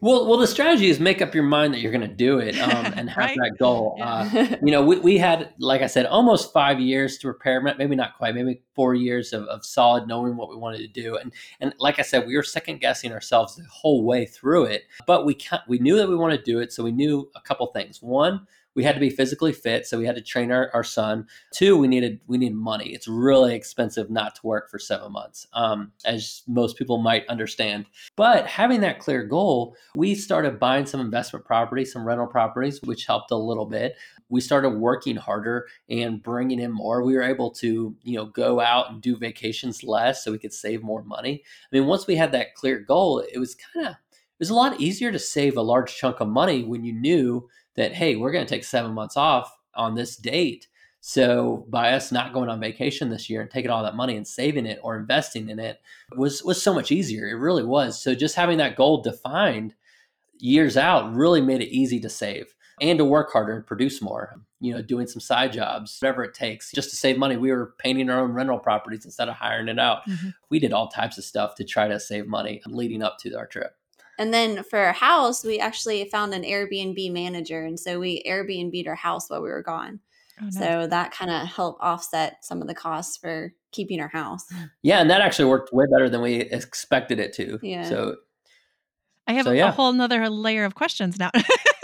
Well, 0.00 0.26
well, 0.26 0.38
the 0.38 0.46
strategy 0.46 0.88
is 0.88 1.00
make 1.00 1.22
up 1.22 1.34
your 1.34 1.44
mind 1.44 1.72
that 1.72 1.80
you're 1.80 1.92
going 1.92 2.08
to 2.08 2.14
do 2.14 2.38
it 2.38 2.58
um, 2.60 2.92
and 2.96 3.08
have 3.08 3.16
right? 3.16 3.36
that 3.36 3.58
goal. 3.58 3.96
Yeah. 3.98 4.28
Uh, 4.32 4.56
you 4.62 4.70
know, 4.70 4.84
we, 4.84 4.98
we 4.98 5.18
had, 5.18 5.52
like 5.58 5.82
I 5.82 5.86
said, 5.86 6.06
almost 6.06 6.52
five 6.52 6.78
years 6.78 7.18
to 7.18 7.28
prepare. 7.28 7.60
Maybe 7.60 7.96
not 7.96 8.16
quite. 8.16 8.34
Maybe 8.34 8.62
four 8.74 8.94
years 8.94 9.32
of, 9.32 9.44
of 9.44 9.64
solid 9.64 10.06
knowing 10.06 10.36
what 10.36 10.48
we 10.48 10.56
wanted 10.56 10.78
to 10.78 10.88
do. 10.88 11.16
And 11.16 11.32
and 11.60 11.74
like 11.78 11.98
I 11.98 12.02
said, 12.02 12.26
we 12.26 12.36
were 12.36 12.42
second 12.42 12.80
guessing 12.80 13.12
ourselves 13.12 13.56
the 13.56 13.64
whole 13.64 14.04
way 14.04 14.26
through 14.26 14.64
it. 14.64 14.84
But 15.06 15.24
we 15.24 15.38
we 15.66 15.78
knew 15.78 15.96
that 15.96 16.08
we 16.08 16.16
wanted 16.16 16.38
to 16.38 16.44
do 16.44 16.60
it, 16.60 16.72
so 16.72 16.84
we 16.84 16.92
knew 16.92 17.30
a 17.34 17.40
couple 17.40 17.66
things. 17.68 18.02
One, 18.02 18.46
we 18.76 18.84
had 18.84 18.94
to 18.94 19.00
be 19.00 19.10
physically 19.10 19.52
fit, 19.52 19.86
so 19.86 19.98
we 19.98 20.04
had 20.04 20.14
to 20.16 20.22
train 20.22 20.52
our, 20.52 20.70
our 20.74 20.84
son. 20.84 21.26
Two, 21.52 21.78
we 21.78 21.88
needed 21.88 22.20
we 22.26 22.36
needed 22.36 22.54
money. 22.54 22.90
It's 22.90 23.08
really 23.08 23.54
expensive 23.54 24.10
not 24.10 24.36
to 24.36 24.46
work 24.46 24.70
for 24.70 24.78
seven 24.78 25.12
months, 25.12 25.46
um, 25.54 25.92
as 26.04 26.42
most 26.46 26.76
people 26.76 26.98
might 26.98 27.26
understand. 27.28 27.86
But 28.16 28.46
having 28.46 28.82
that 28.82 29.00
clear 29.00 29.24
goal, 29.24 29.74
we 29.96 30.14
started 30.14 30.60
buying 30.60 30.84
some 30.84 31.00
investment 31.00 31.46
properties, 31.46 31.92
some 31.92 32.06
rental 32.06 32.26
properties, 32.26 32.80
which 32.82 33.06
helped 33.06 33.30
a 33.30 33.36
little 33.36 33.66
bit. 33.66 33.96
We 34.28 34.40
started 34.42 34.70
working 34.70 35.16
harder 35.16 35.66
and 35.88 36.22
bringing 36.22 36.60
in 36.60 36.72
more. 36.72 37.02
We 37.02 37.14
were 37.14 37.22
able 37.22 37.50
to, 37.52 37.96
you 38.02 38.16
know, 38.16 38.26
go 38.26 38.60
out 38.60 38.90
and 38.90 39.00
do 39.00 39.16
vacations 39.16 39.82
less, 39.82 40.22
so 40.22 40.30
we 40.30 40.38
could 40.38 40.52
save 40.52 40.82
more 40.82 41.02
money. 41.02 41.42
I 41.44 41.76
mean, 41.76 41.86
once 41.86 42.06
we 42.06 42.16
had 42.16 42.32
that 42.32 42.54
clear 42.54 42.78
goal, 42.78 43.20
it 43.20 43.38
was 43.38 43.54
kind 43.54 43.86
of 43.86 43.92
it 43.92 44.40
was 44.40 44.50
a 44.50 44.54
lot 44.54 44.78
easier 44.78 45.10
to 45.10 45.18
save 45.18 45.56
a 45.56 45.62
large 45.62 45.96
chunk 45.96 46.20
of 46.20 46.28
money 46.28 46.62
when 46.62 46.84
you 46.84 46.92
knew 46.92 47.48
that 47.76 47.94
hey 47.94 48.16
we're 48.16 48.32
going 48.32 48.44
to 48.44 48.54
take 48.54 48.64
seven 48.64 48.92
months 48.92 49.16
off 49.16 49.56
on 49.74 49.94
this 49.94 50.16
date. 50.16 50.68
So 51.00 51.66
by 51.68 51.92
us 51.92 52.10
not 52.10 52.32
going 52.32 52.48
on 52.48 52.58
vacation 52.58 53.10
this 53.10 53.30
year 53.30 53.40
and 53.40 53.50
taking 53.50 53.70
all 53.70 53.84
that 53.84 53.94
money 53.94 54.16
and 54.16 54.26
saving 54.26 54.66
it 54.66 54.80
or 54.82 54.96
investing 54.96 55.48
in 55.50 55.60
it 55.60 55.80
was 56.16 56.42
was 56.42 56.60
so 56.60 56.74
much 56.74 56.90
easier. 56.90 57.28
It 57.28 57.34
really 57.34 57.64
was. 57.64 58.02
So 58.02 58.14
just 58.14 58.34
having 58.34 58.58
that 58.58 58.76
goal 58.76 59.02
defined 59.02 59.74
years 60.38 60.76
out 60.76 61.14
really 61.14 61.40
made 61.40 61.62
it 61.62 61.74
easy 61.74 62.00
to 62.00 62.08
save 62.08 62.54
and 62.80 62.98
to 62.98 63.04
work 63.04 63.32
harder 63.32 63.54
and 63.54 63.66
produce 63.66 64.02
more 64.02 64.38
you 64.60 64.74
know 64.74 64.82
doing 64.82 65.06
some 65.06 65.20
side 65.20 65.52
jobs 65.52 65.96
whatever 66.00 66.24
it 66.24 66.34
takes 66.34 66.72
just 66.72 66.90
to 66.90 66.96
save 66.96 67.18
money. 67.18 67.36
We 67.36 67.52
were 67.52 67.74
painting 67.78 68.10
our 68.10 68.20
own 68.20 68.32
rental 68.32 68.58
properties 68.58 69.04
instead 69.04 69.28
of 69.28 69.34
hiring 69.34 69.68
it 69.68 69.78
out. 69.78 70.06
Mm-hmm. 70.08 70.30
we 70.50 70.58
did 70.58 70.72
all 70.72 70.88
types 70.88 71.18
of 71.18 71.24
stuff 71.24 71.54
to 71.56 71.64
try 71.64 71.88
to 71.88 72.00
save 72.00 72.26
money 72.26 72.62
leading 72.66 73.02
up 73.02 73.18
to 73.18 73.34
our 73.34 73.46
trip 73.46 73.76
and 74.18 74.32
then 74.32 74.62
for 74.64 74.78
our 74.78 74.92
house, 74.92 75.44
we 75.44 75.58
actually 75.58 76.08
found 76.08 76.34
an 76.34 76.42
Airbnb 76.42 77.12
manager. 77.12 77.64
And 77.64 77.78
so 77.78 77.98
we 77.98 78.22
Airbnb'd 78.26 78.88
our 78.88 78.94
house 78.94 79.28
while 79.28 79.42
we 79.42 79.48
were 79.48 79.62
gone. 79.62 80.00
Oh, 80.40 80.44
nice. 80.44 80.58
So 80.58 80.86
that 80.86 81.12
kind 81.12 81.30
of 81.30 81.46
helped 81.46 81.82
offset 81.82 82.44
some 82.44 82.60
of 82.60 82.68
the 82.68 82.74
costs 82.74 83.16
for 83.16 83.52
keeping 83.72 84.00
our 84.00 84.08
house. 84.08 84.44
Yeah. 84.82 85.00
And 85.00 85.10
that 85.10 85.20
actually 85.20 85.46
worked 85.46 85.72
way 85.72 85.84
better 85.90 86.08
than 86.08 86.22
we 86.22 86.34
expected 86.36 87.18
it 87.18 87.32
to. 87.34 87.58
Yeah. 87.62 87.88
So 87.88 88.16
I 89.26 89.32
have 89.34 89.44
so, 89.44 89.52
a, 89.52 89.54
yeah. 89.54 89.68
a 89.68 89.72
whole 89.72 89.92
nother 89.92 90.28
layer 90.30 90.64
of 90.64 90.74
questions 90.74 91.18
now. 91.18 91.30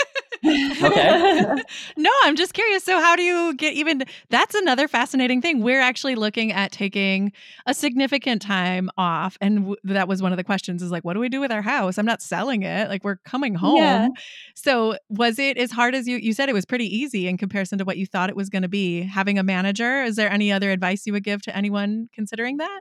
okay. 0.82 1.62
no, 1.96 2.10
I'm 2.22 2.36
just 2.36 2.54
curious. 2.54 2.84
So, 2.84 3.00
how 3.00 3.16
do 3.16 3.22
you 3.22 3.54
get 3.54 3.74
even? 3.74 4.04
That's 4.30 4.54
another 4.54 4.88
fascinating 4.88 5.40
thing. 5.40 5.62
We're 5.62 5.80
actually 5.80 6.14
looking 6.14 6.52
at 6.52 6.72
taking 6.72 7.32
a 7.66 7.74
significant 7.74 8.42
time 8.42 8.90
off, 8.96 9.36
and 9.40 9.58
w- 9.58 9.76
that 9.84 10.08
was 10.08 10.22
one 10.22 10.32
of 10.32 10.36
the 10.36 10.44
questions: 10.44 10.82
is 10.82 10.90
like, 10.90 11.04
what 11.04 11.14
do 11.14 11.20
we 11.20 11.28
do 11.28 11.40
with 11.40 11.52
our 11.52 11.62
house? 11.62 11.98
I'm 11.98 12.06
not 12.06 12.22
selling 12.22 12.62
it. 12.62 12.88
Like, 12.88 13.04
we're 13.04 13.18
coming 13.24 13.54
home. 13.54 13.76
Yeah. 13.76 14.08
So, 14.54 14.96
was 15.08 15.38
it 15.38 15.56
as 15.58 15.70
hard 15.70 15.94
as 15.94 16.06
you? 16.06 16.16
You 16.16 16.32
said 16.32 16.48
it 16.48 16.54
was 16.54 16.64
pretty 16.64 16.86
easy 16.86 17.28
in 17.28 17.36
comparison 17.36 17.78
to 17.78 17.84
what 17.84 17.96
you 17.96 18.06
thought 18.06 18.30
it 18.30 18.36
was 18.36 18.48
going 18.48 18.62
to 18.62 18.68
be. 18.68 19.02
Having 19.02 19.38
a 19.38 19.42
manager. 19.42 20.02
Is 20.02 20.16
there 20.16 20.30
any 20.30 20.52
other 20.52 20.70
advice 20.70 21.06
you 21.06 21.12
would 21.12 21.24
give 21.24 21.42
to 21.42 21.56
anyone 21.56 22.08
considering 22.14 22.58
that? 22.58 22.80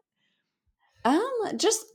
Um, 1.03 1.57
just 1.57 1.85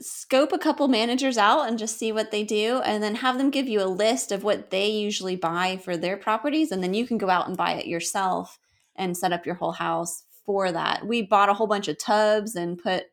scope 0.00 0.52
a 0.52 0.58
couple 0.58 0.88
managers 0.88 1.38
out 1.38 1.68
and 1.68 1.78
just 1.78 1.98
see 1.98 2.12
what 2.12 2.30
they 2.30 2.44
do 2.44 2.80
and 2.84 3.02
then 3.02 3.16
have 3.16 3.38
them 3.38 3.50
give 3.50 3.68
you 3.68 3.82
a 3.82 3.84
list 3.84 4.32
of 4.32 4.44
what 4.44 4.70
they 4.70 4.88
usually 4.88 5.36
buy 5.36 5.76
for 5.76 5.96
their 5.96 6.16
properties 6.16 6.70
and 6.72 6.82
then 6.82 6.94
you 6.94 7.06
can 7.06 7.18
go 7.18 7.30
out 7.30 7.48
and 7.48 7.56
buy 7.56 7.72
it 7.72 7.86
yourself 7.86 8.58
and 8.96 9.16
set 9.16 9.32
up 9.32 9.46
your 9.46 9.54
whole 9.54 9.72
house 9.72 10.24
for 10.44 10.70
that. 10.72 11.06
We 11.06 11.22
bought 11.22 11.48
a 11.48 11.54
whole 11.54 11.66
bunch 11.66 11.88
of 11.88 11.98
tubs 11.98 12.54
and 12.54 12.78
put 12.78 13.04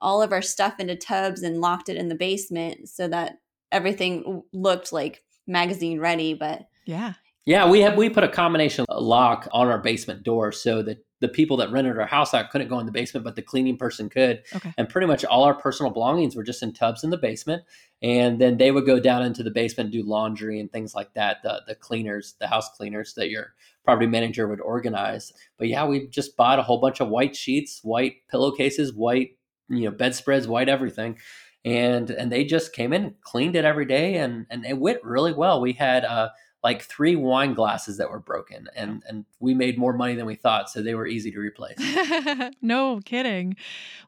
all 0.00 0.22
of 0.22 0.32
our 0.32 0.42
stuff 0.42 0.80
into 0.80 0.96
tubs 0.96 1.42
and 1.42 1.60
locked 1.60 1.88
it 1.88 1.96
in 1.96 2.08
the 2.08 2.14
basement 2.14 2.88
so 2.88 3.06
that 3.08 3.38
everything 3.70 4.42
looked 4.52 4.92
like 4.92 5.22
magazine 5.46 6.00
ready 6.00 6.34
but 6.34 6.68
yeah 6.86 7.14
yeah, 7.46 7.68
we 7.68 7.80
have 7.80 7.96
we 7.96 8.10
put 8.10 8.24
a 8.24 8.28
combination 8.28 8.84
lock 8.88 9.48
on 9.52 9.68
our 9.68 9.78
basement 9.78 10.22
door 10.22 10.52
so 10.52 10.82
that 10.82 10.98
the 11.20 11.28
people 11.28 11.56
that 11.58 11.70
rented 11.70 11.98
our 11.98 12.06
house 12.06 12.34
out 12.34 12.50
couldn't 12.50 12.68
go 12.68 12.78
in 12.78 12.86
the 12.86 12.92
basement, 12.92 13.24
but 13.24 13.36
the 13.36 13.42
cleaning 13.42 13.76
person 13.76 14.08
could. 14.08 14.42
Okay. 14.54 14.72
And 14.76 14.88
pretty 14.88 15.06
much 15.06 15.24
all 15.24 15.44
our 15.44 15.54
personal 15.54 15.92
belongings 15.92 16.34
were 16.34 16.42
just 16.42 16.62
in 16.62 16.72
tubs 16.72 17.04
in 17.04 17.10
the 17.10 17.18
basement. 17.18 17.62
And 18.02 18.40
then 18.40 18.56
they 18.56 18.70
would 18.70 18.86
go 18.86 18.98
down 18.98 19.22
into 19.22 19.42
the 19.42 19.50
basement 19.50 19.90
do 19.90 20.02
laundry 20.02 20.58
and 20.58 20.72
things 20.72 20.94
like 20.94 21.12
that. 21.14 21.42
The 21.42 21.60
the 21.66 21.74
cleaners, 21.74 22.34
the 22.40 22.46
house 22.46 22.70
cleaners 22.76 23.14
that 23.14 23.28
your 23.28 23.54
property 23.84 24.06
manager 24.06 24.48
would 24.48 24.60
organize. 24.60 25.32
But 25.58 25.68
yeah, 25.68 25.86
we 25.86 26.06
just 26.08 26.36
bought 26.36 26.58
a 26.58 26.62
whole 26.62 26.80
bunch 26.80 27.00
of 27.00 27.08
white 27.08 27.36
sheets, 27.36 27.80
white 27.82 28.26
pillowcases, 28.30 28.94
white, 28.94 29.36
you 29.68 29.84
know, 29.84 29.90
bedspreads, 29.90 30.48
white 30.48 30.70
everything. 30.70 31.18
And 31.66 32.10
and 32.10 32.32
they 32.32 32.44
just 32.44 32.72
came 32.72 32.94
in, 32.94 33.14
cleaned 33.20 33.56
it 33.56 33.66
every 33.66 33.84
day 33.84 34.16
and 34.16 34.46
and 34.48 34.64
it 34.64 34.78
went 34.78 35.04
really 35.04 35.34
well. 35.34 35.60
We 35.60 35.74
had 35.74 36.06
uh 36.06 36.30
like 36.62 36.82
three 36.82 37.16
wine 37.16 37.54
glasses 37.54 37.96
that 37.96 38.10
were 38.10 38.20
broken 38.20 38.68
and 38.76 39.02
and 39.08 39.24
we 39.38 39.54
made 39.54 39.78
more 39.78 39.92
money 39.92 40.14
than 40.14 40.26
we 40.26 40.34
thought 40.34 40.68
so 40.68 40.82
they 40.82 40.94
were 40.94 41.06
easy 41.06 41.30
to 41.30 41.38
replace. 41.38 41.78
No 42.62 43.00
kidding. 43.04 43.56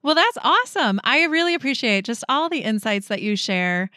Well 0.03 0.15
that's 0.15 0.39
awesome. 0.43 1.01
I 1.05 1.25
really 1.25 1.55
appreciate 1.55 2.05
just 2.05 2.25
all 2.29 2.49
the 2.49 2.59
insights 2.59 3.09
that 3.09 3.23
you 3.23 3.37
share. 3.37 3.91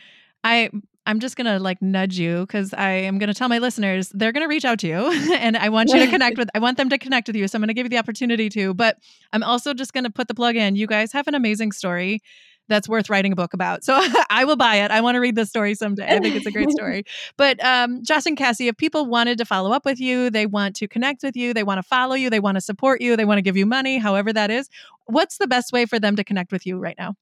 I 0.43 0.69
i'm 1.07 1.19
just 1.19 1.35
gonna 1.35 1.59
like 1.59 1.81
nudge 1.81 2.17
you 2.17 2.41
because 2.41 2.73
i 2.73 2.89
am 2.89 3.19
gonna 3.19 3.33
tell 3.33 3.49
my 3.49 3.59
listeners 3.59 4.09
they're 4.15 4.31
gonna 4.31 4.47
reach 4.47 4.65
out 4.65 4.79
to 4.79 4.87
you 4.87 5.11
and 5.33 5.55
i 5.57 5.69
want 5.69 5.89
you 5.89 5.99
to 5.99 6.07
connect 6.07 6.37
with 6.37 6.49
i 6.55 6.59
want 6.59 6.77
them 6.77 6.89
to 6.89 6.97
connect 6.97 7.27
with 7.27 7.35
you 7.35 7.47
so 7.47 7.55
i'm 7.57 7.61
gonna 7.61 7.73
give 7.73 7.85
you 7.85 7.89
the 7.89 7.97
opportunity 7.97 8.49
to 8.49 8.73
but 8.73 8.97
i'm 9.33 9.43
also 9.43 9.73
just 9.73 9.93
gonna 9.93 10.09
put 10.09 10.27
the 10.27 10.33
plug 10.33 10.55
in. 10.55 10.75
You 10.75 10.87
guys 10.87 11.11
have 11.11 11.27
an 11.27 11.35
amazing 11.35 11.71
story 11.71 12.21
that's 12.67 12.89
worth 12.89 13.09
writing 13.09 13.31
a 13.31 13.35
book 13.35 13.53
about. 13.53 13.83
So 13.83 13.99
I 14.29 14.45
will 14.45 14.55
buy 14.55 14.77
it. 14.77 14.91
I 14.91 15.01
want 15.01 15.15
to 15.15 15.19
read 15.19 15.35
this 15.35 15.49
story 15.49 15.75
someday. 15.75 16.15
I 16.15 16.19
think 16.19 16.35
it's 16.35 16.45
a 16.45 16.51
great 16.51 16.71
story. 16.71 17.03
But 17.37 17.63
um, 17.63 18.03
Josh 18.03 18.25
and 18.25 18.37
Cassie, 18.37 18.67
if 18.67 18.77
people 18.77 19.05
wanted 19.05 19.37
to 19.37 19.45
follow 19.45 19.71
up 19.71 19.85
with 19.85 19.99
you, 19.99 20.29
they 20.29 20.45
want 20.45 20.75
to 20.77 20.87
connect 20.87 21.23
with 21.23 21.35
you, 21.35 21.53
they 21.53 21.63
want 21.63 21.79
to 21.79 21.83
follow 21.83 22.15
you, 22.15 22.29
they 22.29 22.39
want 22.39 22.55
to 22.55 22.61
support 22.61 23.01
you, 23.01 23.15
they 23.15 23.25
want 23.25 23.37
to 23.37 23.43
give 23.43 23.57
you 23.57 23.65
money, 23.65 23.97
however 23.97 24.33
that 24.33 24.51
is, 24.51 24.69
what's 25.05 25.37
the 25.37 25.47
best 25.47 25.71
way 25.71 25.85
for 25.85 25.99
them 25.99 26.15
to 26.15 26.23
connect 26.23 26.51
with 26.51 26.65
you 26.65 26.77
right 26.77 26.95
now? 26.97 27.15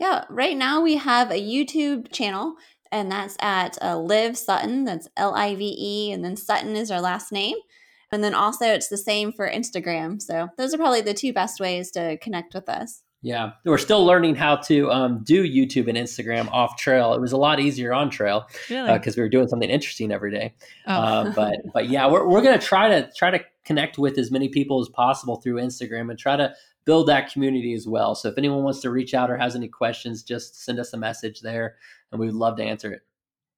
Yeah, 0.00 0.24
right 0.28 0.56
now 0.56 0.80
we 0.80 0.96
have 0.96 1.30
a 1.30 1.40
YouTube 1.40 2.10
channel 2.12 2.56
and 2.94 3.10
that's 3.10 3.36
at 3.40 3.76
uh, 3.82 3.98
Live 3.98 4.38
Sutton. 4.38 4.84
That's 4.84 5.08
L 5.16 5.34
I 5.34 5.56
V 5.56 5.74
E, 5.76 6.12
and 6.12 6.24
then 6.24 6.36
Sutton 6.36 6.76
is 6.76 6.92
our 6.92 7.00
last 7.00 7.32
name. 7.32 7.56
And 8.12 8.22
then 8.22 8.34
also 8.34 8.66
it's 8.66 8.86
the 8.86 8.96
same 8.96 9.32
for 9.32 9.50
Instagram. 9.50 10.22
So 10.22 10.48
those 10.56 10.72
are 10.72 10.78
probably 10.78 11.00
the 11.00 11.14
two 11.14 11.32
best 11.32 11.58
ways 11.58 11.90
to 11.92 12.16
connect 12.18 12.54
with 12.54 12.68
us. 12.68 13.02
Yeah, 13.24 13.52
we're 13.64 13.78
still 13.78 14.04
learning 14.04 14.34
how 14.34 14.56
to 14.56 14.90
um, 14.90 15.24
do 15.24 15.44
YouTube 15.44 15.88
and 15.88 15.96
Instagram 15.96 16.46
off 16.52 16.76
trail. 16.76 17.14
It 17.14 17.22
was 17.22 17.32
a 17.32 17.38
lot 17.38 17.58
easier 17.58 17.94
on 17.94 18.10
trail 18.10 18.46
because 18.50 18.70
really? 18.70 18.90
uh, 18.90 19.12
we 19.16 19.22
were 19.22 19.30
doing 19.30 19.48
something 19.48 19.70
interesting 19.70 20.12
every 20.12 20.30
day. 20.30 20.54
Oh. 20.86 20.92
Uh, 20.92 21.32
but 21.34 21.56
but 21.72 21.88
yeah, 21.88 22.06
we're 22.06 22.28
we're 22.28 22.42
gonna 22.42 22.58
try 22.58 22.86
to 22.86 23.10
try 23.16 23.30
to 23.30 23.42
connect 23.64 23.96
with 23.96 24.18
as 24.18 24.30
many 24.30 24.50
people 24.50 24.78
as 24.78 24.90
possible 24.90 25.36
through 25.36 25.54
Instagram 25.54 26.10
and 26.10 26.18
try 26.18 26.36
to 26.36 26.52
build 26.84 27.08
that 27.08 27.32
community 27.32 27.72
as 27.72 27.88
well. 27.88 28.14
So 28.14 28.28
if 28.28 28.36
anyone 28.36 28.62
wants 28.62 28.80
to 28.80 28.90
reach 28.90 29.14
out 29.14 29.30
or 29.30 29.38
has 29.38 29.56
any 29.56 29.68
questions, 29.68 30.22
just 30.22 30.62
send 30.62 30.78
us 30.78 30.92
a 30.92 30.98
message 30.98 31.40
there, 31.40 31.76
and 32.12 32.20
we'd 32.20 32.34
love 32.34 32.58
to 32.58 32.62
answer 32.62 32.92
it. 32.92 33.00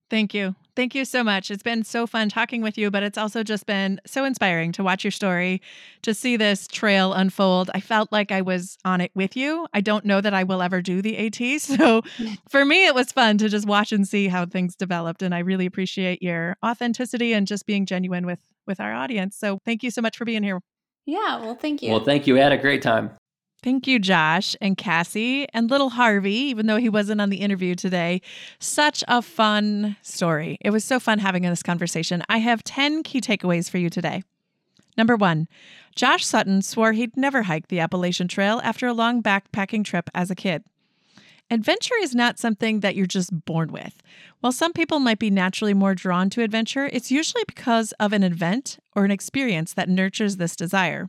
Thank 0.08 0.32
you. 0.32 0.54
Thank 0.76 0.94
you 0.94 1.06
so 1.06 1.24
much. 1.24 1.50
It's 1.50 1.62
been 1.62 1.84
so 1.84 2.06
fun 2.06 2.28
talking 2.28 2.60
with 2.60 2.76
you, 2.76 2.90
but 2.90 3.02
it's 3.02 3.16
also 3.16 3.42
just 3.42 3.64
been 3.64 3.98
so 4.04 4.24
inspiring 4.24 4.72
to 4.72 4.84
watch 4.84 5.04
your 5.04 5.10
story, 5.10 5.62
to 6.02 6.12
see 6.12 6.36
this 6.36 6.68
trail 6.68 7.14
unfold. 7.14 7.70
I 7.72 7.80
felt 7.80 8.12
like 8.12 8.30
I 8.30 8.42
was 8.42 8.76
on 8.84 9.00
it 9.00 9.10
with 9.14 9.36
you. 9.36 9.66
I 9.72 9.80
don't 9.80 10.04
know 10.04 10.20
that 10.20 10.34
I 10.34 10.44
will 10.44 10.60
ever 10.60 10.82
do 10.82 11.00
the 11.00 11.16
AT. 11.16 11.40
So 11.66 12.02
for 12.48 12.64
me, 12.64 12.86
it 12.86 12.94
was 12.94 13.10
fun 13.12 13.38
to 13.38 13.48
just 13.48 13.66
watch 13.66 13.90
and 13.90 14.06
see 14.06 14.28
how 14.28 14.44
things 14.44 14.76
developed. 14.76 15.22
And 15.22 15.34
I 15.34 15.38
really 15.38 15.64
appreciate 15.64 16.22
your 16.22 16.56
authenticity 16.64 17.32
and 17.32 17.46
just 17.46 17.66
being 17.66 17.86
genuine 17.86 18.26
with 18.26 18.40
with 18.66 18.78
our 18.80 18.92
audience. 18.92 19.36
So 19.36 19.58
thank 19.64 19.82
you 19.82 19.90
so 19.90 20.02
much 20.02 20.18
for 20.18 20.24
being 20.24 20.42
here. 20.42 20.60
Yeah, 21.06 21.40
well, 21.40 21.54
thank 21.54 21.82
you. 21.82 21.90
Well, 21.90 22.04
thank 22.04 22.26
you. 22.26 22.36
I 22.36 22.42
had 22.42 22.52
a 22.52 22.58
great 22.58 22.82
time. 22.82 23.10
Thank 23.62 23.86
you, 23.86 23.98
Josh 23.98 24.54
and 24.60 24.76
Cassie 24.76 25.48
and 25.52 25.70
little 25.70 25.90
Harvey, 25.90 26.34
even 26.34 26.66
though 26.66 26.76
he 26.76 26.88
wasn't 26.88 27.20
on 27.20 27.30
the 27.30 27.38
interview 27.38 27.74
today. 27.74 28.20
Such 28.60 29.02
a 29.08 29.20
fun 29.22 29.96
story. 30.02 30.58
It 30.60 30.70
was 30.70 30.84
so 30.84 31.00
fun 31.00 31.18
having 31.18 31.42
this 31.42 31.62
conversation. 31.62 32.22
I 32.28 32.38
have 32.38 32.62
10 32.62 33.02
key 33.02 33.20
takeaways 33.20 33.68
for 33.68 33.78
you 33.78 33.90
today. 33.90 34.22
Number 34.96 35.16
one, 35.16 35.48
Josh 35.94 36.24
Sutton 36.24 36.62
swore 36.62 36.92
he'd 36.92 37.16
never 37.16 37.42
hike 37.42 37.68
the 37.68 37.80
Appalachian 37.80 38.28
Trail 38.28 38.60
after 38.62 38.86
a 38.86 38.94
long 38.94 39.22
backpacking 39.22 39.84
trip 39.84 40.08
as 40.14 40.30
a 40.30 40.36
kid. 40.36 40.62
Adventure 41.50 41.94
is 42.00 42.14
not 42.14 42.38
something 42.38 42.80
that 42.80 42.96
you're 42.96 43.06
just 43.06 43.44
born 43.44 43.70
with. 43.70 44.02
While 44.40 44.52
some 44.52 44.72
people 44.72 44.98
might 44.98 45.18
be 45.18 45.30
naturally 45.30 45.74
more 45.74 45.94
drawn 45.94 46.28
to 46.30 46.42
adventure, 46.42 46.90
it's 46.92 47.10
usually 47.10 47.44
because 47.46 47.92
of 48.00 48.12
an 48.12 48.24
event 48.24 48.78
or 48.94 49.04
an 49.04 49.10
experience 49.10 49.72
that 49.74 49.88
nurtures 49.88 50.36
this 50.36 50.56
desire. 50.56 51.08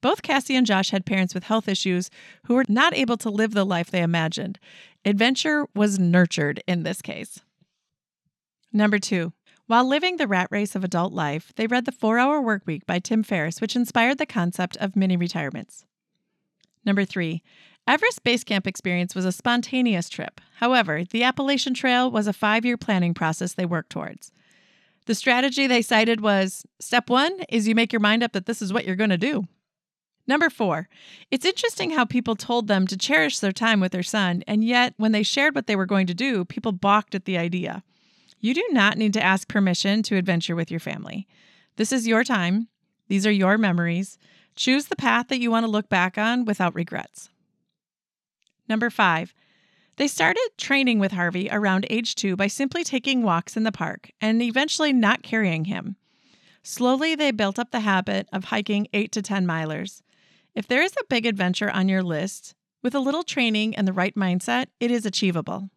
Both 0.00 0.22
Cassie 0.22 0.56
and 0.56 0.66
Josh 0.66 0.90
had 0.90 1.06
parents 1.06 1.34
with 1.34 1.44
health 1.44 1.68
issues 1.68 2.10
who 2.44 2.54
were 2.54 2.64
not 2.68 2.96
able 2.96 3.16
to 3.18 3.30
live 3.30 3.52
the 3.52 3.64
life 3.64 3.90
they 3.90 4.02
imagined. 4.02 4.58
Adventure 5.04 5.66
was 5.74 5.98
nurtured 5.98 6.62
in 6.66 6.82
this 6.82 7.02
case. 7.02 7.40
Number 8.72 8.98
two, 8.98 9.32
while 9.66 9.86
living 9.86 10.16
the 10.16 10.26
rat 10.26 10.48
race 10.50 10.74
of 10.74 10.84
adult 10.84 11.12
life, 11.12 11.52
they 11.56 11.66
read 11.66 11.84
The 11.84 11.92
Four 11.92 12.18
Hour 12.18 12.40
Workweek 12.40 12.86
by 12.86 12.98
Tim 12.98 13.22
Ferriss, 13.22 13.60
which 13.60 13.76
inspired 13.76 14.18
the 14.18 14.26
concept 14.26 14.76
of 14.78 14.96
mini 14.96 15.16
retirements. 15.16 15.84
Number 16.84 17.04
three, 17.04 17.42
Everest 17.86 18.22
Base 18.22 18.44
Camp 18.44 18.66
experience 18.66 19.14
was 19.14 19.24
a 19.24 19.32
spontaneous 19.32 20.08
trip. 20.08 20.40
However, 20.56 21.04
the 21.04 21.22
Appalachian 21.22 21.74
Trail 21.74 22.10
was 22.10 22.26
a 22.26 22.32
five 22.32 22.64
year 22.64 22.76
planning 22.76 23.14
process 23.14 23.54
they 23.54 23.66
worked 23.66 23.90
towards. 23.90 24.30
The 25.06 25.14
strategy 25.14 25.66
they 25.66 25.80
cited 25.80 26.20
was 26.20 26.66
step 26.80 27.08
one 27.08 27.32
is 27.48 27.66
you 27.66 27.74
make 27.74 27.92
your 27.92 28.00
mind 28.00 28.22
up 28.22 28.32
that 28.32 28.44
this 28.44 28.60
is 28.60 28.72
what 28.72 28.84
you're 28.84 28.96
going 28.96 29.08
to 29.10 29.16
do. 29.16 29.48
Number 30.28 30.50
four, 30.50 30.90
it's 31.30 31.46
interesting 31.46 31.90
how 31.90 32.04
people 32.04 32.36
told 32.36 32.68
them 32.68 32.86
to 32.86 32.98
cherish 32.98 33.38
their 33.38 33.50
time 33.50 33.80
with 33.80 33.92
their 33.92 34.02
son, 34.02 34.44
and 34.46 34.62
yet 34.62 34.92
when 34.98 35.12
they 35.12 35.22
shared 35.22 35.54
what 35.54 35.66
they 35.66 35.74
were 35.74 35.86
going 35.86 36.06
to 36.06 36.14
do, 36.14 36.44
people 36.44 36.70
balked 36.70 37.14
at 37.14 37.24
the 37.24 37.38
idea. 37.38 37.82
You 38.38 38.52
do 38.52 38.64
not 38.70 38.98
need 38.98 39.14
to 39.14 39.22
ask 39.22 39.48
permission 39.48 40.02
to 40.04 40.16
adventure 40.16 40.54
with 40.54 40.70
your 40.70 40.80
family. 40.80 41.26
This 41.76 41.92
is 41.92 42.06
your 42.06 42.24
time, 42.24 42.68
these 43.08 43.26
are 43.26 43.32
your 43.32 43.56
memories. 43.56 44.18
Choose 44.54 44.86
the 44.86 44.96
path 44.96 45.28
that 45.28 45.40
you 45.40 45.50
want 45.50 45.64
to 45.64 45.70
look 45.70 45.88
back 45.88 46.18
on 46.18 46.44
without 46.44 46.74
regrets. 46.74 47.30
Number 48.68 48.90
five, 48.90 49.32
they 49.96 50.08
started 50.08 50.46
training 50.58 50.98
with 50.98 51.12
Harvey 51.12 51.48
around 51.50 51.86
age 51.88 52.14
two 52.14 52.36
by 52.36 52.48
simply 52.48 52.84
taking 52.84 53.22
walks 53.22 53.56
in 53.56 53.62
the 53.62 53.72
park 53.72 54.10
and 54.20 54.42
eventually 54.42 54.92
not 54.92 55.22
carrying 55.22 55.64
him. 55.64 55.96
Slowly, 56.62 57.14
they 57.14 57.30
built 57.30 57.58
up 57.58 57.70
the 57.70 57.80
habit 57.80 58.28
of 58.30 58.44
hiking 58.44 58.88
eight 58.92 59.10
to 59.12 59.22
10 59.22 59.46
milers. 59.46 60.02
If 60.58 60.66
there 60.66 60.82
is 60.82 60.92
a 61.00 61.06
big 61.08 61.24
adventure 61.24 61.70
on 61.70 61.88
your 61.88 62.02
list, 62.02 62.56
with 62.82 62.92
a 62.92 62.98
little 62.98 63.22
training 63.22 63.76
and 63.76 63.86
the 63.86 63.92
right 63.92 64.16
mindset, 64.16 64.66
it 64.80 64.90
is 64.90 65.06
achievable. 65.06 65.70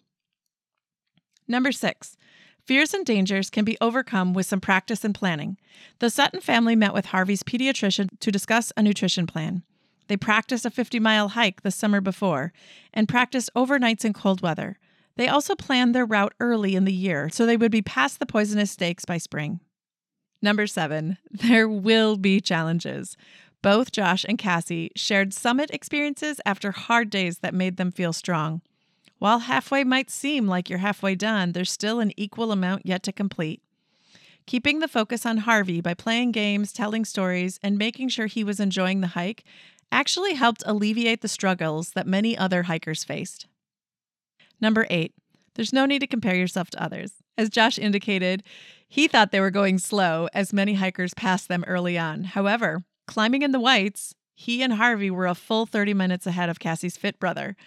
Number 1.48 1.72
six, 1.72 2.18
fears 2.66 2.92
and 2.92 3.06
dangers 3.06 3.52
can 3.52 3.64
be 3.64 3.78
overcome 3.80 4.34
with 4.34 4.48
some 4.48 4.60
practice 4.60 5.06
and 5.06 5.14
planning. 5.14 5.58
The 6.00 6.10
Sutton 6.10 6.42
family 6.42 6.76
met 6.76 6.96
with 6.96 7.06
Harvey's 7.06 7.44
pediatrician 7.44 8.20
to 8.22 8.32
discuss 8.32 8.74
a 8.76 8.82
nutrition 8.82 9.28
plan. 9.28 9.62
They 10.08 10.18
practiced 10.18 10.66
a 10.66 10.72
50 10.72 11.00
mile 11.00 11.28
hike 11.28 11.62
the 11.62 11.70
summer 11.70 12.02
before 12.02 12.52
and 12.92 13.08
practiced 13.08 13.52
overnights 13.56 14.04
in 14.04 14.14
cold 14.14 14.42
weather. 14.42 14.80
They 15.16 15.28
also 15.28 15.54
planned 15.54 15.94
their 15.94 16.08
route 16.08 16.34
early 16.40 16.76
in 16.76 16.86
the 16.86 16.92
year 16.92 17.30
so 17.30 17.46
they 17.46 17.56
would 17.56 17.72
be 17.72 17.84
past 17.84 18.18
the 18.18 18.26
poisonous 18.26 18.72
stakes 18.72 19.06
by 19.06 19.20
spring. 19.20 19.60
Number 20.42 20.66
seven, 20.66 21.20
there 21.30 21.70
will 21.70 22.18
be 22.18 22.42
challenges. 22.42 23.16
Both 23.62 23.92
Josh 23.92 24.26
and 24.28 24.38
Cassie 24.38 24.92
shared 24.96 25.34
summit 25.34 25.70
experiences 25.72 26.42
after 26.46 26.72
hard 26.72 27.10
days 27.10 27.40
that 27.40 27.54
made 27.54 27.78
them 27.78 27.92
feel 27.92 28.14
strong. 28.14 28.62
While 29.20 29.40
halfway 29.40 29.84
might 29.84 30.10
seem 30.10 30.48
like 30.48 30.70
you're 30.70 30.80
halfway 30.80 31.14
done, 31.14 31.52
there's 31.52 31.72
still 31.72 32.00
an 32.00 32.12
equal 32.18 32.52
amount 32.52 32.88
yet 32.88 33.04
to 33.04 33.12
complete. 33.12 33.62
Keeping 34.48 34.80
the 34.80 34.88
focus 34.88 35.28
on 35.28 35.38
Harvey 35.38 35.80
by 35.80 35.94
playing 35.94 36.32
games, 36.32 36.74
telling 36.74 37.06
stories, 37.06 37.60
and 37.62 37.78
making 37.78 38.10
sure 38.10 38.26
he 38.26 38.44
was 38.44 38.60
enjoying 38.60 39.02
the 39.02 39.08
hike 39.08 39.44
actually 39.92 40.34
helped 40.34 40.64
alleviate 40.66 41.22
the 41.22 41.28
struggles 41.28 41.92
that 41.92 42.08
many 42.08 42.36
other 42.36 42.64
hikers 42.64 43.04
faced. 43.04 43.46
Number 44.60 44.88
eight, 44.90 45.14
there's 45.54 45.74
no 45.74 45.86
need 45.86 46.00
to 46.00 46.08
compare 46.08 46.36
yourself 46.36 46.72
to 46.72 46.84
others. 46.84 47.14
As 47.38 47.50
Josh 47.50 47.78
indicated, 47.78 48.42
he 48.88 49.08
thought 49.08 49.32
they 49.32 49.40
were 49.40 49.52
going 49.52 49.78
slow 49.78 50.28
as 50.34 50.52
many 50.52 50.74
hikers 50.76 51.14
passed 51.14 51.48
them 51.48 51.64
early 51.68 51.98
on. 51.98 52.24
However, 52.24 52.84
Climbing 53.12 53.42
in 53.42 53.52
the 53.52 53.60
whites, 53.60 54.16
he 54.34 54.64
and 54.64 54.72
Harvey 54.72 55.12
were 55.12 55.28
a 55.28 55.36
full 55.36 55.66
30 55.66 55.94
minutes 55.94 56.26
ahead 56.26 56.48
of 56.48 56.62
Cassie's 56.62 56.96
fit 56.96 57.20
brother. 57.20 57.58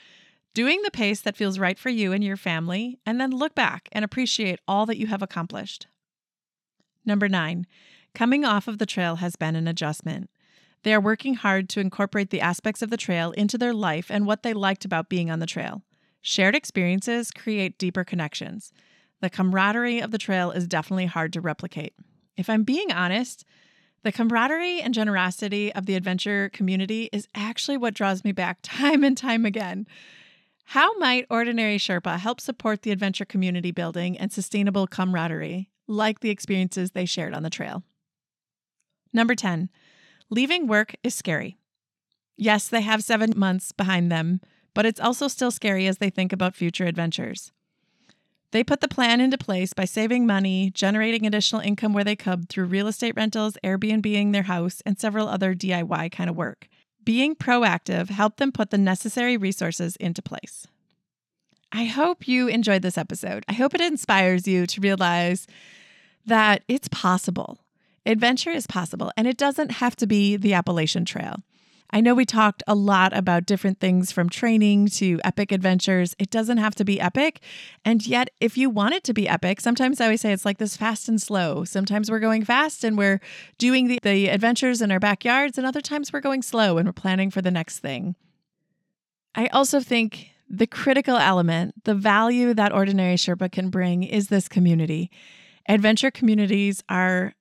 Doing 0.55 0.81
the 0.81 0.91
pace 0.91 1.21
that 1.21 1.37
feels 1.37 1.59
right 1.59 1.79
for 1.79 1.91
you 1.91 2.13
and 2.13 2.25
your 2.25 2.39
family, 2.39 2.99
and 3.05 3.21
then 3.21 3.31
look 3.31 3.55
back 3.55 3.91
and 3.93 4.07
appreciate 4.07 4.59
all 4.67 4.87
that 4.87 4.97
you 4.97 5.07
have 5.09 5.21
accomplished. 5.21 5.87
Number 7.05 7.29
nine, 7.29 7.67
coming 8.15 8.47
off 8.47 8.67
of 8.67 8.79
the 8.79 8.87
trail 8.87 9.17
has 9.17 9.37
been 9.37 9.55
an 9.55 9.69
adjustment. 9.69 10.31
They 10.83 10.95
are 10.95 11.01
working 11.01 11.35
hard 11.35 11.69
to 11.69 11.81
incorporate 11.81 12.31
the 12.31 12.41
aspects 12.41 12.81
of 12.81 12.89
the 12.89 12.97
trail 12.97 13.33
into 13.33 13.59
their 13.59 13.75
life 13.75 14.11
and 14.11 14.25
what 14.25 14.45
they 14.45 14.55
liked 14.55 14.87
about 14.87 15.11
being 15.11 15.31
on 15.31 15.41
the 15.41 15.47
trail. 15.47 15.83
Shared 16.23 16.55
experiences 16.55 17.31
create 17.31 17.77
deeper 17.77 18.03
connections. 18.03 18.73
The 19.21 19.29
camaraderie 19.29 20.01
of 20.01 20.11
the 20.11 20.17
trail 20.17 20.53
is 20.53 20.67
definitely 20.67 21.05
hard 21.05 21.35
to 21.35 21.43
replicate. 21.43 21.93
If 22.35 22.49
I'm 22.49 22.63
being 22.63 22.91
honest, 22.91 23.45
the 24.05 24.13
camaraderie 24.13 24.83
and 24.83 24.93
generosity 24.93 25.73
of 25.75 25.87
the 25.87 25.95
adventure 25.95 26.51
community 26.51 27.09
is 27.11 27.27
actually 27.35 27.79
what 27.79 27.95
draws 27.95 28.23
me 28.23 28.33
back 28.33 28.59
time 28.63 29.03
and 29.03 29.17
time 29.17 29.45
again. 29.45 29.87
How 30.67 30.97
might 30.99 31.27
Ordinary 31.29 31.79
Sherpa 31.79 32.19
help 32.19 32.41
support 32.41 32.83
the 32.83 32.91
adventure 32.91 33.25
community 33.25 33.71
building 33.71 34.17
and 34.17 34.33
sustainable 34.33 34.87
camaraderie, 34.87 35.71
like 35.89 36.21
the 36.21 36.31
experiences 36.31 36.93
they 36.93 37.07
shared 37.07 37.35
on 37.35 37.43
the 37.43 37.51
trail? 37.51 37.83
Number 39.13 39.35
10, 39.35 39.71
leaving 40.31 40.67
work 40.67 40.95
is 41.03 41.15
scary. 41.15 41.57
Yes, 42.37 42.69
they 42.69 42.83
have 42.83 43.05
seven 43.05 43.33
months 43.37 43.73
behind 43.73 44.13
them, 44.13 44.41
but 44.75 44.85
it's 44.85 45.01
also 45.01 45.29
still 45.29 45.51
scary 45.51 45.87
as 45.87 45.99
they 45.99 46.11
think 46.11 46.33
about 46.33 46.57
future 46.57 46.85
adventures. 46.85 47.53
They 48.51 48.63
put 48.63 48.81
the 48.81 48.89
plan 48.89 49.21
into 49.21 49.37
place 49.37 49.73
by 49.73 49.85
saving 49.85 50.27
money, 50.27 50.71
generating 50.71 51.27
additional 51.27 51.61
income 51.61 51.93
where 51.93 52.05
they 52.05 52.17
could 52.17 52.49
through 52.49 52.67
real 52.67 52.87
estate 52.87 53.17
rentals, 53.17 53.59
Airbnbing 53.65 54.33
their 54.33 54.45
house, 54.45 54.81
and 54.87 54.99
several 54.99 55.29
other 55.29 55.55
DIY 55.55 56.13
kind 56.13 56.31
of 56.31 56.37
work. 56.37 56.69
Being 57.05 57.35
proactive 57.35 58.11
helped 58.11 58.39
them 58.39 58.53
put 58.53 58.71
the 58.71 58.79
necessary 58.79 59.37
resources 59.37 59.97
into 59.97 60.23
place. 60.23 60.67
I 61.73 61.85
hope 61.85 62.29
you 62.29 62.47
enjoyed 62.47 62.83
this 62.83 62.97
episode. 62.97 63.45
I 63.49 63.53
hope 63.55 63.75
it 63.75 63.81
inspires 63.81 64.47
you 64.47 64.67
to 64.69 64.81
realize 64.81 65.49
that 66.25 66.63
it's 66.69 66.89
possible. 66.89 67.59
Adventure 68.07 68.51
is 68.51 68.67
possible, 68.67 69.11
and 69.17 69.27
it 69.27 69.37
doesn't 69.37 69.73
have 69.73 69.97
to 69.97 70.07
be 70.07 70.37
the 70.37 70.55
Appalachian 70.55 71.05
Trail. 71.05 71.43
I 71.91 72.01
know 72.01 72.14
we 72.14 72.24
talked 72.24 72.62
a 72.66 72.74
lot 72.74 73.16
about 73.16 73.47
different 73.47 73.78
things 73.78 74.11
from 74.11 74.28
training 74.28 74.89
to 74.89 75.20
epic 75.22 75.53
adventures. 75.53 76.16
It 76.18 76.30
doesn't 76.30 76.59
have 76.59 76.74
to 76.76 76.85
be 76.85 77.01
epic. 77.01 77.41
And 77.85 78.05
yet, 78.05 78.30
if 78.41 78.59
you 78.59 78.68
want 78.68 78.95
it 78.95 79.05
to 79.05 79.14
be 79.14 79.28
epic, 79.28 79.61
sometimes 79.61 80.01
I 80.01 80.07
always 80.07 80.20
say 80.20 80.32
it's 80.32 80.45
like 80.45 80.59
this 80.59 80.76
fast 80.76 81.09
and 81.09 81.22
slow. 81.22 81.64
Sometimes 81.64 82.11
we're 82.11 82.18
going 82.18 82.45
fast 82.45 82.82
and 82.82 82.99
we're 82.99 83.20
doing 83.59 83.87
the, 83.87 84.01
the 84.03 84.28
adventures 84.28 84.82
in 84.82 84.91
our 84.91 84.99
backyards, 84.99 85.57
and 85.57 85.66
other 85.66 85.80
times 85.80 86.12
we're 86.12 86.20
going 86.20 86.43
slow 86.43 86.78
and 86.78 86.89
we're 86.89 86.93
planning 86.93 87.30
for 87.30 87.43
the 87.43 87.51
next 87.51 87.78
thing. 87.78 88.16
I 89.35 89.47
also 89.49 89.80
think 89.80 90.30
the 90.49 90.66
critical 90.66 91.16
element, 91.16 91.85
the 91.85 91.95
value 91.95 92.55
that 92.55 92.72
Ordinary 92.72 93.16
Sherpa 93.16 93.51
can 93.51 93.70
bring 93.70 94.03
is 94.03 94.28
this 94.28 94.49
community. 94.49 95.11
Adventure 95.68 96.11
communities 96.11 96.82
are 96.89 97.35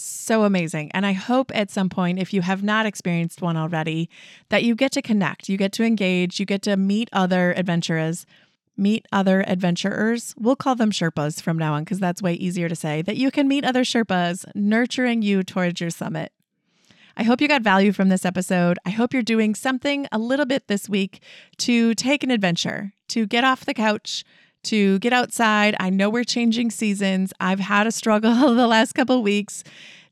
so 0.00 0.44
amazing. 0.44 0.90
And 0.92 1.04
I 1.04 1.12
hope 1.12 1.50
at 1.54 1.70
some 1.70 1.88
point, 1.88 2.18
if 2.18 2.32
you 2.32 2.42
have 2.42 2.62
not 2.62 2.86
experienced 2.86 3.42
one 3.42 3.56
already, 3.56 4.08
that 4.48 4.64
you 4.64 4.74
get 4.74 4.92
to 4.92 5.02
connect, 5.02 5.48
you 5.48 5.56
get 5.56 5.72
to 5.72 5.84
engage, 5.84 6.40
you 6.40 6.46
get 6.46 6.62
to 6.62 6.76
meet 6.76 7.08
other 7.12 7.52
adventurers, 7.56 8.26
meet 8.76 9.06
other 9.12 9.44
adventurers. 9.46 10.34
We'll 10.38 10.56
call 10.56 10.74
them 10.74 10.90
Sherpas 10.90 11.42
from 11.42 11.58
now 11.58 11.74
on 11.74 11.84
because 11.84 12.00
that's 12.00 12.22
way 12.22 12.34
easier 12.34 12.68
to 12.68 12.76
say, 12.76 13.02
that 13.02 13.16
you 13.16 13.30
can 13.30 13.46
meet 13.46 13.64
other 13.64 13.82
Sherpas 13.82 14.46
nurturing 14.54 15.22
you 15.22 15.42
towards 15.42 15.80
your 15.80 15.90
summit. 15.90 16.32
I 17.16 17.24
hope 17.24 17.40
you 17.40 17.48
got 17.48 17.62
value 17.62 17.92
from 17.92 18.08
this 18.08 18.24
episode. 18.24 18.78
I 18.86 18.90
hope 18.90 19.12
you're 19.12 19.22
doing 19.22 19.54
something 19.54 20.06
a 20.10 20.18
little 20.18 20.46
bit 20.46 20.68
this 20.68 20.88
week 20.88 21.20
to 21.58 21.94
take 21.94 22.22
an 22.22 22.30
adventure, 22.30 22.92
to 23.08 23.26
get 23.26 23.44
off 23.44 23.66
the 23.66 23.74
couch, 23.74 24.24
to 24.64 24.98
get 24.98 25.12
outside. 25.12 25.74
I 25.80 25.90
know 25.90 26.10
we're 26.10 26.24
changing 26.24 26.70
seasons. 26.70 27.32
I've 27.40 27.60
had 27.60 27.86
a 27.86 27.92
struggle 27.92 28.32
the 28.54 28.66
last 28.66 28.92
couple 28.94 29.22
weeks 29.22 29.64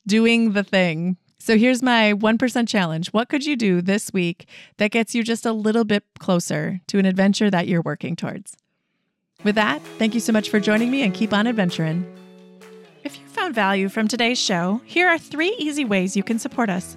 doing 0.07 0.53
the 0.53 0.65
thing. 0.65 1.17
So 1.39 1.57
here's 1.57 1.83
my 1.83 2.13
1% 2.15 2.69
challenge. 2.69 3.09
What 3.09 3.29
could 3.29 3.47
you 3.47 3.57
do 3.57 3.81
this 3.81 4.13
week 4.13 4.49
that 4.79 4.91
gets 4.91 5.15
you 5.15 5.23
just 5.23 5.47
a 5.47 5.53
little 5.53 5.85
bit 5.85 6.05
closer 6.19 6.81
to 6.89 6.99
an 6.99 7.07
adventure 7.07 7.51
that 7.51 7.69
you're 7.69 7.83
working 7.83 8.17
towards? 8.17 8.57
With 9.45 9.55
that, 9.55 9.81
thank 9.99 10.15
you 10.15 10.21
so 10.21 10.33
much 10.33 10.51
for 10.51 10.59
joining 10.59 10.91
me 10.91 11.03
and 11.03 11.15
keep 11.15 11.33
on 11.33 11.47
adventuring. 11.47 12.05
If 13.05 13.19
you 13.19 13.27
found 13.29 13.55
value 13.55 13.89
from 13.89 14.09
today's 14.09 14.39
show, 14.39 14.81
here 14.85 15.09
are 15.09 15.19
three 15.19 15.55
easy 15.59 15.85
ways 15.85 16.17
you 16.17 16.25
can 16.25 16.39
support 16.39 16.69
us 16.69 16.97